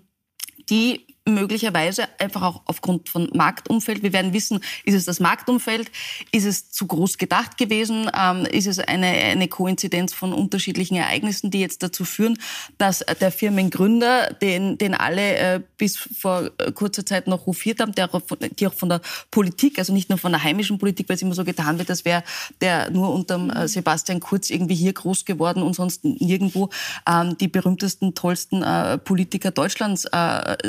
die 0.69 1.05
möglicherweise 1.29 2.07
einfach 2.19 2.41
auch 2.41 2.61
aufgrund 2.65 3.09
von 3.09 3.29
Marktumfeld. 3.33 4.03
Wir 4.03 4.13
werden 4.13 4.33
wissen, 4.33 4.59
ist 4.83 4.95
es 4.95 5.05
das 5.05 5.19
Marktumfeld? 5.19 5.91
Ist 6.31 6.45
es 6.45 6.71
zu 6.71 6.87
groß 6.87 7.17
gedacht 7.17 7.57
gewesen? 7.57 8.09
Ähm, 8.17 8.45
ist 8.45 8.67
es 8.67 8.79
eine, 8.79 9.07
eine 9.07 9.47
Koinzidenz 9.47 10.13
von 10.13 10.33
unterschiedlichen 10.33 10.95
Ereignissen, 10.95 11.51
die 11.51 11.59
jetzt 11.59 11.83
dazu 11.83 12.05
führen, 12.05 12.37
dass 12.77 12.99
der 13.21 13.31
Firmengründer, 13.31 14.33
den, 14.33 14.77
den 14.77 14.93
alle 14.93 15.35
äh, 15.37 15.61
bis 15.77 15.97
vor 15.97 16.51
kurzer 16.73 17.05
Zeit 17.05 17.27
noch 17.27 17.45
hofiert 17.45 17.79
haben, 17.79 17.93
der 17.93 18.13
auch 18.13 18.21
von, 18.25 18.37
die 18.39 18.67
auch 18.67 18.73
von 18.73 18.89
der 18.89 19.01
Politik, 19.31 19.79
also 19.79 19.93
nicht 19.93 20.09
nur 20.09 20.17
von 20.17 20.31
der 20.31 20.43
heimischen 20.43 20.77
Politik, 20.77 21.09
weil 21.09 21.15
es 21.15 21.21
immer 21.21 21.35
so 21.35 21.43
getan 21.43 21.77
wird, 21.77 21.89
als 21.89 22.05
wäre 22.05 22.23
der 22.61 22.89
nur 22.89 23.13
unter 23.13 23.63
äh, 23.63 23.67
Sebastian 23.67 24.19
Kurz 24.19 24.49
irgendwie 24.49 24.75
hier 24.75 24.93
groß 24.93 25.25
geworden 25.25 25.63
und 25.63 25.75
sonst 25.75 26.03
nirgendwo. 26.03 26.69
Ähm, 27.07 27.37
die 27.37 27.47
berühmtesten, 27.47 28.13
tollsten 28.15 28.63
äh, 28.63 28.97
Politiker 28.97 29.51
Deutschlands 29.51 30.05
äh, 30.05 30.09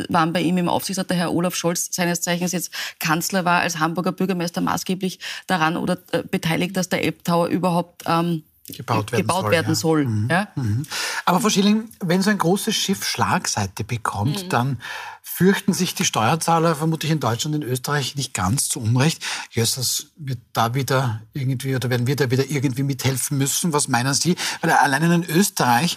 waren 0.09 0.33
bei 0.33 0.41
ihm 0.41 0.50
ihm 0.51 0.59
im 0.59 0.69
Aufsichtsrat 0.69 1.11
der 1.11 1.17
Herr 1.17 1.33
Olaf 1.33 1.55
Scholz, 1.55 1.89
seines 1.91 2.21
Zeichens 2.21 2.53
jetzt 2.53 2.71
Kanzler 2.99 3.45
war, 3.45 3.61
als 3.61 3.79
Hamburger 3.79 4.13
Bürgermeister 4.13 4.61
maßgeblich 4.61 5.19
daran 5.47 5.77
oder 5.77 5.99
äh, 6.13 6.23
beteiligt, 6.23 6.77
dass 6.77 6.89
der 6.89 7.03
Elbtower 7.03 7.49
überhaupt 7.49 8.05
ähm, 8.07 8.43
gebaut 8.77 9.13
werden 9.13 9.23
gebaut 9.23 9.43
soll. 9.43 9.51
Werden 9.51 9.75
soll 9.75 10.03
ja. 10.03 10.09
Mhm. 10.09 10.29
Ja? 10.31 10.49
Mhm. 10.55 10.87
Aber 11.25 11.41
Frau 11.41 11.51
Schilling, 11.51 11.89
wenn 12.01 12.23
so 12.23 12.31
ein 12.31 12.39
großes 12.39 12.75
Schiff 12.75 13.05
Schlagseite 13.05 13.85
bekommt, 13.85 14.45
mhm. 14.45 14.49
dann 14.49 14.79
fürchten 15.23 15.73
sich 15.73 15.95
die 15.95 16.05
Steuerzahler 16.05 16.75
vermutlich 16.75 17.11
in 17.11 17.21
Deutschland 17.21 17.57
und 17.57 17.63
in 17.63 17.69
Österreich 17.69 18.15
nicht 18.15 18.35
ganz 18.35 18.69
zu 18.69 18.81
Unrecht. 18.81 19.23
Jösses 19.51 20.09
wird 20.17 20.39
da 20.53 20.75
wieder 20.75 21.23
irgendwie 21.33 21.75
oder 21.75 21.89
werden 21.89 22.07
wir 22.07 22.17
da 22.17 22.31
wieder 22.31 22.51
irgendwie 22.51 22.83
mithelfen 22.83 23.39
müssen? 23.39 23.73
Was 23.73 23.89
meinen 23.89 24.13
Sie? 24.13 24.37
Weil 24.61 24.71
allein 24.73 25.11
in 25.11 25.25
Österreich 25.25 25.97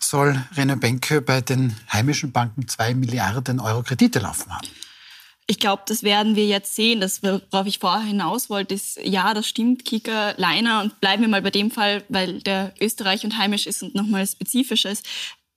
soll 0.00 0.42
René 0.54 0.76
Benke 0.76 1.20
bei 1.20 1.40
den 1.40 1.76
heimischen 1.92 2.32
Banken 2.32 2.68
zwei 2.68 2.94
Milliarden 2.94 3.60
Euro 3.60 3.82
Kredite 3.82 4.18
laufen 4.18 4.54
haben. 4.54 4.68
Ich 5.50 5.58
glaube, 5.58 5.82
das 5.86 6.02
werden 6.02 6.36
wir 6.36 6.46
jetzt 6.46 6.74
sehen. 6.74 7.00
Das, 7.00 7.22
worauf 7.22 7.66
ich 7.66 7.78
vorher 7.78 8.06
hinaus 8.06 8.50
wollte, 8.50 8.74
ist, 8.74 9.00
ja, 9.02 9.32
das 9.32 9.48
stimmt, 9.48 9.86
Kika, 9.86 10.34
Leiner. 10.36 10.82
Und 10.82 11.00
bleiben 11.00 11.22
wir 11.22 11.28
mal 11.28 11.40
bei 11.40 11.50
dem 11.50 11.70
Fall, 11.70 12.04
weil 12.10 12.42
der 12.42 12.74
Österreich 12.78 13.24
und 13.24 13.38
heimisch 13.38 13.66
ist 13.66 13.82
und 13.82 13.94
nochmal 13.94 14.26
spezifischer 14.26 14.90
ist 14.90 15.06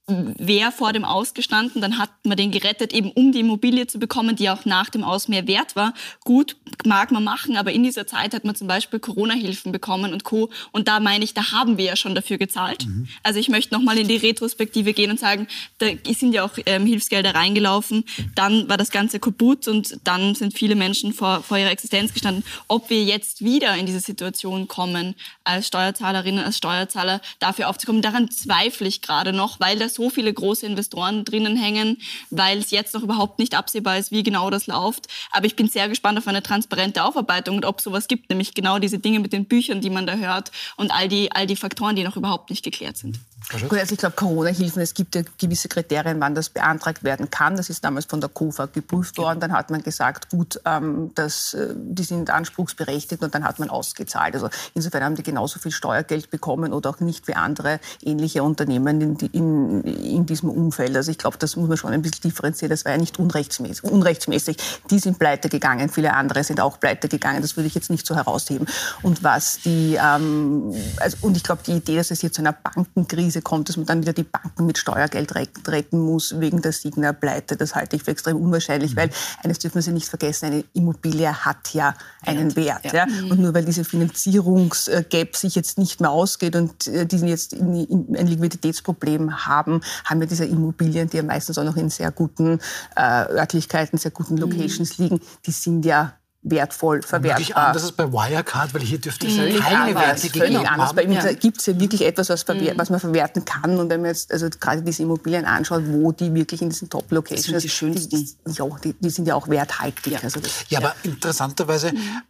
wer 0.07 0.71
vor 0.71 0.93
dem 0.93 1.05
Ausgestanden, 1.05 1.81
dann 1.81 1.97
hat 1.97 2.09
man 2.23 2.37
den 2.37 2.51
gerettet, 2.51 2.93
eben 2.93 3.11
um 3.11 3.31
die 3.31 3.39
Immobilie 3.39 3.87
zu 3.87 3.99
bekommen, 3.99 4.35
die 4.35 4.49
auch 4.49 4.65
nach 4.65 4.89
dem 4.89 5.03
Aus 5.03 5.27
mehr 5.27 5.47
wert 5.47 5.75
war. 5.75 5.93
Gut, 6.23 6.55
mag 6.85 7.11
man 7.11 7.23
machen, 7.23 7.55
aber 7.57 7.71
in 7.71 7.83
dieser 7.83 8.07
Zeit 8.07 8.33
hat 8.33 8.43
man 8.43 8.55
zum 8.55 8.67
Beispiel 8.67 8.99
Corona-Hilfen 8.99 9.71
bekommen 9.71 10.13
und 10.13 10.23
Co. 10.23 10.49
Und 10.71 10.87
da 10.87 10.99
meine 10.99 11.23
ich, 11.23 11.33
da 11.33 11.51
haben 11.51 11.77
wir 11.77 11.85
ja 11.85 11.95
schon 11.95 12.15
dafür 12.15 12.37
gezahlt. 12.37 12.85
Mhm. 12.85 13.07
Also 13.23 13.39
ich 13.39 13.49
möchte 13.49 13.73
nochmal 13.73 13.97
in 13.97 14.07
die 14.07 14.17
Retrospektive 14.17 14.93
gehen 14.93 15.11
und 15.11 15.19
sagen, 15.19 15.47
da 15.77 15.87
sind 16.13 16.33
ja 16.33 16.43
auch 16.43 16.57
ähm, 16.65 16.85
Hilfsgelder 16.85 17.35
reingelaufen. 17.35 18.03
Dann 18.35 18.67
war 18.67 18.77
das 18.77 18.91
Ganze 18.91 19.19
kaputt 19.19 19.67
und 19.67 19.97
dann 20.03 20.35
sind 20.35 20.53
viele 20.53 20.75
Menschen 20.75 21.13
vor, 21.13 21.43
vor 21.43 21.57
ihrer 21.57 21.71
Existenz 21.71 22.13
gestanden. 22.13 22.43
Ob 22.67 22.89
wir 22.89 23.03
jetzt 23.03 23.43
wieder 23.43 23.75
in 23.75 23.85
diese 23.85 23.99
Situation 23.99 24.67
kommen, 24.67 25.15
als 25.43 25.67
Steuerzahlerinnen, 25.67 26.43
als 26.43 26.57
Steuerzahler 26.57 27.21
dafür 27.39 27.69
aufzukommen, 27.69 28.01
daran 28.01 28.29
zweifle 28.29 28.87
ich 28.87 29.01
gerade 29.01 29.33
noch, 29.33 29.59
weil 29.59 29.79
das 29.79 29.90
so 29.93 30.09
viele 30.09 30.33
große 30.33 30.65
Investoren 30.65 31.25
drinnen 31.25 31.55
hängen, 31.55 31.97
weil 32.29 32.59
es 32.59 32.71
jetzt 32.71 32.93
noch 32.93 33.03
überhaupt 33.03 33.39
nicht 33.39 33.55
absehbar 33.55 33.97
ist, 33.97 34.11
wie 34.11 34.23
genau 34.23 34.49
das 34.49 34.67
läuft. 34.67 35.07
Aber 35.31 35.45
ich 35.45 35.55
bin 35.55 35.67
sehr 35.67 35.89
gespannt 35.89 36.17
auf 36.17 36.27
eine 36.27 36.43
transparente 36.43 37.03
Aufarbeitung 37.03 37.57
und 37.57 37.65
ob 37.65 37.81
sowas 37.81 38.07
gibt, 38.07 38.29
nämlich 38.29 38.53
genau 38.53 38.79
diese 38.79 38.99
Dinge 38.99 39.19
mit 39.19 39.33
den 39.33 39.45
Büchern, 39.45 39.81
die 39.81 39.89
man 39.89 40.05
da 40.05 40.15
hört 40.15 40.51
und 40.77 40.91
all 40.91 41.07
die, 41.07 41.31
all 41.31 41.47
die 41.47 41.55
Faktoren, 41.55 41.95
die 41.95 42.03
noch 42.03 42.17
überhaupt 42.17 42.49
nicht 42.49 42.63
geklärt 42.63 42.97
sind. 42.97 43.19
Gut, 43.49 43.79
also 43.79 43.93
ich 43.93 43.97
glaube, 43.97 44.15
Corona-Hilfen, 44.15 44.81
es 44.81 44.93
gibt 44.93 45.15
ja 45.15 45.23
gewisse 45.39 45.67
Kriterien, 45.67 46.21
wann 46.21 46.35
das 46.35 46.49
beantragt 46.49 47.03
werden 47.03 47.29
kann. 47.31 47.57
Das 47.57 47.69
ist 47.69 47.83
damals 47.83 48.05
von 48.05 48.21
der 48.21 48.29
KOFA 48.29 48.67
geprüft 48.67 49.17
worden. 49.17 49.39
Dann 49.39 49.51
hat 49.51 49.71
man 49.71 49.81
gesagt, 49.81 50.29
gut, 50.29 50.61
ähm, 50.63 51.11
das, 51.15 51.55
äh, 51.55 51.73
die 51.75 52.03
sind 52.03 52.29
anspruchsberechtigt 52.29 53.23
und 53.23 53.33
dann 53.33 53.43
hat 53.43 53.57
man 53.59 53.69
ausgezahlt. 53.69 54.35
Also 54.35 54.49
insofern 54.75 55.03
haben 55.03 55.15
die 55.15 55.23
genauso 55.23 55.59
viel 55.59 55.71
Steuergeld 55.71 56.29
bekommen 56.29 56.71
oder 56.71 56.91
auch 56.91 56.99
nicht 56.99 57.27
wie 57.27 57.33
andere 57.33 57.79
ähnliche 58.03 58.43
Unternehmen 58.43 59.01
in, 59.01 59.15
in, 59.31 59.83
in 59.83 60.25
diesem 60.25 60.49
Umfeld. 60.49 60.95
Also 60.95 61.09
ich 61.09 61.17
glaube, 61.17 61.37
das 61.37 61.55
muss 61.55 61.67
man 61.67 61.77
schon 61.77 61.93
ein 61.93 62.03
bisschen 62.03 62.21
differenzieren. 62.21 62.69
Das 62.69 62.85
war 62.85 62.91
ja 62.91 62.99
nicht 62.99 63.17
unrechtsmäßig. 63.17 63.83
unrechtsmäßig. 63.83 64.57
Die 64.91 64.99
sind 64.99 65.17
pleite 65.17 65.49
gegangen, 65.49 65.89
viele 65.89 66.13
andere 66.13 66.43
sind 66.43 66.61
auch 66.61 66.79
pleite 66.79 67.09
gegangen. 67.09 67.41
Das 67.41 67.57
würde 67.57 67.67
ich 67.67 67.75
jetzt 67.75 67.89
nicht 67.89 68.05
so 68.05 68.15
herausheben. 68.15 68.67
Und 69.01 69.23
was 69.23 69.59
die, 69.61 69.97
ähm, 70.01 70.73
also, 70.97 71.17
und 71.21 71.35
ich 71.35 71.43
glaube, 71.43 71.63
die 71.65 71.73
Idee, 71.73 71.97
dass 71.97 72.11
es 72.11 72.21
hier 72.21 72.31
zu 72.31 72.41
einer 72.41 72.53
Bankenkrise 72.53 73.30
kommt, 73.39 73.69
dass 73.69 73.77
man 73.77 73.85
dann 73.85 74.01
wieder 74.01 74.11
die 74.11 74.23
Banken 74.23 74.65
mit 74.65 74.77
Steuergeld 74.77 75.33
retten 75.67 75.99
muss 75.99 76.37
wegen 76.41 76.61
der 76.61 76.73
Signa-Pleite. 76.73 77.55
Das 77.55 77.73
halte 77.75 77.95
ich 77.95 78.03
für 78.03 78.11
extrem 78.11 78.35
unwahrscheinlich, 78.35 78.91
mhm. 78.91 78.97
weil 78.97 79.09
eines 79.41 79.59
dürfen 79.59 79.81
Sie 79.81 79.93
nicht 79.93 80.09
vergessen, 80.09 80.47
eine 80.47 80.63
Immobilie 80.73 81.33
hat 81.33 81.73
ja 81.73 81.93
einen 82.25 82.53
Wert. 82.57 82.83
Ja. 82.85 83.07
ja. 83.07 83.07
Und 83.29 83.39
nur 83.39 83.53
weil 83.53 83.63
diese 83.63 83.85
Finanzierungsgap 83.85 85.35
sich 85.37 85.55
jetzt 85.55 85.77
nicht 85.77 86.01
mehr 86.01 86.11
ausgeht 86.11 86.57
und 86.57 86.87
äh, 86.87 87.05
die 87.05 87.21
jetzt 87.27 87.53
ein 87.53 88.27
Liquiditätsproblem 88.27 89.45
haben, 89.45 89.81
haben 90.03 90.19
wir 90.19 90.27
diese 90.27 90.45
Immobilien, 90.45 91.09
die 91.09 91.17
ja 91.17 91.23
meistens 91.23 91.57
auch 91.57 91.63
noch 91.63 91.77
in 91.77 91.89
sehr 91.89 92.11
guten 92.11 92.59
äh, 92.95 93.01
Örtlichkeiten, 93.01 93.97
sehr 93.97 94.11
guten 94.11 94.35
mhm. 94.35 94.41
Locations 94.41 94.97
mhm. 94.97 95.03
liegen, 95.05 95.21
die 95.45 95.51
sind 95.51 95.85
ja 95.85 96.13
wertvoll 96.43 97.01
verwertbar. 97.01 97.39
Wirklich 97.39 97.55
anders 97.55 97.83
als 97.83 97.91
bei 97.91 98.11
Wirecard, 98.11 98.73
weil 98.73 98.81
hier 98.81 98.99
dürfte 98.99 99.27
es 99.27 99.37
mhm. 99.37 99.59
keine 99.59 99.95
Werte 99.95 100.29
gegeben 100.29 100.57
haben. 100.57 100.67
Anders. 100.67 100.93
Bei 100.93 101.03
ihm 101.03 101.11
ja. 101.11 101.31
gibt 101.33 101.59
es 101.59 101.67
ja 101.67 101.79
wirklich 101.79 102.01
etwas, 102.03 102.29
was, 102.29 102.47
mhm. 102.47 102.71
was, 102.75 102.89
man 102.89 102.99
verwerten 102.99 103.45
kann. 103.45 103.77
Und 103.79 103.89
wenn 103.89 104.01
man 104.01 104.09
jetzt 104.09 104.31
also 104.31 104.47
gerade 104.49 104.81
diese 104.81 105.03
Immobilien 105.03 105.45
anschaut, 105.45 105.83
wo 105.87 106.11
die 106.11 106.33
wirklich 106.33 106.61
in 106.61 106.69
diesen 106.69 106.89
Top-Locations... 106.89 107.45
sind 107.45 107.63
die 107.63 107.69
schönsten. 107.69 108.17
Die, 108.17 108.35
ja, 108.51 108.65
die, 108.83 108.93
die, 108.93 109.09
sind 109.09 109.27
ja 109.27 109.35
auch 109.35 109.47
werthaltig. 109.47 110.13
Ja, 110.13 110.19
also 110.23 110.39
das, 110.39 110.65
ja 110.69 110.79
aber 110.79 110.95
interessanterweise... 111.03 111.93
Mhm 111.93 112.21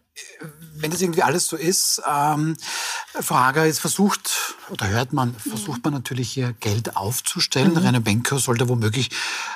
wenn 0.76 0.92
das 0.92 1.02
irgendwie 1.02 1.22
alles 1.22 1.48
so 1.48 1.56
ist, 1.56 2.02
ähm, 2.10 2.56
Frau 3.14 3.36
Hager, 3.36 3.66
jetzt 3.66 3.80
versucht, 3.80 4.56
oder 4.70 4.88
hört 4.88 5.14
man, 5.14 5.36
versucht 5.36 5.84
man 5.84 5.94
natürlich 5.94 6.32
hier 6.32 6.54
Geld 6.60 6.96
aufzustellen. 6.96 7.72
Mhm. 7.72 7.78
Rainer 7.78 8.00
Benko 8.00 8.38
sollte 8.38 8.68
womöglich 8.70 9.10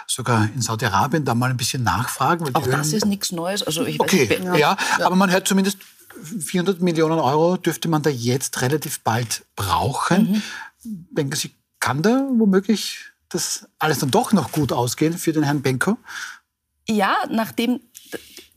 sogar 0.08 0.50
in 0.54 0.62
Saudi-Arabien 0.62 1.26
da 1.26 1.34
mal 1.34 1.50
ein 1.50 1.58
bisschen 1.58 1.84
nachfragen. 1.84 2.54
Auch 2.54 2.68
das 2.68 2.94
ist 2.94 3.06
nichts 3.06 3.32
Neues. 3.32 3.64
Also 3.64 3.86
ich 3.86 4.00
okay, 4.00 4.30
weiß, 4.30 4.40
ja, 4.44 4.56
ja, 4.56 4.78
ja, 5.00 5.06
aber 5.06 5.16
man 5.16 5.32
hört 5.32 5.48
zumindest, 5.48 5.78
400 6.24 6.82
Millionen 6.82 7.20
Euro 7.20 7.58
dürfte 7.58 7.90
man 7.90 8.02
da 8.02 8.10
jetzt 8.10 8.62
relativ 8.62 9.02
bald 9.02 9.46
brauchen. 9.56 10.42
Mhm. 10.84 11.08
Denken 11.12 11.36
Sie, 11.36 11.52
kann 11.80 12.02
da 12.02 12.28
womöglich 12.38 13.00
das 13.30 13.68
alles 13.80 14.00
dann 14.00 14.12
doch 14.12 14.32
noch 14.32 14.52
gut 14.52 14.72
ausgehen 14.72 15.18
für 15.18 15.34
den 15.34 15.44
Herrn 15.44 15.62
Benko? 15.62 15.98
Ja, 16.88 17.16
nachdem 17.30 17.82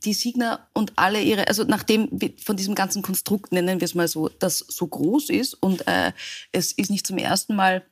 die 0.05 0.15
Signa 0.15 0.67
und 0.75 0.93
alle 0.97 1.21
ihre, 1.21 1.49
also 1.49 1.65
nachdem 1.65 2.19
von 2.43 2.57
diesem 2.57 2.75
ganzen 2.75 3.03
Konstrukt, 3.03 3.53
nennen 3.53 3.81
wir 3.81 3.85
es 3.85 3.95
mal 3.95 4.09
so, 4.09 4.29
das 4.29 4.59
so 4.59 4.87
groß 4.87 5.31
ist 5.31 5.55
und 5.55 5.87
äh, 5.87 6.13
es 6.53 6.73
ist 6.73 6.91
nicht 6.91 7.07
zum 7.07 7.19
ersten 7.19 7.57
Mal 7.57 7.85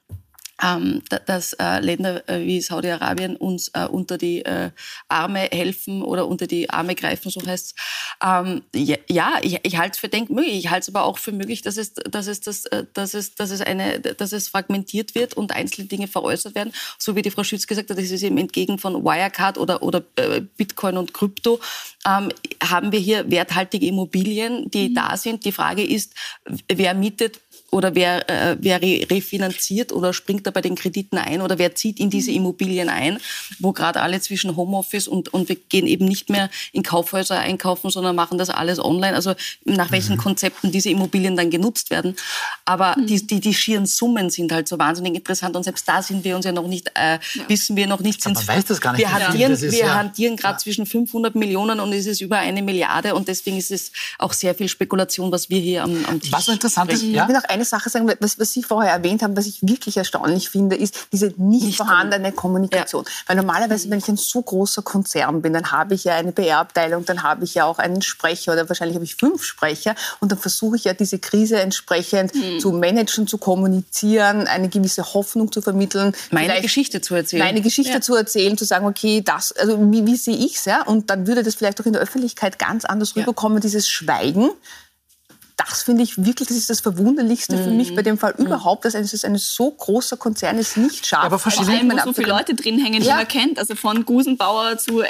ähm, 0.62 1.02
dass 1.26 1.52
äh, 1.54 1.80
Länder 1.80 2.28
äh, 2.28 2.40
wie 2.40 2.61
Saudi-Arabien 2.61 3.36
uns 3.36 3.68
äh, 3.74 3.86
unter 3.86 4.18
die 4.18 4.44
äh, 4.44 4.70
Arme 5.09 5.48
helfen 5.52 6.02
oder 6.02 6.26
unter 6.26 6.46
die 6.46 6.70
Arme 6.70 6.94
greifen, 6.94 7.30
so 7.30 7.44
heißt 7.44 7.74
ähm, 8.24 8.62
ja, 8.74 8.96
ja, 9.09 9.38
ich, 9.42 9.59
ich 9.62 9.76
halte 9.76 9.92
es 9.94 9.98
für 9.98 10.09
denkmöglich. 10.09 10.57
Ich 10.57 10.70
halte 10.70 10.84
es 10.84 10.88
aber 10.88 11.04
auch 11.04 11.18
für 11.18 11.32
möglich, 11.32 11.62
dass 11.62 11.76
es, 11.76 11.92
dass 11.94 12.26
es, 12.26 12.40
das, 12.40 12.64
äh, 12.66 12.84
dass 12.94 13.14
es, 13.14 13.34
dass 13.34 13.50
es 13.50 13.61
eine, 13.61 14.00
dass 14.00 14.32
es 14.32 14.48
fragmentiert 14.48 15.14
wird 15.14 15.34
und 15.34 15.52
einzelne 15.52 15.86
Dinge 15.86 16.09
veräußert 16.09 16.54
werden. 16.54 16.72
So 16.98 17.14
wie 17.14 17.22
die 17.22 17.30
Frau 17.30 17.44
Schütz 17.44 17.66
gesagt 17.66 17.90
hat, 17.90 17.98
das 17.98 18.11
ist 18.11 18.22
eben 18.22 18.38
entgegen 18.38 18.78
von 18.78 19.04
Wirecard 19.04 19.59
oder, 19.59 19.82
oder 19.82 20.02
äh, 20.16 20.40
Bitcoin 20.40 20.96
und 20.96 21.12
Krypto, 21.12 21.61
ähm, 22.07 22.30
haben 22.62 22.92
wir 22.92 23.00
hier 23.00 23.30
werthaltige 23.30 23.86
Immobilien, 23.86 24.70
die 24.70 24.88
mhm. 24.88 24.94
da 24.94 25.16
sind. 25.16 25.44
Die 25.44 25.52
Frage 25.52 25.84
ist, 25.84 26.14
wer 26.68 26.94
mietet 26.94 27.40
oder 27.71 27.95
wer, 27.95 28.29
äh, 28.31 28.57
wer 28.61 28.81
refinanziert 28.81 29.93
oder 29.93 30.12
springt 30.12 30.47
da 30.47 30.51
bei 30.51 30.61
den 30.61 30.77
Krediten 30.77 31.19
ein 31.19 31.41
oder 31.41 31.59
wer 31.59 31.75
zieht 31.75 31.99
in 31.99 32.11
diese 32.11 32.31
Immobilien 32.31 32.89
ein, 32.89 33.19
wo 33.59 33.73
gerade 33.73 34.01
alle 34.01 34.21
zwischen 34.21 34.57
Homeoffice 34.57 35.09
und, 35.09 35.33
und 35.35 35.49
wir 35.49 35.57
gehen 35.57 35.87
eben 35.87 36.07
nicht 36.07 36.31
mehr 36.31 36.49
in 36.73 36.83
Kaufhäuser 36.83 37.39
einkaufen, 37.39 37.91
sondern 37.91 38.14
machen 38.17 38.39
das 38.39 38.51
alles 38.51 38.79
online. 38.79 39.14
Also 39.14 39.35
nach 39.64 39.91
welchen 39.91 40.14
mhm. 40.14 40.21
Konzepten 40.21 40.71
diese 40.71 40.91
Immobilien 40.91 41.37
dann 41.37 41.51
genutzt 41.51 41.91
werden. 41.91 42.17
Aber 42.64 42.97
mhm. 42.97 43.07
die, 43.07 43.27
die, 43.27 43.41
die 43.41 43.55
schieren 43.55 43.87
Summen 43.87 44.31
sind 44.31 44.53
halt 44.53 44.69
so 44.69 44.79
wahnsinnig 44.79 45.14
interessant 45.14 45.57
und 45.57 45.64
selbst 45.64 45.89
da 45.89 46.03
sind 46.03 46.25
wir 46.25 46.37
uns 46.37 46.45
ja 46.45 46.53
noch 46.53 46.69
nicht, 46.69 46.91
äh, 46.95 47.14
ja. 47.14 47.49
wissen 47.49 47.77
wir 47.77 47.87
noch 47.87 48.01
nicht. 48.01 48.25
Man 48.25 48.37
weiß 48.37 48.64
das 48.67 48.81
gar 48.81 48.93
nicht. 48.93 49.01
Wir 49.01 49.12
hantieren, 49.12 49.53
ist, 49.53 49.62
wir 49.62 49.79
ja. 49.79 49.95
hantieren 49.95 50.37
gerade 50.37 50.55
ja. 50.55 50.59
zwischen 50.59 50.87
500 50.87 51.35
Millionen 51.35 51.81
und 51.81 51.93
es 51.93 52.07
ist 52.07 52.21
über 52.21 52.39
eine 52.39 52.62
Milliarde 52.62 53.14
und 53.14 53.29
deswegen 53.29 53.57
ist 53.57 53.71
es 53.71 53.93
auch 54.19 54.33
sehr 54.33 54.55
viel 54.55 54.69
Spekulation, 54.69 55.33
was 55.33 55.51
wir 55.51 55.59
hier 55.59 55.83
am, 55.83 56.05
am 56.07 56.21
Tisch 56.21 56.33
Was 56.33 56.49
interessant 56.49 56.93
ist, 56.93 57.03
ja? 57.03 57.27
Eine 57.57 57.64
Sache 57.64 57.90
sagen, 57.90 58.11
was, 58.20 58.38
was 58.38 58.52
Sie 58.52 58.62
vorher 58.62 58.92
erwähnt 58.92 59.22
haben, 59.22 59.36
was 59.36 59.46
ich 59.46 59.61
wirklich 59.62 59.96
erstaunlich 59.96 60.50
finde, 60.50 60.76
ist 60.76 61.09
diese 61.12 61.26
nicht, 61.36 61.64
nicht 61.64 61.76
vorhandene 61.76 62.32
Kommunikation. 62.32 63.04
Ja. 63.04 63.11
Weil 63.26 63.36
normalerweise, 63.36 63.90
wenn 63.90 63.98
ich 63.98 64.09
ein 64.09 64.16
so 64.16 64.40
großer 64.42 64.82
Konzern 64.82 65.42
bin, 65.42 65.52
dann 65.52 65.72
habe 65.72 65.94
ich 65.94 66.04
ja 66.04 66.14
eine 66.14 66.32
PR-Abteilung, 66.32 67.04
dann 67.04 67.22
habe 67.22 67.44
ich 67.44 67.54
ja 67.54 67.64
auch 67.64 67.78
einen 67.78 68.02
Sprecher 68.02 68.52
oder 68.52 68.68
wahrscheinlich 68.68 68.94
habe 68.94 69.04
ich 69.04 69.16
fünf 69.16 69.42
Sprecher 69.42 69.94
und 70.20 70.32
dann 70.32 70.38
versuche 70.38 70.76
ich 70.76 70.84
ja 70.84 70.94
diese 70.94 71.18
Krise 71.18 71.59
entsprechend 71.61 72.34
mhm. 72.34 72.61
zu 72.61 72.72
managen, 72.72 73.26
zu 73.26 73.38
kommunizieren, 73.38 74.46
eine 74.46 74.68
gewisse 74.68 75.14
Hoffnung 75.14 75.50
zu 75.50 75.62
vermitteln. 75.62 76.14
Meine 76.30 76.61
Geschichte 76.61 77.00
zu 77.00 77.14
erzählen. 77.14 77.42
Meine 77.42 77.61
Geschichte 77.61 77.94
ja. 77.94 78.00
zu 78.00 78.14
erzählen, 78.14 78.57
zu 78.57 78.64
sagen, 78.64 78.86
okay, 78.86 79.22
das, 79.22 79.52
also 79.52 79.78
wie, 79.90 80.07
wie 80.07 80.16
sehe 80.16 80.36
ich 80.36 80.57
es, 80.57 80.64
ja? 80.66 80.82
Und 80.82 81.11
dann 81.11 81.26
würde 81.26 81.42
das 81.42 81.54
vielleicht 81.54 81.80
auch 81.80 81.86
in 81.86 81.92
der 81.92 82.02
Öffentlichkeit 82.02 82.59
ganz 82.59 82.84
anders 82.84 83.16
rüberkommen, 83.16 83.61
dieses 83.61 83.88
Schweigen 83.88 84.50
das 85.69 85.83
finde 85.83 86.03
ich 86.03 86.17
wirklich, 86.25 86.49
das 86.49 86.57
ist 86.57 86.71
das 86.71 86.81
Verwunderlichste 86.81 87.57
mhm. 87.57 87.64
für 87.64 87.71
mich 87.71 87.95
bei 87.95 88.03
dem 88.03 88.19
Fall 88.19 88.35
mhm. 88.37 88.47
überhaupt, 88.47 88.85
dass 88.85 88.95
es 88.95 89.25
ein 89.25 89.37
so 89.37 89.71
großer 89.71 90.17
Konzern 90.17 90.59
es 90.59 90.77
nicht 90.77 91.07
schafft. 91.07 91.25
aber 91.25 91.41
allem, 91.45 91.91
wo 91.91 91.99
so 91.99 92.12
viele 92.12 92.29
Leute 92.29 92.55
drin 92.55 92.79
hängen, 92.79 93.01
die 93.01 93.09
ja. 93.09 93.17
man 93.17 93.29
kennt. 93.29 93.59
Also 93.59 93.75
von 93.75 94.05
Gusenbauer 94.05 94.79
zu 94.79 95.03
äh, 95.03 95.09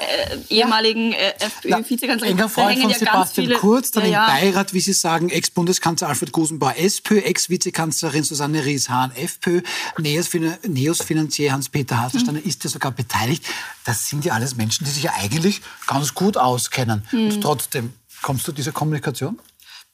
ehemaligen 0.48 1.12
äh, 1.12 1.34
FPÖ-Vizekanzlerin. 1.38 2.38
Enger 2.38 2.48
Freund 2.48 2.80
von 2.80 2.92
Sebastian 2.92 3.52
Kurz, 3.54 3.90
dann 3.90 4.10
ja, 4.10 4.26
im 4.26 4.52
Beirat, 4.52 4.72
wie 4.72 4.80
Sie 4.80 4.92
sagen, 4.92 5.28
Ex-Bundeskanzler 5.28 6.08
Alfred 6.08 6.32
Gusenbauer, 6.32 6.76
SPÖ, 6.76 7.18
Ex-Vizekanzlerin 7.18 8.24
Susanne 8.24 8.64
Ries-Hahn, 8.64 9.12
FPÖ, 9.14 9.62
Neos-Finanzier 9.98 11.52
Hans-Peter 11.52 12.00
Haselsteiner 12.00 12.40
mhm. 12.40 12.48
ist 12.48 12.64
ja 12.64 12.70
sogar 12.70 12.92
beteiligt. 12.92 13.44
Das 13.84 14.08
sind 14.08 14.24
ja 14.24 14.32
alles 14.32 14.56
Menschen, 14.56 14.84
die 14.84 14.90
sich 14.90 15.02
ja 15.02 15.12
eigentlich 15.18 15.60
ganz 15.86 16.14
gut 16.14 16.36
auskennen. 16.36 17.02
Und 17.12 17.36
mhm. 17.36 17.40
trotzdem, 17.40 17.92
kommst 18.22 18.46
du 18.48 18.52
zu 18.52 18.56
dieser 18.56 18.72
Kommunikation? 18.72 19.38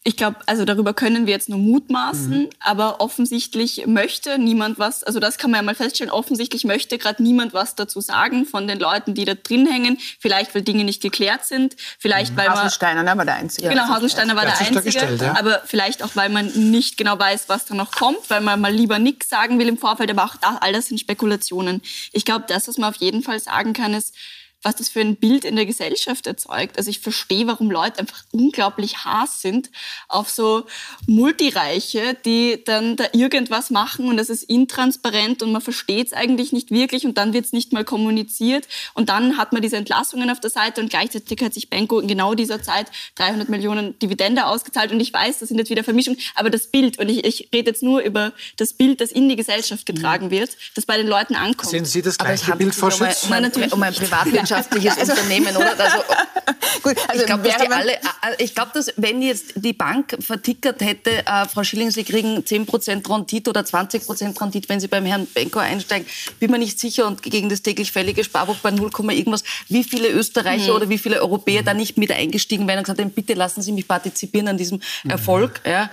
Ich 0.05 0.17
glaube, 0.17 0.39
also 0.47 0.65
darüber 0.65 0.95
können 0.95 1.27
wir 1.27 1.33
jetzt 1.33 1.49
nur 1.49 1.61
mutmaßen, 1.61 2.43
mhm. 2.43 2.51
aber 2.59 3.01
offensichtlich 3.01 3.87
möchte 3.87 4.37
niemand 4.37 4.81
was, 4.81 5.05
also 5.05 5.21
das 5.21 5.39
kann 5.39 5.53
man 5.53 5.59
ja 5.59 5.63
mal 5.63 5.75
feststellen, 5.77 6.11
offensichtlich 6.11 6.65
möchte 6.65 6.99
gerade 6.99 7.23
niemand 7.23 7.55
was 7.55 7.77
dazu 7.77 8.01
sagen 8.01 8.45
von 8.45 8.67
den 8.67 8.81
Leuten, 8.81 9.15
die 9.15 9.25
da 9.25 9.35
drin 9.35 9.65
hängen, 9.65 9.99
vielleicht 10.19 10.55
weil 10.57 10.63
Dinge 10.63 10.83
nicht 10.83 11.03
geklärt 11.03 11.45
sind, 11.45 11.77
vielleicht 12.01 12.33
mhm. 12.33 12.39
weil 12.39 12.49
Haselsteiner 12.49 13.05
man, 13.05 13.19
war 13.19 13.25
der 13.25 13.37
Einzige. 13.37 13.69
Genau, 13.69 13.85
Haselsteiner 13.85 14.35
war 14.35 14.43
der 14.43 14.59
Einzige, 14.59 14.83
gestellt, 14.83 15.21
ja. 15.21 15.37
aber 15.39 15.63
vielleicht 15.67 16.03
auch, 16.03 16.17
weil 16.17 16.31
man 16.31 16.47
nicht 16.47 16.97
genau 16.97 17.17
weiß, 17.17 17.49
was 17.49 17.67
da 17.67 17.75
noch 17.75 17.93
kommt, 17.93 18.29
weil 18.29 18.41
man 18.41 18.61
mal 18.61 18.73
lieber 18.73 18.99
nichts 18.99 19.29
sagen 19.29 19.61
will 19.61 19.69
im 19.69 19.79
Vorfeld, 19.79 20.11
aber 20.11 20.25
auch 20.25 20.37
da, 20.37 20.59
all 20.61 20.73
das 20.73 20.87
sind 20.87 20.99
Spekulationen. 20.99 21.81
Ich 22.11 22.25
glaube, 22.25 22.47
das, 22.49 22.67
was 22.67 22.77
man 22.77 22.91
auf 22.91 22.97
jeden 22.97 23.23
Fall 23.23 23.39
sagen 23.39 23.73
kann, 23.73 23.95
ist, 23.95 24.15
was 24.63 24.77
das 24.77 24.89
für 24.89 25.01
ein 25.01 25.17
Bild 25.17 25.45
in 25.45 25.57
der 25.57 25.67
Gesellschaft 25.67 26.27
erzeugt. 26.27 26.79
Also 26.79 26.91
ich 26.91 27.01
verstehe, 27.01 27.47
warum 27.47 27.71
Leute 27.71 28.01
einfach 28.01 28.23
unglaublich 28.31 29.05
Hass 29.05 29.43
sind 29.43 29.71
auf 30.09 30.31
so 30.31 30.65
Multireiche, 31.07 32.17
die 32.25 32.63
dann 32.65 32.97
da 32.97 33.07
irgendwas 33.13 33.71
machen 33.71 34.09
und 34.09 34.17
das 34.17 34.31
ist 34.31 34.45
intransparent 34.45 35.43
und 35.43 35.53
man 35.53 35.63
versteht 35.63 36.09
es 36.09 36.13
eigentlich 36.13 36.53
nicht 36.53 36.71
wirklich 36.71 37.05
und 37.05 37.19
dann 37.19 37.33
wird 37.33 37.47
es 37.47 37.53
nicht 37.53 37.73
mal 37.73 37.85
kommuniziert 37.85 38.67
und 38.95 39.09
dann 39.09 39.37
hat 39.37 39.53
man 39.53 39.63
diese 39.63 39.77
Entlassungen 39.77 40.31
auf 40.31 40.41
der 40.41 40.51
Seite 40.51 40.81
und 40.81 40.91
gleichzeitig 40.91 41.41
hat 41.43 41.55
sich 41.55 41.69
Benko 41.69 42.01
in 42.01 42.09
genau 42.09 42.35
dieser 42.35 42.63
Zeit 42.63 42.87
300 43.17 43.49
Millionen 43.49 43.99
Dividende 43.99 44.47
ausgezahlt 44.47 44.93
und 44.93 45.01
ich 45.01 45.13
weiß, 45.13 45.39
das 45.41 45.49
sind 45.49 45.59
jetzt 45.59 45.71
wieder 45.71 45.85
Vermischungen, 45.85 46.21
aber 46.35 46.51
das 46.51 46.69
Bild 46.69 46.99
und 46.99 47.09
ich, 47.09 47.25
ich 47.25 47.49
rede 47.53 47.71
jetzt 47.71 47.83
nur 47.83 48.01
über 48.01 48.33
das 48.57 48.73
Bild, 48.75 49.01
das 49.01 49.11
in 49.11 49.29
die 49.29 49.37
Gesellschaft 49.37 49.87
getragen 49.87 50.31
wird, 50.31 50.57
das 50.75 50.87
bei 50.87 50.97
den 50.97 51.09
Leuten 51.09 51.35
ankommt. 51.35 51.71
Sehen 51.71 51.85
Sie 51.85 52.03
das 52.03 52.19
gleiche 52.19 52.55
Bild, 52.57 52.75
Frau 52.75 52.91
Schütz? 52.91 53.25
Um 53.25 53.33
ein, 53.33 53.45
um 53.53 53.63
ein, 53.63 53.73
um 53.73 53.83
ein 53.83 53.95
Wirtschaftliches 54.53 54.99
also, 54.99 55.13
Unternehmen, 55.13 55.57
oder? 55.57 55.79
Also, 55.79 55.99
Gut, 56.83 56.97
also 57.09 57.21
ich 57.21 57.27
glaube, 57.27 57.43
dass 57.45 57.57
die 57.59 57.71
alle, 57.71 57.93
äh, 57.93 57.99
ich 58.39 58.55
glaube, 58.55 58.71
dass 58.75 58.93
wenn 58.97 59.23
jetzt 59.23 59.53
die 59.57 59.73
Bank 59.73 60.17
vertickert 60.21 60.81
hätte, 60.81 61.27
äh, 61.27 61.47
Frau 61.47 61.63
Schilling, 61.65 61.91
Sie 61.91 62.05
kriegen 62.05 62.39
10% 62.39 63.09
Rendite 63.09 63.51
oder 63.51 63.61
20% 63.61 64.41
Rendite, 64.41 64.69
wenn 64.69 64.81
Sie 64.81 64.89
beim 64.89 65.05
Herrn 65.05 65.27
Benko 65.27 65.59
einsteigen, 65.59 66.07
bin 66.41 66.51
mir 66.51 66.59
nicht 66.59 66.81
sicher 66.81 67.07
und 67.07 67.23
gegen 67.23 67.49
das 67.49 67.63
täglich 67.63 67.93
fällige 67.93 68.25
Sparbuch 68.25 68.57
bei 68.57 68.71
0, 68.71 68.91
irgendwas, 69.11 69.45
wie 69.69 69.85
viele 69.85 70.09
Österreicher 70.09 70.71
mhm. 70.71 70.77
oder 70.77 70.89
wie 70.89 70.99
viele 70.99 71.21
Europäer 71.21 71.63
da 71.63 71.75
nicht 71.75 71.99
mit 71.99 72.11
eingestiegen 72.11 72.67
wären 72.67 72.79
und 72.79 72.85
gesagt 72.85 73.01
haben, 73.01 73.11
bitte 73.11 73.35
lassen 73.35 73.63
Sie 73.63 73.73
mich 73.73 73.87
partizipieren 73.87 74.49
an 74.49 74.57
diesem 74.57 74.81
mhm. 75.05 75.11
Erfolg. 75.11 75.61
Ja. 75.67 75.91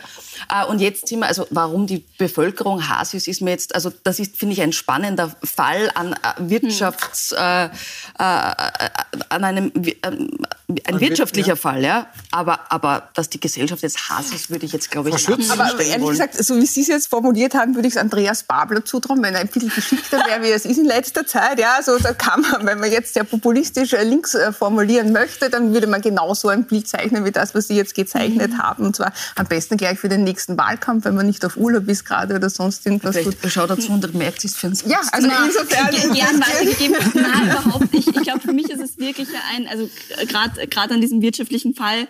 Äh, 0.49 0.65
und 0.65 0.79
jetzt 0.79 1.07
sind 1.07 1.19
wir, 1.19 1.27
also 1.27 1.47
warum 1.49 1.87
die 1.87 2.05
Bevölkerung 2.17 2.87
Hass 2.87 3.13
ist, 3.13 3.27
ist 3.27 3.41
mir 3.41 3.51
jetzt, 3.51 3.75
also 3.75 3.91
das 4.03 4.19
ist, 4.19 4.37
finde 4.37 4.53
ich, 4.53 4.61
ein 4.61 4.73
spannender 4.73 5.35
Fall 5.43 5.89
an 5.95 6.13
äh, 6.13 6.17
Wirtschafts, 6.37 7.31
äh, 7.31 7.65
äh, 7.65 7.69
an 8.17 9.43
einem, 9.43 9.71
ein 9.73 10.99
wirtschaftlicher 10.99 11.49
ja. 11.49 11.55
Fall, 11.55 11.83
ja. 11.83 12.07
Aber, 12.31 12.71
aber 12.71 13.09
dass 13.13 13.29
die 13.29 13.39
Gesellschaft 13.39 13.83
jetzt 13.83 14.09
Hass 14.09 14.31
ist, 14.31 14.49
würde 14.49 14.65
ich 14.65 14.73
jetzt, 14.73 14.91
glaube 14.91 15.09
ich, 15.09 15.27
nicht 15.27 15.51
Aber 15.51 15.79
ehrlich 15.79 16.01
wollen. 16.01 16.11
gesagt, 16.11 16.43
so 16.43 16.55
wie 16.57 16.65
Sie 16.65 16.81
es 16.81 16.87
jetzt 16.87 17.07
formuliert 17.07 17.53
haben, 17.55 17.75
würde 17.75 17.87
ich 17.87 17.95
es 17.95 17.97
Andreas 17.97 18.43
Babler 18.43 18.85
zutrauen, 18.85 19.21
wenn 19.23 19.33
er 19.35 19.41
ein 19.41 19.47
bisschen 19.47 19.69
geschickter 19.69 20.19
wäre, 20.27 20.43
wie 20.43 20.51
es 20.51 20.65
ist 20.65 20.77
in 20.77 20.85
letzter 20.85 21.25
Zeit. 21.25 21.59
Ja, 21.59 21.75
also 21.77 21.97
da 21.97 22.13
kann 22.13 22.41
man, 22.41 22.65
wenn 22.65 22.79
man 22.79 22.91
jetzt 22.91 23.13
sehr 23.13 23.23
populistisch 23.23 23.91
links 23.91 24.37
formulieren 24.57 25.11
möchte, 25.11 25.49
dann 25.49 25.73
würde 25.73 25.87
man 25.87 26.01
genauso 26.01 26.49
ein 26.49 26.65
Bild 26.65 26.87
zeichnen 26.87 27.25
wie 27.25 27.31
das, 27.31 27.55
was 27.55 27.67
Sie 27.67 27.75
jetzt 27.75 27.95
gezeichnet 27.95 28.53
mhm. 28.53 28.57
haben. 28.57 28.85
Und 28.85 28.95
zwar 28.95 29.13
am 29.35 29.47
besten 29.47 29.77
gleich 29.77 29.99
für 29.99 30.09
den 30.09 30.23
nächsten 30.29 30.57
Wahlkampf, 30.57 31.05
wenn 31.05 31.15
man 31.15 31.25
nicht 31.25 31.43
auf 31.45 31.57
Urlaub 31.57 31.87
ist 31.87 32.05
gerade 32.05 32.35
oder 32.35 32.49
sonst 32.49 32.85
irgendwas. 32.85 33.17
Vielleicht 33.17 33.41
tut. 33.41 33.51
Schau 33.51 33.67
dazu 33.67 33.91
und 33.91 34.13
merkt 34.13 34.43
es 34.45 34.55
für 34.55 34.67
uns. 34.67 34.83
Ja, 34.85 35.01
also 35.11 35.27
Nein, 35.27 35.37
insofern. 35.47 36.13
Gern 36.13 36.39
weitergegeben. 36.39 36.97
Nein, 37.13 37.47
überhaupt 37.49 37.93
nicht. 37.93 38.07
Ich 38.07 38.21
glaube, 38.21 38.39
für 38.39 38.53
mich 38.53 38.69
ist 38.69 38.81
es 38.81 38.97
wirklich 38.97 39.27
ein, 39.53 39.67
also 39.67 39.89
gerade 40.27 40.93
an 40.93 41.01
diesem 41.01 41.21
wirtschaftlichen 41.21 41.73
Fall, 41.73 42.07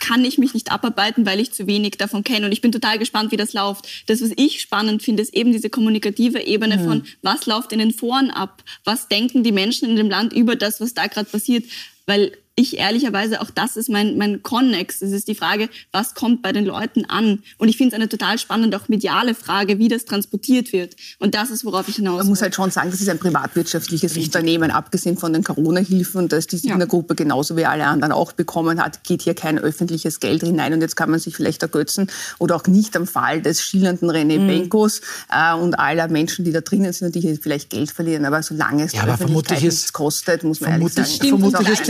kann 0.00 0.24
ich 0.24 0.36
mich 0.36 0.52
nicht 0.52 0.72
abarbeiten, 0.72 1.24
weil 1.26 1.38
ich 1.38 1.52
zu 1.52 1.68
wenig 1.68 1.92
davon 1.96 2.24
kenne. 2.24 2.46
Und 2.46 2.52
ich 2.52 2.60
bin 2.60 2.72
total 2.72 2.98
gespannt, 2.98 3.30
wie 3.30 3.36
das 3.36 3.52
läuft. 3.52 3.86
Das, 4.08 4.20
was 4.20 4.30
ich 4.36 4.60
spannend 4.60 5.02
finde, 5.02 5.22
ist 5.22 5.32
eben 5.32 5.52
diese 5.52 5.70
kommunikative 5.70 6.40
Ebene 6.40 6.76
mhm. 6.76 6.84
von, 6.84 7.04
was 7.22 7.46
läuft 7.46 7.72
in 7.72 7.78
den 7.78 7.92
Foren 7.92 8.30
ab? 8.30 8.64
Was 8.84 9.06
denken 9.06 9.44
die 9.44 9.52
Menschen 9.52 9.88
in 9.88 9.94
dem 9.94 10.10
Land 10.10 10.32
über 10.32 10.56
das, 10.56 10.80
was 10.80 10.92
da 10.92 11.06
gerade 11.06 11.30
passiert? 11.30 11.64
Weil 12.06 12.32
ich 12.54 12.76
ehrlicherweise, 12.76 13.40
auch 13.40 13.50
das 13.50 13.76
ist 13.76 13.88
mein, 13.88 14.18
mein 14.18 14.42
Connex. 14.42 15.00
Es 15.00 15.12
ist 15.12 15.26
die 15.26 15.34
Frage, 15.34 15.70
was 15.90 16.14
kommt 16.14 16.42
bei 16.42 16.52
den 16.52 16.66
Leuten 16.66 17.06
an? 17.06 17.42
Und 17.56 17.68
ich 17.68 17.78
finde 17.78 17.94
es 17.94 18.00
eine 18.00 18.10
total 18.10 18.38
spannende, 18.38 18.76
auch 18.76 18.88
mediale 18.88 19.34
Frage, 19.34 19.78
wie 19.78 19.88
das 19.88 20.04
transportiert 20.04 20.72
wird. 20.72 20.94
Und 21.18 21.34
das 21.34 21.50
ist, 21.50 21.64
worauf 21.64 21.88
ich 21.88 21.96
hinaus 21.96 22.18
Man 22.18 22.26
muss 22.26 22.42
halt 22.42 22.54
schon 22.54 22.70
sagen, 22.70 22.90
das 22.90 23.00
ist 23.00 23.08
ein 23.08 23.18
privatwirtschaftliches 23.18 24.16
Richtig. 24.16 24.26
Unternehmen, 24.26 24.70
abgesehen 24.70 25.16
von 25.16 25.32
den 25.32 25.44
Corona-Hilfen 25.44 26.22
und 26.22 26.32
dass 26.32 26.46
die 26.46 26.58
Signer-Gruppe 26.58 27.14
genauso 27.14 27.56
wie 27.56 27.64
alle 27.64 27.86
anderen 27.86 28.12
auch 28.12 28.32
bekommen 28.32 28.82
hat, 28.82 29.02
geht 29.02 29.22
hier 29.22 29.34
kein 29.34 29.58
öffentliches 29.58 30.20
Geld 30.20 30.42
hinein. 30.42 30.74
Und 30.74 30.82
jetzt 30.82 30.96
kann 30.96 31.10
man 31.10 31.20
sich 31.20 31.34
vielleicht 31.34 31.62
ergötzen 31.62 32.10
oder 32.38 32.56
auch 32.56 32.66
nicht 32.66 32.94
am 32.96 33.06
Fall 33.06 33.40
des 33.40 33.62
schillernden 33.62 34.10
René 34.10 34.38
mhm. 34.38 34.46
Benkos 34.46 35.00
äh, 35.30 35.54
und 35.54 35.78
aller 35.78 36.08
Menschen, 36.08 36.44
die 36.44 36.52
da 36.52 36.60
drinnen 36.60 36.92
sind 36.92 37.06
und 37.06 37.14
die 37.14 37.20
hier 37.20 37.38
vielleicht 37.40 37.70
Geld 37.70 37.90
verlieren. 37.90 38.26
Aber 38.26 38.42
solange 38.42 38.84
es 38.84 38.92
ja, 38.92 39.06
der 39.06 39.14
Öffentlichkeit 39.14 39.62
nichts 39.62 39.92
kostet, 39.94 40.44
muss 40.44 40.60
man 40.60 40.72
ehrlich 40.72 40.92
sagen. 40.92 41.08
Stimmt, 41.08 41.40
vermutlich 41.40 41.68
ist 41.70 41.88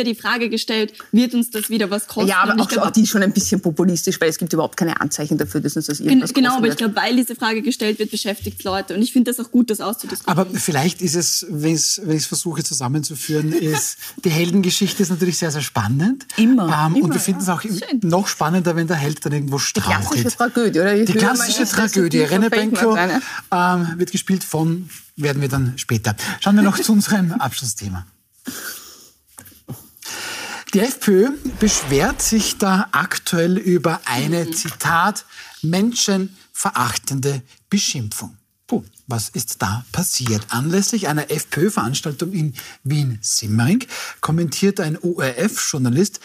wird 0.00 0.06
ja 0.06 0.14
die 0.14 0.20
Frage 0.20 0.48
gestellt, 0.48 0.94
wird 1.12 1.34
uns 1.34 1.50
das 1.50 1.70
wieder 1.70 1.90
was 1.90 2.06
kosten? 2.06 2.28
Ja, 2.28 2.42
aber 2.42 2.60
auch, 2.60 2.68
glaub, 2.68 2.86
auch 2.86 2.90
die 2.90 3.02
ist 3.02 3.10
schon 3.10 3.22
ein 3.22 3.32
bisschen 3.32 3.60
populistisch, 3.60 4.20
weil 4.20 4.28
es 4.28 4.38
gibt 4.38 4.52
überhaupt 4.52 4.76
keine 4.76 5.00
Anzeichen 5.00 5.38
dafür, 5.38 5.60
dass 5.60 5.76
uns 5.76 5.86
das 5.86 6.00
irgendwas 6.00 6.32
Genau, 6.32 6.56
aber 6.56 6.68
ich 6.68 6.76
glaube, 6.76 6.96
weil 6.96 7.16
diese 7.16 7.34
Frage 7.34 7.62
gestellt 7.62 7.98
wird, 7.98 8.10
beschäftigt 8.10 8.58
es 8.58 8.64
Leute. 8.64 8.94
Und 8.94 9.02
ich 9.02 9.12
finde 9.12 9.32
das 9.32 9.44
auch 9.44 9.50
gut, 9.50 9.70
das 9.70 9.80
auszudiskutieren. 9.80 10.38
Aber 10.38 10.58
vielleicht 10.58 11.02
ist 11.02 11.14
es, 11.14 11.46
wenn 11.48 11.74
ich 11.74 11.98
es 11.98 12.26
versuche 12.26 12.62
zusammenzuführen, 12.62 13.52
ist, 13.52 13.98
die 14.24 14.30
Heldengeschichte 14.30 15.02
ist 15.02 15.10
natürlich 15.10 15.38
sehr, 15.38 15.50
sehr 15.50 15.62
spannend. 15.62 16.26
Immer. 16.36 16.86
Ähm, 16.86 16.96
immer 16.96 17.04
und 17.04 17.12
wir 17.14 17.20
finden 17.20 17.42
es 17.42 17.48
auch 17.48 17.62
Schön. 17.62 17.78
noch 18.02 18.26
spannender, 18.26 18.76
wenn 18.76 18.86
der 18.86 18.96
Held 18.96 19.24
dann 19.24 19.32
irgendwo 19.32 19.58
strauchelt. 19.58 20.00
Die 20.00 20.22
klassische 20.22 20.36
Tragödie, 20.36 20.80
oder? 20.80 20.96
Ich 20.96 21.06
die 21.06 21.12
klassische 21.14 21.64
Tragödie. 21.64 22.22
René 22.22 22.48
Benko 22.48 22.96
ähm, 22.96 23.88
wird 23.96 24.12
gespielt 24.12 24.44
von, 24.44 24.88
werden 25.16 25.42
wir 25.42 25.48
dann 25.48 25.74
später. 25.76 26.16
Schauen 26.40 26.56
wir 26.56 26.62
noch 26.62 26.78
zu 26.78 26.92
unserem 26.92 27.32
Abschlussthema. 27.32 28.06
Die 30.72 30.78
FPÖ 30.78 31.30
beschwert 31.58 32.22
sich 32.22 32.58
da 32.58 32.88
aktuell 32.92 33.58
über 33.58 34.02
eine. 34.04 34.52
Zitat, 34.52 35.24
menschenverachtende 35.62 37.42
Beschimpfung. 37.68 38.36
Puh, 38.68 38.84
was 39.08 39.30
ist 39.30 39.62
da 39.62 39.84
passiert? 39.90 40.46
Anlässlich 40.50 41.08
einer 41.08 41.28
FPÖ-Veranstaltung 41.28 42.32
in 42.32 42.54
Wien-Simmering 42.84 43.84
kommentiert 44.20 44.78
ein 44.78 44.96
ORF-Journalist 44.96 46.20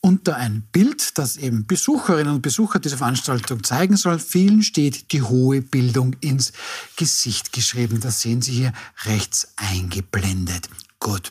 unter 0.00 0.36
ein 0.36 0.62
Bild, 0.72 1.18
das 1.18 1.36
eben 1.36 1.66
Besucherinnen 1.66 2.36
und 2.36 2.42
Besucher 2.42 2.78
dieser 2.78 2.96
Veranstaltung 2.96 3.62
zeigen 3.62 3.98
soll. 3.98 4.18
Vielen 4.18 4.62
steht 4.62 5.12
die 5.12 5.20
hohe 5.20 5.60
Bildung 5.60 6.16
ins 6.20 6.54
Gesicht 6.96 7.52
geschrieben. 7.52 8.00
Das 8.00 8.22
sehen 8.22 8.40
Sie 8.40 8.52
hier 8.52 8.72
rechts 9.04 9.48
eingeblendet. 9.56 10.70
Gut. 10.98 11.30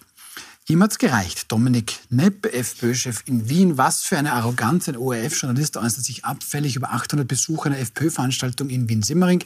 Ihm 0.68 0.84
hat's 0.84 1.00
gereicht. 1.00 1.52
Dominik 1.52 2.00
Nepp, 2.10 2.46
FPÖ-Chef 2.46 3.24
in 3.26 3.50
Wien. 3.50 3.78
Was 3.78 4.04
für 4.04 4.18
eine 4.18 4.34
Arroganz. 4.34 4.88
Ein 4.88 4.98
ORF-Journalist 4.98 5.76
äußert 5.78 6.04
sich 6.04 6.24
abfällig 6.24 6.76
über 6.76 6.92
800 6.92 7.28
Besucher 7.28 7.68
einer 7.68 7.80
FPÖ-Veranstaltung 7.80 8.70
in 8.70 8.88
Wien-Simmering. 8.88 9.44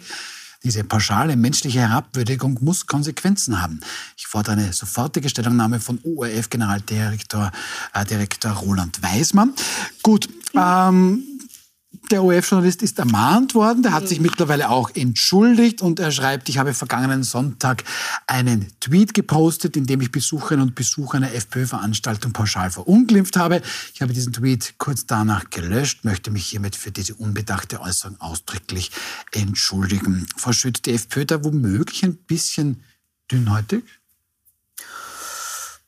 Diese 0.64 0.84
pauschale 0.84 1.36
menschliche 1.36 1.80
Herabwürdigung 1.80 2.58
muss 2.62 2.88
Konsequenzen 2.88 3.62
haben. 3.62 3.80
Ich 4.18 4.28
fordere 4.28 4.54
eine 4.54 4.74
sofortige 4.74 5.30
Stellungnahme 5.30 5.80
von 5.80 6.00
ORF-Generaldirektor 6.04 7.52
äh, 7.94 8.06
Direktor 8.06 8.52
Roland 8.52 9.02
Weismann. 9.02 9.54
Gut, 10.02 10.28
ähm, 10.56 11.35
der 12.12 12.24
ORF-Journalist 12.24 12.82
ist 12.82 13.00
ermahnt 13.00 13.56
worden, 13.56 13.84
der 13.84 13.94
hat 13.94 14.08
sich 14.08 14.20
mittlerweile 14.20 14.70
auch 14.70 14.90
entschuldigt 14.94 15.82
und 15.82 16.00
er 16.00 16.12
schreibt, 16.12 16.50
ich 16.50 16.58
habe 16.58 16.74
vergangenen 16.74 17.24
Sonntag 17.24 17.84
einen 18.28 18.68
Tweet 18.80 19.14
gepostet, 19.14 19.76
in 19.78 19.86
dem 19.86 20.02
ich 20.02 20.12
Besucherinnen 20.12 20.68
und 20.68 20.76
Besucher 20.76 21.18
einer 21.18 21.34
FPÖ-Veranstaltung 21.34 22.34
pauschal 22.34 22.72
verunglimpft 22.72 23.38
habe. 23.38 23.62
Ich 23.94 24.02
habe 24.02 24.14
diesen 24.14 24.34
Tweet 24.34 24.76
kurz 24.78 25.06
danach 25.06 25.50
gelöscht, 25.50 26.06
möchte 26.06 26.32
mich 26.32 26.46
hiermit 26.46 26.76
für 26.76 26.92
diese 26.92 27.16
unbedachte 27.16 27.82
Äußerung 27.82 28.20
ausdrücklich 28.20 28.92
entschuldigen. 29.32 30.26
Frau 30.38 30.52
Schütt, 30.52 30.86
die 30.86 30.94
FPÖ 30.94 31.26
da 31.26 31.44
womöglich 31.44 32.04
ein 32.04 32.16
bisschen 32.16 32.84
dünnhäutig? 33.32 33.84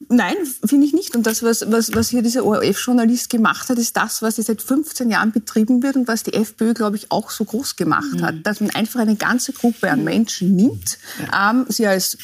Nein, 0.09 0.35
finde 0.63 0.85
ich 0.85 0.93
nicht. 0.93 1.15
Und 1.15 1.25
das, 1.25 1.41
was, 1.41 1.71
was, 1.71 1.93
was 1.93 2.09
hier 2.09 2.21
dieser 2.21 2.45
ORF-Journalist 2.45 3.29
gemacht 3.29 3.69
hat, 3.69 3.77
ist 3.79 3.97
das, 3.97 4.21
was 4.21 4.35
seit 4.35 4.61
15 4.61 5.09
Jahren 5.09 5.31
betrieben 5.31 5.81
wird 5.81 5.95
und 5.95 6.07
was 6.07 6.23
die 6.23 6.33
FPÖ, 6.33 6.73
glaube 6.73 6.97
ich, 6.97 7.11
auch 7.11 7.31
so 7.31 7.43
groß 7.43 7.75
gemacht 7.75 8.13
mhm. 8.13 8.21
hat. 8.21 8.35
Dass 8.43 8.61
man 8.61 8.69
einfach 8.71 8.99
eine 8.99 9.15
ganze 9.15 9.53
Gruppe 9.53 9.89
an 9.89 10.03
Menschen 10.03 10.55
nimmt, 10.55 10.99
ja. 11.19 11.51
ähm, 11.51 11.65
sie 11.67 11.87
als 11.87 12.17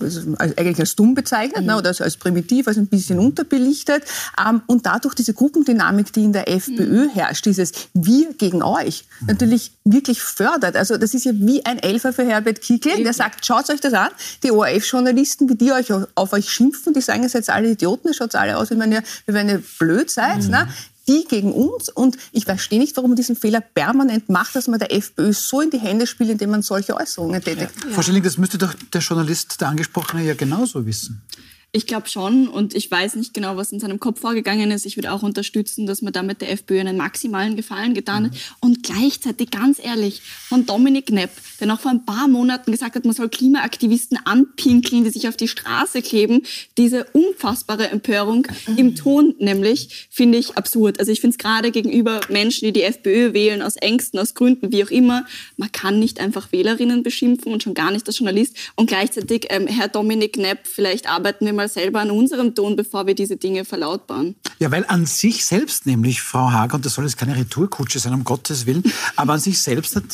also 0.00 0.34
eigentlich 0.38 0.80
als 0.80 0.96
dumm 0.96 1.14
bezeichnet 1.14 1.62
mhm. 1.62 1.66
ne, 1.66 1.76
oder 1.76 1.88
als 1.98 2.16
primitiv, 2.16 2.68
als 2.68 2.76
ein 2.76 2.86
bisschen 2.86 3.18
unterbelichtet. 3.18 4.04
Ähm, 4.38 4.62
und 4.66 4.86
dadurch 4.86 5.14
diese 5.14 5.34
Gruppendynamik, 5.34 6.12
die 6.12 6.24
in 6.24 6.32
der 6.32 6.48
FPÖ 6.48 7.04
mhm. 7.04 7.10
herrscht, 7.10 7.46
dieses 7.46 7.72
Wir 7.94 8.32
gegen 8.34 8.62
euch, 8.62 9.04
mhm. 9.20 9.26
natürlich 9.28 9.72
wirklich 9.84 10.22
fördert. 10.22 10.76
Also 10.76 10.96
das 10.96 11.14
ist 11.14 11.24
ja 11.24 11.32
wie 11.34 11.64
ein 11.64 11.78
Elfer 11.78 12.12
für 12.12 12.24
Herbert 12.24 12.60
Kickl, 12.60 13.02
der 13.02 13.12
sagt, 13.12 13.44
schaut 13.44 13.70
euch 13.70 13.80
das 13.80 13.92
an, 13.92 14.10
die 14.42 14.50
ORF-Journalisten, 14.50 15.48
wie 15.48 15.54
die 15.54 15.72
euch 15.72 15.92
auf 16.14 16.32
euch 16.32 16.50
schimpfen, 16.50 16.92
die 16.94 17.00
sagen, 17.00 17.22
ihr 17.22 17.28
seid 17.28 17.48
alle 17.48 17.70
Idioten, 17.70 18.08
ihr 18.08 18.14
schaut 18.14 18.34
alle 18.34 18.56
aus, 18.56 18.70
wie 18.70 18.78
wenn 18.78 18.92
ihr, 18.92 19.02
wie 19.26 19.32
wenn 19.34 19.48
ihr 19.48 19.62
blöd 19.78 20.10
seid. 20.10 20.44
Mhm. 20.44 20.50
Ne? 20.50 20.68
Die 21.08 21.24
gegen 21.28 21.52
uns. 21.52 21.88
Und 21.88 22.16
ich 22.32 22.44
verstehe 22.44 22.78
nicht, 22.78 22.96
warum 22.96 23.10
man 23.10 23.16
diesen 23.16 23.34
Fehler 23.34 23.60
permanent 23.60 24.28
macht, 24.28 24.54
dass 24.54 24.68
man 24.68 24.78
der 24.78 24.92
FPÖ 24.92 25.32
so 25.32 25.60
in 25.60 25.70
die 25.70 25.78
Hände 25.78 26.06
spielt, 26.06 26.30
indem 26.30 26.50
man 26.50 26.62
solche 26.62 26.94
Äußerungen 26.94 27.42
tätigt. 27.42 27.70
Ja. 27.84 27.90
Frau 27.90 28.02
Schilling, 28.02 28.22
das 28.22 28.38
müsste 28.38 28.58
doch 28.58 28.74
der 28.92 29.00
Journalist, 29.00 29.60
der 29.60 29.68
Angesprochene, 29.68 30.24
ja 30.24 30.34
genauso 30.34 30.86
wissen. 30.86 31.22
Ich 31.70 31.86
glaube 31.86 32.08
schon 32.08 32.48
und 32.48 32.74
ich 32.74 32.90
weiß 32.90 33.16
nicht 33.16 33.34
genau, 33.34 33.58
was 33.58 33.72
in 33.72 33.80
seinem 33.80 34.00
Kopf 34.00 34.20
vorgegangen 34.20 34.70
ist. 34.70 34.86
Ich 34.86 34.96
würde 34.96 35.12
auch 35.12 35.22
unterstützen, 35.22 35.86
dass 35.86 36.00
man 36.00 36.14
damit 36.14 36.40
der 36.40 36.50
FPÖ 36.50 36.80
einen 36.80 36.96
maximalen 36.96 37.56
Gefallen 37.56 37.92
getan 37.92 38.24
hat. 38.24 38.32
Mhm. 38.32 38.38
Und 38.60 38.82
gleichzeitig, 38.82 39.50
ganz 39.50 39.78
ehrlich, 39.78 40.22
von 40.22 40.64
Dominik 40.64 41.08
Knepp, 41.08 41.30
der 41.60 41.66
noch 41.66 41.80
vor 41.80 41.90
ein 41.90 42.06
paar 42.06 42.26
Monaten 42.26 42.72
gesagt 42.72 42.94
hat, 42.94 43.04
man 43.04 43.14
soll 43.14 43.28
Klimaaktivisten 43.28 44.18
anpinkeln, 44.24 45.04
die 45.04 45.10
sich 45.10 45.28
auf 45.28 45.36
die 45.36 45.46
Straße 45.46 46.00
kleben. 46.00 46.40
Diese 46.78 47.04
unfassbare 47.12 47.90
Empörung 47.90 48.46
mhm. 48.66 48.78
im 48.78 48.94
Ton 48.94 49.34
nämlich, 49.38 50.08
finde 50.10 50.38
ich 50.38 50.56
absurd. 50.56 50.98
Also 50.98 51.12
ich 51.12 51.20
finde 51.20 51.34
es 51.34 51.38
gerade 51.38 51.70
gegenüber 51.70 52.22
Menschen, 52.30 52.64
die 52.64 52.72
die 52.72 52.82
FPÖ 52.82 53.34
wählen, 53.34 53.60
aus 53.60 53.76
Ängsten, 53.76 54.18
aus 54.18 54.32
Gründen, 54.32 54.72
wie 54.72 54.84
auch 54.84 54.90
immer, 54.90 55.26
man 55.58 55.70
kann 55.70 55.98
nicht 55.98 56.18
einfach 56.18 56.50
Wählerinnen 56.50 57.02
beschimpfen 57.02 57.52
und 57.52 57.62
schon 57.62 57.74
gar 57.74 57.90
nicht 57.90 58.06
als 58.06 58.18
Journalist. 58.18 58.56
Und 58.74 58.86
gleichzeitig, 58.86 59.48
ähm, 59.50 59.66
Herr 59.66 59.88
Dominik 59.88 60.32
Knepp, 60.32 60.60
vielleicht 60.66 61.10
arbeiten 61.10 61.44
wir 61.44 61.57
mal 61.58 61.68
selber 61.68 62.00
an 62.00 62.10
unserem 62.10 62.54
Ton, 62.54 62.76
bevor 62.76 63.06
wir 63.06 63.14
diese 63.14 63.36
Dinge 63.36 63.64
verlautbaren. 63.64 64.36
Ja, 64.60 64.70
weil 64.70 64.86
an 64.86 65.06
sich 65.06 65.44
selbst 65.44 65.86
nämlich, 65.86 66.22
Frau 66.22 66.50
Hager, 66.50 66.76
und 66.76 66.86
das 66.86 66.94
soll 66.94 67.04
jetzt 67.04 67.18
keine 67.18 67.36
Retourkutsche 67.36 67.98
sein, 67.98 68.14
um 68.14 68.24
Gottes 68.24 68.64
Willen, 68.64 68.82
aber 69.16 69.34
an 69.34 69.40
sich 69.40 69.60
selbst 69.60 69.96
hat, 69.96 70.04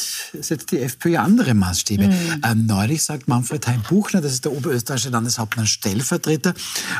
setzt 0.40 0.72
die 0.72 0.80
FPÖ 0.80 1.11
ja 1.11 1.22
andere 1.22 1.55
Maßstäbe. 1.55 2.09
Mhm. 2.09 2.42
Ähm, 2.42 2.66
neulich 2.66 3.05
sagt 3.05 3.28
Manfred 3.28 3.66
Heim-Buchner, 3.66 4.22
das 4.22 4.32
ist 4.32 4.47
der 4.47 4.53
oberösterreichische 4.53 5.11
Landeshauptmann 5.11 5.66
Stellvertreter, 5.66 6.55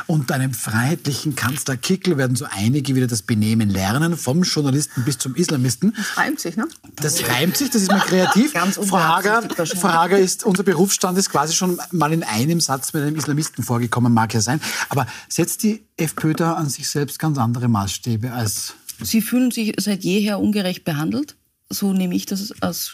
und 0.07 0.31
einem 0.31 0.53
freiheitlichen 0.53 1.35
Kanzler 1.35 1.75
Kickel 1.75 2.17
werden 2.17 2.35
so 2.35 2.45
einige 2.49 2.95
wieder 2.95 3.07
das 3.07 3.23
Benehmen 3.23 3.69
lernen, 3.69 4.15
vom 4.15 4.43
Journalisten 4.43 5.03
bis 5.03 5.17
zum 5.17 5.35
Islamisten. 5.35 5.95
Das 5.97 6.17
reimt 6.17 6.39
sich, 6.39 6.55
ne? 6.55 6.67
Das 6.97 7.27
reimt 7.27 7.57
sich, 7.57 7.71
das 7.71 7.81
ist 7.81 7.91
mal 7.91 7.99
kreativ. 7.99 8.53
Ganz 8.53 8.75
Frau 8.75 8.99
Hager, 8.99 9.41
Frau 9.65 9.89
Hager 9.89 10.19
ist, 10.19 10.45
unser 10.45 10.63
Berufsstand 10.63 11.17
ist 11.17 11.31
quasi 11.31 11.55
schon 11.55 11.79
mal 11.91 12.13
in 12.13 12.23
einem 12.23 12.61
Satz 12.61 12.93
mit 12.93 13.01
einem 13.01 13.15
Islamisten 13.15 13.63
vorgekommen, 13.63 14.13
mag 14.13 14.34
ja 14.35 14.41
sein. 14.41 14.61
Aber 14.89 15.07
setzt 15.27 15.63
die 15.63 15.87
FPÖ 15.97 16.33
da 16.33 16.53
an 16.53 16.69
sich 16.69 16.87
selbst 16.89 17.17
ganz 17.19 17.37
andere 17.37 17.67
Maßstäbe 17.67 18.31
als... 18.31 18.75
Sie 19.01 19.21
fühlen 19.21 19.51
sich 19.51 19.73
seit 19.77 20.03
jeher 20.03 20.39
ungerecht 20.39 20.85
behandelt. 20.85 21.35
So 21.69 21.91
nehme 21.91 22.15
ich 22.15 22.25
das 22.25 22.53
als 22.61 22.87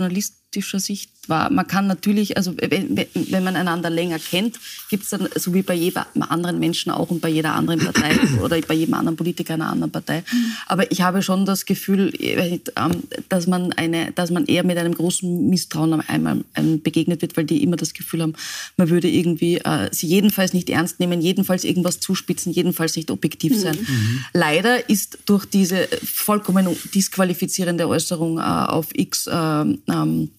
journalistischer 0.52 0.80
Sicht 0.80 1.10
war, 1.28 1.52
man 1.52 1.68
kann 1.68 1.88
natürlich, 1.88 2.36
also 2.36 2.56
wenn, 2.58 2.98
wenn 3.14 3.44
man 3.44 3.56
einander 3.56 3.90
länger 3.90 4.18
kennt, 4.20 4.60
gibt 4.90 5.04
es 5.04 5.10
dann, 5.10 5.30
so 5.36 5.54
wie 5.54 5.62
bei 5.62 5.76
jedem 5.76 6.04
anderen 6.20 6.60
Menschen 6.60 6.92
auch 6.92 7.10
und 7.10 7.22
bei 7.22 7.30
jeder 7.30 7.54
anderen 7.54 7.80
Partei 7.80 8.18
oder 8.44 8.60
bei 8.62 8.74
jedem 8.74 8.96
anderen 8.96 9.16
Politiker 9.16 9.54
einer 9.54 9.70
anderen 9.70 9.92
Partei. 9.92 10.24
Aber 10.68 10.92
ich 10.92 11.02
habe 11.02 11.22
schon 11.22 11.46
das 11.46 11.66
Gefühl, 11.66 12.12
ähm, 12.20 13.04
dass 13.30 13.48
man, 13.48 13.72
eine, 13.74 14.12
dass 14.14 14.32
man 14.32 14.46
eher 14.46 14.64
mit 14.64 14.78
einem 14.78 14.96
großen 14.96 15.50
Misstrauen 15.50 16.02
einmal 16.02 16.44
ähm, 16.56 16.82
begegnet 16.82 17.22
wird, 17.22 17.38
weil 17.38 17.46
die 17.46 17.64
immer 17.64 17.78
das 17.78 17.94
Gefühl 17.94 18.24
haben, 18.24 18.34
man 18.78 18.90
würde 18.90 19.08
irgendwie 19.08 19.58
äh, 19.58 19.90
sie 19.92 20.08
jedenfalls 20.08 20.54
nicht 20.54 20.70
ernst 20.70 21.00
nehmen, 21.00 21.22
jedenfalls 21.22 21.64
irgendwas 21.64 22.00
zuspitzen, 22.00 22.52
jedenfalls 22.52 22.96
nicht 22.96 23.12
objektiv 23.12 23.58
sein. 23.58 23.78
Mhm. 23.80 24.26
Leider 24.34 24.90
ist 24.90 25.20
durch 25.28 25.46
diese 25.46 25.88
vollkommen 26.04 26.68
disqualifizierende 26.94 27.88
Äußerung 27.88 28.40
äh, 28.40 28.42
auf 28.42 28.88
X 28.94 29.28
äh, 29.28 29.34
ähm, 29.34 30.30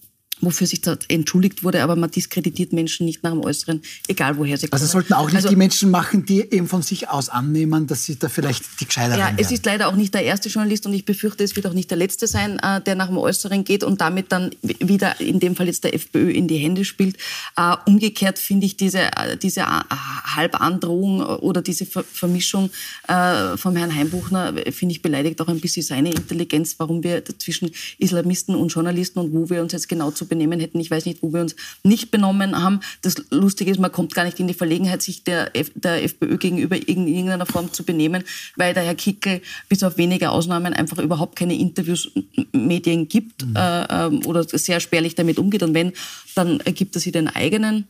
wofür 0.42 0.66
sich 0.66 0.80
dort 0.80 1.08
entschuldigt 1.08 1.62
wurde, 1.62 1.82
aber 1.82 1.96
man 1.96 2.10
diskreditiert 2.10 2.72
Menschen 2.72 3.06
nicht 3.06 3.22
nach 3.22 3.30
dem 3.30 3.40
Äußeren, 3.40 3.80
egal 4.08 4.36
woher 4.36 4.58
sie 4.58 4.66
kommen. 4.66 4.82
Also 4.82 4.92
sollten 4.92 5.14
auch 5.14 5.26
nicht 5.26 5.36
also, 5.36 5.48
die 5.48 5.56
Menschen 5.56 5.90
machen, 5.90 6.26
die 6.26 6.40
eben 6.40 6.66
von 6.66 6.82
sich 6.82 7.08
aus 7.08 7.28
annehmen, 7.28 7.86
dass 7.86 8.04
sie 8.04 8.18
da 8.18 8.28
vielleicht 8.28 8.64
die 8.80 8.86
gescheiteren 8.86 9.20
Ja, 9.20 9.32
es 9.36 9.52
ist 9.52 9.64
leider 9.64 9.88
auch 9.88 9.94
nicht 9.94 10.12
der 10.12 10.24
erste 10.24 10.48
Journalist 10.48 10.84
und 10.84 10.92
ich 10.92 11.04
befürchte, 11.04 11.44
es 11.44 11.54
wird 11.54 11.66
auch 11.66 11.72
nicht 11.72 11.90
der 11.90 11.98
letzte 11.98 12.26
sein, 12.26 12.58
äh, 12.58 12.80
der 12.80 12.96
nach 12.96 13.06
dem 13.06 13.18
Äußeren 13.18 13.62
geht 13.62 13.84
und 13.84 14.00
damit 14.00 14.32
dann 14.32 14.50
wieder, 14.62 15.20
in 15.20 15.38
dem 15.38 15.54
Fall 15.54 15.66
jetzt 15.66 15.84
der 15.84 15.94
FPÖ, 15.94 16.30
in 16.30 16.48
die 16.48 16.56
Hände 16.56 16.84
spielt. 16.84 17.16
Äh, 17.56 17.76
umgekehrt 17.86 18.40
finde 18.40 18.66
ich 18.66 18.76
diese, 18.76 18.98
äh, 18.98 19.36
diese 19.36 19.64
Halbandrohung 19.64 21.20
oder 21.20 21.62
diese 21.62 21.86
Vermischung 21.86 22.70
vom 23.06 23.76
Herrn 23.76 23.94
Heimbuchner, 23.94 24.54
finde 24.72 24.92
ich 24.92 25.02
beleidigt 25.02 25.40
auch 25.40 25.48
ein 25.48 25.60
bisschen 25.60 25.82
seine 25.82 26.10
Intelligenz, 26.10 26.74
warum 26.78 27.02
wir 27.04 27.24
zwischen 27.24 27.70
Islamisten 27.98 28.54
und 28.54 28.68
Journalisten 28.68 29.18
und 29.20 29.32
wo 29.32 29.48
wir 29.50 29.62
uns 29.62 29.72
jetzt 29.72 29.88
genau 29.88 30.10
zu 30.10 30.26
benehmen 30.32 30.60
hätten. 30.60 30.80
Ich 30.80 30.90
weiß 30.90 31.04
nicht, 31.04 31.22
wo 31.22 31.30
wir 31.34 31.42
uns 31.42 31.54
nicht 31.82 32.10
benommen 32.10 32.56
haben. 32.62 32.80
Das 33.02 33.16
Lustige 33.30 33.70
ist, 33.70 33.78
man 33.78 33.92
kommt 33.92 34.14
gar 34.14 34.24
nicht 34.24 34.40
in 34.40 34.48
die 34.48 34.54
Verlegenheit, 34.54 35.02
sich 35.02 35.24
der, 35.24 35.54
F 35.54 35.70
der 35.74 36.02
FPÖ 36.02 36.38
gegenüber 36.38 36.76
in 36.76 37.06
irgendeiner 37.06 37.44
Form 37.44 37.70
zu 37.70 37.84
benehmen, 37.84 38.24
weil 38.56 38.72
der 38.72 38.82
Herr 38.82 38.94
Kickel 38.94 39.42
bis 39.68 39.82
auf 39.82 39.98
wenige 39.98 40.30
Ausnahmen 40.30 40.72
einfach 40.72 40.98
überhaupt 40.98 41.36
keine 41.36 41.54
Interviews 41.54 42.10
Medien 42.52 43.08
gibt 43.08 43.44
mhm. 43.44 43.56
äh, 43.56 44.06
ähm, 44.06 44.24
oder 44.24 44.44
sehr 44.44 44.80
spärlich 44.80 45.14
damit 45.14 45.38
umgeht. 45.38 45.62
Und 45.62 45.74
wenn, 45.74 45.92
dann 46.34 46.58
gibt 46.64 46.94
er 46.94 47.00
sie 47.02 47.12
den 47.12 47.28
eigenen. 47.28 47.88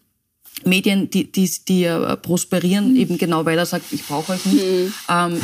Medien, 0.64 1.08
die, 1.10 1.30
die, 1.32 1.50
die 1.66 1.84
äh, 1.84 2.16
prosperieren, 2.16 2.90
mhm. 2.90 2.96
eben 2.96 3.18
genau 3.18 3.44
weil 3.44 3.56
er 3.56 3.66
sagt, 3.66 3.92
ich 3.92 4.04
brauche 4.04 4.32
euch 4.32 4.44
nicht. 4.46 4.64
Mhm. 4.64 4.92
Ähm, 5.08 5.40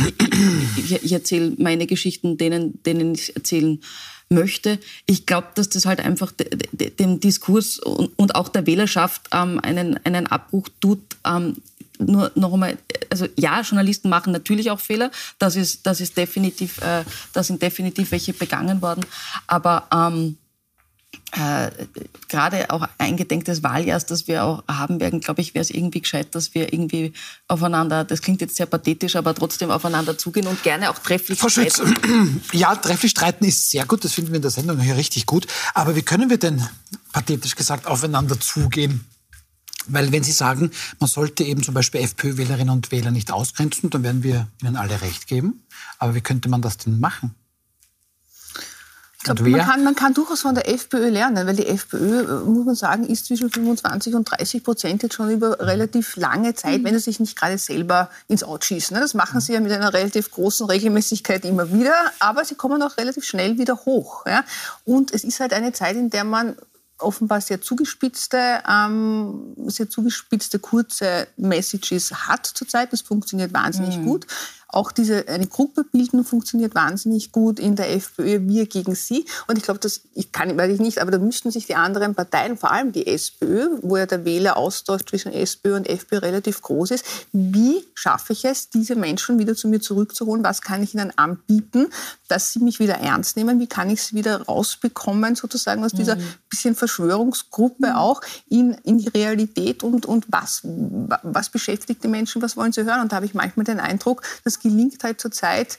ich, 0.76 0.92
ich 1.04 1.12
erzähle 1.12 1.54
meine 1.58 1.86
Geschichten 1.86 2.36
denen, 2.36 2.82
denen 2.82 3.14
ich 3.14 3.34
erzählen 3.34 3.80
möchte. 4.28 4.78
Ich 5.06 5.26
glaube, 5.26 5.48
dass 5.54 5.68
das 5.68 5.86
halt 5.86 6.00
einfach 6.00 6.32
dem 6.32 7.20
Diskurs 7.20 7.78
und 7.78 8.34
auch 8.34 8.48
der 8.48 8.66
Wählerschaft 8.66 9.28
ähm, 9.32 9.60
einen, 9.60 9.98
einen 10.04 10.26
Abbruch 10.26 10.68
tut. 10.80 11.00
Ähm, 11.24 11.56
nur 11.98 12.30
noch 12.34 12.52
einmal, 12.52 12.78
also 13.10 13.26
ja, 13.36 13.60
Journalisten 13.60 14.08
machen 14.08 14.32
natürlich 14.32 14.70
auch 14.70 14.80
Fehler. 14.80 15.10
Das 15.38 15.56
ist, 15.56 15.86
das 15.86 16.00
ist 16.00 16.16
definitiv, 16.16 16.78
äh, 16.78 17.04
da 17.32 17.42
sind 17.42 17.60
definitiv 17.60 18.12
welche 18.12 18.32
begangen 18.32 18.82
worden. 18.82 19.04
Aber 19.46 19.88
ähm, 19.92 20.36
äh, 21.32 21.70
gerade 22.28 22.70
auch 22.70 22.86
eingedenk 22.96 23.44
des 23.44 23.62
Wahljahrs, 23.62 24.06
das 24.06 24.28
wir 24.28 24.44
auch 24.44 24.64
haben 24.66 24.98
werden, 24.98 25.20
glaube 25.20 25.40
ich, 25.40 25.54
wäre 25.54 25.62
es 25.62 25.70
irgendwie 25.70 26.00
gescheit, 26.00 26.34
dass 26.34 26.54
wir 26.54 26.72
irgendwie 26.72 27.12
aufeinander, 27.48 28.04
das 28.04 28.22
klingt 28.22 28.40
jetzt 28.40 28.56
sehr 28.56 28.66
pathetisch, 28.66 29.14
aber 29.14 29.34
trotzdem 29.34 29.70
aufeinander 29.70 30.16
zugehen 30.16 30.46
und 30.46 30.62
gerne 30.62 30.90
auch 30.90 30.98
trefflich 30.98 31.38
Frau 31.38 31.48
Schütz, 31.48 31.74
streiten. 31.74 32.40
Ja, 32.52 32.74
trefflich 32.76 33.10
streiten 33.10 33.44
ist 33.44 33.70
sehr 33.70 33.84
gut, 33.84 34.04
das 34.04 34.12
finden 34.12 34.32
wir 34.32 34.36
in 34.36 34.42
der 34.42 34.50
Sendung 34.50 34.80
hier 34.80 34.96
richtig 34.96 35.26
gut. 35.26 35.46
Aber 35.74 35.96
wie 35.96 36.02
können 36.02 36.30
wir 36.30 36.38
denn, 36.38 36.66
pathetisch 37.12 37.56
gesagt, 37.56 37.86
aufeinander 37.86 38.40
zugehen? 38.40 39.04
Weil 39.86 40.12
wenn 40.12 40.22
Sie 40.22 40.32
sagen, 40.32 40.70
man 40.98 41.08
sollte 41.08 41.44
eben 41.44 41.62
zum 41.62 41.74
Beispiel 41.74 42.02
FPÖ-Wählerinnen 42.02 42.70
und 42.70 42.90
Wähler 42.90 43.10
nicht 43.10 43.32
ausgrenzen, 43.32 43.90
dann 43.90 44.02
werden 44.02 44.22
wir 44.22 44.48
Ihnen 44.62 44.76
alle 44.76 45.00
recht 45.00 45.26
geben. 45.26 45.62
Aber 45.98 46.14
wie 46.14 46.20
könnte 46.20 46.48
man 46.48 46.62
das 46.62 46.76
denn 46.76 47.00
machen? 47.00 47.34
Glaub, 49.24 49.40
man, 49.40 49.60
kann, 49.60 49.84
man 49.84 49.94
kann 49.96 50.14
durchaus 50.14 50.42
von 50.42 50.54
der 50.54 50.68
FPÖ 50.68 51.08
lernen, 51.08 51.44
weil 51.46 51.56
die 51.56 51.66
FPÖ, 51.66 52.20
äh, 52.20 52.44
muss 52.44 52.64
man 52.64 52.74
sagen, 52.76 53.04
ist 53.04 53.26
zwischen 53.26 53.50
25 53.50 54.14
und 54.14 54.24
30 54.30 54.62
Prozent 54.62 55.02
jetzt 55.02 55.14
schon 55.14 55.30
über 55.30 55.58
relativ 55.58 56.16
lange 56.16 56.54
Zeit, 56.54 56.80
mhm. 56.80 56.84
wenn 56.84 56.94
sie 56.94 57.00
sich 57.00 57.18
nicht 57.18 57.36
gerade 57.36 57.58
selber 57.58 58.10
ins 58.28 58.44
Out 58.44 58.64
schießen. 58.64 58.94
Ne? 58.94 59.00
Das 59.00 59.14
machen 59.14 59.40
sie 59.40 59.54
ja 59.54 59.60
mit 59.60 59.72
einer 59.72 59.92
relativ 59.92 60.30
großen 60.30 60.66
Regelmäßigkeit 60.66 61.44
immer 61.44 61.72
wieder, 61.72 61.94
aber 62.20 62.44
sie 62.44 62.54
kommen 62.54 62.80
auch 62.80 62.96
relativ 62.96 63.24
schnell 63.24 63.58
wieder 63.58 63.84
hoch. 63.86 64.24
Und 64.84 65.12
es 65.12 65.24
ist 65.24 65.40
halt 65.40 65.52
eine 65.52 65.72
Zeit, 65.72 65.96
in 65.96 66.10
der 66.10 66.22
man 66.22 66.54
offenbar 66.98 67.40
sehr 67.40 67.60
zugespitzte, 67.60 68.62
ähm, 68.68 69.54
sehr 69.66 69.88
zugespitzte 69.88 70.58
kurze 70.58 71.28
Messages 71.36 72.12
hat 72.28 72.46
zurzeit. 72.46 72.92
Das 72.92 73.02
funktioniert 73.02 73.52
wahnsinnig 73.52 73.98
mhm. 73.98 74.04
gut. 74.04 74.26
Auch 74.70 74.92
diese, 74.92 75.26
eine 75.28 75.46
Gruppe 75.46 75.82
bilden 75.82 76.24
funktioniert 76.24 76.74
wahnsinnig 76.74 77.32
gut 77.32 77.58
in 77.58 77.74
der 77.74 77.90
FPÖ, 77.94 78.46
wir 78.46 78.66
gegen 78.66 78.94
sie. 78.94 79.24
Und 79.46 79.56
ich 79.56 79.64
glaube, 79.64 79.80
das 79.80 80.02
ich 80.14 80.30
kann, 80.30 80.56
weiß 80.58 80.74
ich 80.74 80.80
nicht, 80.80 81.00
aber 81.00 81.10
da 81.10 81.18
müssten 81.18 81.50
sich 81.50 81.66
die 81.66 81.74
anderen 81.74 82.14
Parteien, 82.14 82.58
vor 82.58 82.70
allem 82.70 82.92
die 82.92 83.06
SPÖ, 83.06 83.68
wo 83.80 83.96
ja 83.96 84.04
der 84.04 84.26
Wähleraustausch 84.26 85.06
zwischen 85.06 85.32
SPÖ 85.32 85.74
und 85.76 85.88
FPÖ 85.88 86.18
relativ 86.18 86.60
groß 86.60 86.90
ist, 86.90 87.04
wie 87.32 87.82
schaffe 87.94 88.34
ich 88.34 88.44
es, 88.44 88.68
diese 88.68 88.94
Menschen 88.94 89.38
wieder 89.38 89.54
zu 89.54 89.68
mir 89.68 89.80
zurückzuholen? 89.80 90.44
Was 90.44 90.60
kann 90.60 90.82
ich 90.82 90.94
ihnen 90.94 91.16
anbieten, 91.16 91.86
dass 92.28 92.52
sie 92.52 92.58
mich 92.58 92.78
wieder 92.78 92.96
ernst 92.96 93.38
nehmen? 93.38 93.60
Wie 93.60 93.66
kann 93.66 93.88
ich 93.88 94.02
sie 94.02 94.16
wieder 94.16 94.42
rausbekommen, 94.42 95.34
sozusagen 95.34 95.82
aus 95.82 95.92
dieser 95.92 96.16
mhm. 96.16 96.24
bisschen 96.50 96.74
Verschwörungsgruppe 96.74 97.86
mhm. 97.86 97.96
auch 97.96 98.20
in, 98.50 98.72
in 98.84 98.98
die 98.98 99.08
Realität 99.08 99.82
und, 99.82 100.04
und 100.04 100.26
was, 100.28 100.60
was 100.64 101.48
beschäftigt 101.48 102.04
die 102.04 102.08
Menschen, 102.08 102.42
was 102.42 102.56
wollen 102.56 102.72
sie 102.72 102.84
hören? 102.84 103.00
Und 103.00 103.12
da 103.12 103.16
habe 103.16 103.26
ich 103.26 103.32
manchmal 103.32 103.64
den 103.64 103.80
Eindruck, 103.80 104.22
gelingt 104.60 105.02
halt 105.04 105.20
zurzeit 105.20 105.78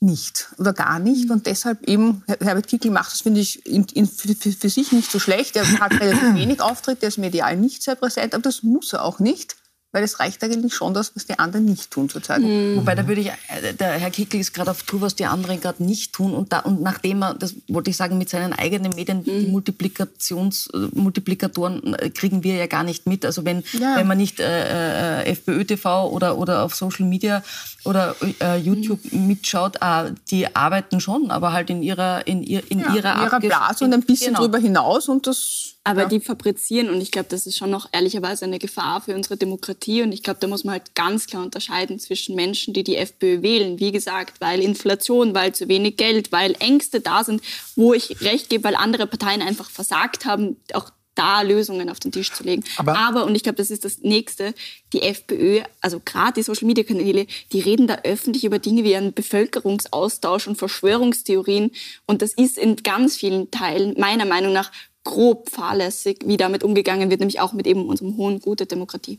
nicht 0.00 0.48
oder 0.58 0.72
gar 0.72 0.98
nicht. 0.98 1.30
Und 1.30 1.46
deshalb 1.46 1.86
eben, 1.86 2.22
Herbert 2.26 2.68
Kickl 2.68 2.90
macht 2.90 3.12
das, 3.12 3.20
finde 3.20 3.40
ich, 3.40 3.66
in, 3.66 3.84
in, 3.92 4.06
für, 4.06 4.34
für, 4.34 4.68
sich 4.68 4.92
nicht 4.92 5.10
so 5.10 5.18
schlecht. 5.18 5.56
Er 5.56 5.80
hat 5.80 5.92
relativ 5.92 6.22
wenig 6.34 6.60
Auftritt, 6.60 7.02
der 7.02 7.08
ist 7.08 7.18
medial 7.18 7.56
nicht 7.56 7.82
sehr 7.82 7.96
präsent, 7.96 8.34
aber 8.34 8.42
das 8.42 8.62
muss 8.62 8.92
er 8.92 9.04
auch 9.04 9.18
nicht. 9.18 9.56
Weil 9.92 10.04
es 10.04 10.20
reicht 10.20 10.42
eigentlich 10.44 10.74
schon 10.74 10.94
das, 10.94 11.16
was 11.16 11.26
die 11.26 11.38
anderen 11.38 11.64
nicht 11.64 11.90
tun 11.90 12.08
zurzeit. 12.08 12.40
Mhm. 12.40 12.76
Wobei 12.76 12.94
da 12.94 13.08
würde 13.08 13.22
ich, 13.22 13.28
äh, 13.28 13.74
der 13.74 13.92
Herr 13.92 14.10
Kickel 14.10 14.40
ist 14.40 14.54
gerade 14.54 14.70
auf 14.70 14.84
Tour, 14.84 15.00
was 15.00 15.16
die 15.16 15.26
anderen 15.26 15.60
gerade 15.60 15.82
nicht 15.82 16.12
tun 16.12 16.32
und, 16.32 16.52
da, 16.52 16.60
und 16.60 16.80
nachdem 16.80 17.22
er, 17.22 17.34
das 17.34 17.54
wollte 17.68 17.90
ich 17.90 17.96
sagen, 17.96 18.16
mit 18.16 18.28
seinen 18.28 18.52
eigenen 18.52 18.92
Medien 18.94 19.18
mhm. 19.18 19.24
die 19.24 19.46
Multiplikations, 19.48 20.68
Multiplikatoren 20.92 21.94
äh, 21.94 22.10
kriegen 22.10 22.44
wir 22.44 22.54
ja 22.54 22.66
gar 22.66 22.84
nicht 22.84 23.06
mit. 23.06 23.24
Also 23.24 23.44
wenn, 23.44 23.64
ja. 23.72 23.96
wenn 23.96 24.06
man 24.06 24.18
nicht 24.18 24.38
äh, 24.38 25.22
äh, 25.22 25.30
FPÖ 25.30 25.64
TV 25.64 26.08
oder, 26.10 26.38
oder 26.38 26.62
auf 26.62 26.74
Social 26.74 27.06
Media 27.06 27.42
oder 27.84 28.14
äh, 28.40 28.58
YouTube 28.58 29.00
mhm. 29.10 29.26
mitschaut, 29.26 29.76
äh, 29.80 30.12
die 30.30 30.54
arbeiten 30.54 31.00
schon, 31.00 31.32
aber 31.32 31.52
halt 31.52 31.68
in 31.70 31.82
ihrer, 31.82 32.26
in, 32.28 32.42
ihr, 32.42 32.62
in 32.70 32.80
ja, 32.80 32.94
ihrer, 32.94 33.14
in 33.16 33.22
ihrer 33.22 33.40
Blase 33.40 33.84
und 33.84 33.92
ein 33.92 34.02
bisschen 34.02 34.34
genau. 34.34 34.40
drüber 34.40 34.58
hinaus 34.58 35.08
und 35.08 35.26
das 35.26 35.74
aber 35.82 36.02
ja. 36.02 36.08
die 36.08 36.20
fabrizieren 36.20 36.90
und 36.90 37.00
ich 37.00 37.10
glaube, 37.10 37.28
das 37.30 37.46
ist 37.46 37.56
schon 37.56 37.70
noch 37.70 37.88
ehrlicherweise 37.92 38.44
eine 38.44 38.58
Gefahr 38.58 39.00
für 39.00 39.14
unsere 39.14 39.38
Demokratie 39.38 39.79
und 39.88 40.12
ich 40.12 40.22
glaube, 40.22 40.40
da 40.40 40.46
muss 40.46 40.64
man 40.64 40.72
halt 40.72 40.94
ganz 40.94 41.26
klar 41.26 41.42
unterscheiden 41.42 41.98
zwischen 41.98 42.36
Menschen, 42.36 42.74
die 42.74 42.84
die 42.84 42.96
FPÖ 42.96 43.42
wählen, 43.42 43.78
wie 43.78 43.92
gesagt, 43.92 44.40
weil 44.40 44.60
Inflation, 44.60 45.34
weil 45.34 45.54
zu 45.54 45.68
wenig 45.68 45.96
Geld, 45.96 46.32
weil 46.32 46.54
Ängste 46.58 47.00
da 47.00 47.24
sind, 47.24 47.42
wo 47.76 47.94
ich 47.94 48.20
recht 48.20 48.50
gebe, 48.50 48.64
weil 48.64 48.74
andere 48.74 49.06
Parteien 49.06 49.42
einfach 49.42 49.70
versagt 49.70 50.26
haben, 50.26 50.56
auch 50.74 50.90
da 51.14 51.42
Lösungen 51.42 51.90
auf 51.90 52.00
den 52.00 52.12
Tisch 52.12 52.32
zu 52.32 52.44
legen. 52.44 52.64
Aber, 52.76 52.96
Aber 52.96 53.24
und 53.24 53.34
ich 53.34 53.42
glaube, 53.42 53.56
das 53.56 53.70
ist 53.70 53.84
das 53.84 53.98
Nächste, 53.98 54.54
die 54.92 55.02
FPÖ, 55.02 55.60
also 55.80 56.00
gerade 56.02 56.34
die 56.34 56.42
Social-Media-Kanäle, 56.42 57.26
die 57.52 57.60
reden 57.60 57.86
da 57.86 57.98
öffentlich 58.04 58.44
über 58.44 58.58
Dinge 58.58 58.84
wie 58.84 58.96
einen 58.96 59.12
Bevölkerungsaustausch 59.12 60.46
und 60.46 60.56
Verschwörungstheorien. 60.56 61.72
Und 62.06 62.22
das 62.22 62.32
ist 62.32 62.56
in 62.56 62.76
ganz 62.76 63.16
vielen 63.16 63.50
Teilen 63.50 63.98
meiner 63.98 64.24
Meinung 64.24 64.52
nach 64.52 64.70
grob 65.04 65.50
fahrlässig, 65.50 66.20
wie 66.24 66.36
damit 66.36 66.62
umgegangen 66.62 67.10
wird, 67.10 67.20
nämlich 67.20 67.40
auch 67.40 67.52
mit 67.52 67.66
eben 67.66 67.86
unserem 67.86 68.16
hohen 68.16 68.40
Gut 68.40 68.60
der 68.60 68.66
Demokratie. 68.66 69.18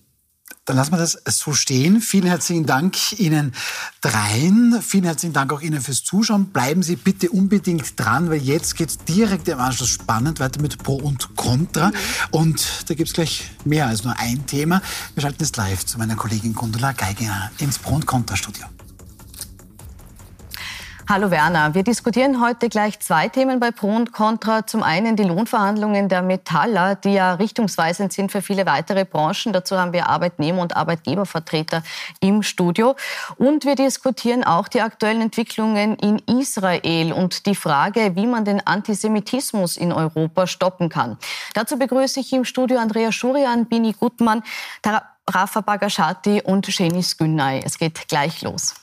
Dann 0.71 0.77
lassen 0.77 0.93
wir 0.93 0.99
das 0.99 1.21
so 1.25 1.51
stehen. 1.51 1.99
Vielen 1.99 2.27
herzlichen 2.27 2.65
Dank 2.65 3.19
Ihnen 3.19 3.51
dreien. 3.99 4.81
Vielen 4.81 5.03
herzlichen 5.03 5.33
Dank 5.33 5.51
auch 5.51 5.59
Ihnen 5.59 5.81
fürs 5.81 6.01
Zuschauen. 6.01 6.45
Bleiben 6.45 6.81
Sie 6.81 6.95
bitte 6.95 7.29
unbedingt 7.29 7.99
dran, 7.99 8.29
weil 8.29 8.41
jetzt 8.41 8.77
geht 8.77 8.87
es 8.87 8.97
direkt 8.99 9.49
im 9.49 9.59
Anschluss 9.59 9.89
spannend 9.89 10.39
weiter 10.39 10.61
mit 10.61 10.81
Pro 10.81 10.95
und 10.95 11.35
Contra. 11.35 11.89
Mhm. 11.89 11.93
Und 12.31 12.83
da 12.87 12.93
gibt 12.93 13.09
es 13.09 13.13
gleich 13.13 13.51
mehr 13.65 13.87
als 13.87 14.05
nur 14.05 14.17
ein 14.17 14.45
Thema. 14.45 14.81
Wir 15.13 15.23
schalten 15.23 15.43
jetzt 15.43 15.57
live 15.57 15.85
zu 15.85 15.97
meiner 15.97 16.15
Kollegin 16.15 16.53
Gundula 16.53 16.93
Geiginger 16.93 17.51
ins 17.57 17.77
Pro 17.77 17.95
und 17.95 18.05
Contra 18.05 18.37
Studio. 18.37 18.65
Hallo 21.09 21.29
Werner, 21.29 21.73
wir 21.73 21.83
diskutieren 21.83 22.41
heute 22.41 22.69
gleich 22.69 22.99
zwei 22.99 23.27
Themen 23.27 23.59
bei 23.59 23.71
Pro 23.71 23.87
und 23.87 24.13
Contra. 24.13 24.65
Zum 24.65 24.81
einen 24.81 25.17
die 25.17 25.23
Lohnverhandlungen 25.23 26.07
der 26.07 26.21
Metaller, 26.21 26.95
die 26.95 27.13
ja 27.13 27.33
richtungsweisend 27.33 28.13
sind 28.13 28.31
für 28.31 28.41
viele 28.41 28.65
weitere 28.65 29.03
Branchen. 29.03 29.51
Dazu 29.51 29.77
haben 29.77 29.91
wir 29.91 30.07
Arbeitnehmer- 30.07 30.61
und 30.61 30.77
Arbeitgebervertreter 30.77 31.83
im 32.21 32.43
Studio. 32.43 32.95
Und 33.37 33.65
wir 33.65 33.75
diskutieren 33.75 34.45
auch 34.45 34.69
die 34.69 34.81
aktuellen 34.81 35.21
Entwicklungen 35.21 35.97
in 35.97 36.19
Israel 36.39 37.11
und 37.11 37.45
die 37.45 37.55
Frage, 37.55 38.15
wie 38.15 38.27
man 38.27 38.45
den 38.45 38.65
Antisemitismus 38.65 39.75
in 39.75 39.91
Europa 39.91 40.47
stoppen 40.47 40.87
kann. 40.87 41.17
Dazu 41.55 41.77
begrüße 41.77 42.21
ich 42.21 42.31
im 42.31 42.45
Studio 42.45 42.79
Andrea 42.79 43.11
Schurian, 43.11 43.65
Bini 43.65 43.93
Gutmann, 43.99 44.43
Rafa 45.29 45.61
Bagashati 45.61 46.41
und 46.45 46.67
Shenis 46.67 47.17
Günnay. 47.17 47.61
Es 47.65 47.77
geht 47.77 48.07
gleich 48.07 48.41
los. 48.43 48.75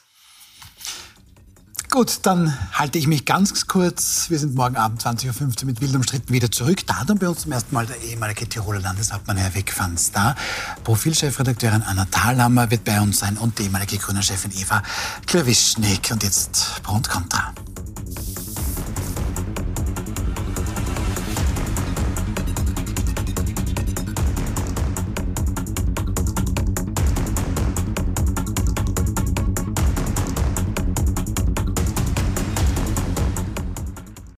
Gut, 1.91 2.18
dann 2.22 2.55
halte 2.72 2.99
ich 2.99 3.07
mich 3.07 3.24
ganz 3.24 3.66
kurz. 3.66 4.28
Wir 4.28 4.39
sind 4.39 4.55
morgen 4.55 4.76
Abend 4.76 5.03
20.15 5.03 5.61
Uhr 5.62 5.66
mit 5.66 5.80
Wild 5.80 5.97
umstritten 5.97 6.30
wieder 6.34 6.51
zurück. 6.51 6.86
Da 6.86 7.03
dann 7.07 7.18
bei 7.18 7.26
uns 7.26 7.41
zum 7.41 7.53
ersten 7.53 7.74
Mal 7.74 7.86
der 7.86 7.99
ehemalige 8.03 8.47
Tiroler 8.47 8.80
Landeshauptmann 8.80 9.39
Herr 9.39 9.55
Wick 9.55 9.76
van 9.78 9.97
Star. 9.97 10.36
Profilchefredakteurin 10.84 11.82
Anna 11.82 12.05
Thalhammer 12.05 12.70
wird 12.70 12.84
bei 12.84 13.01
uns 13.01 13.20
sein 13.20 13.39
und 13.39 13.59
die 13.59 13.64
ehemalige 13.64 13.97
Grüner 13.97 14.22
Chefin 14.22 14.53
Eva 14.53 14.82
Klawischnik. 15.26 16.11
Und 16.12 16.22
jetzt 16.22 16.82
Pro 16.82 16.95
und 16.95 17.09
Contra. 17.09 17.55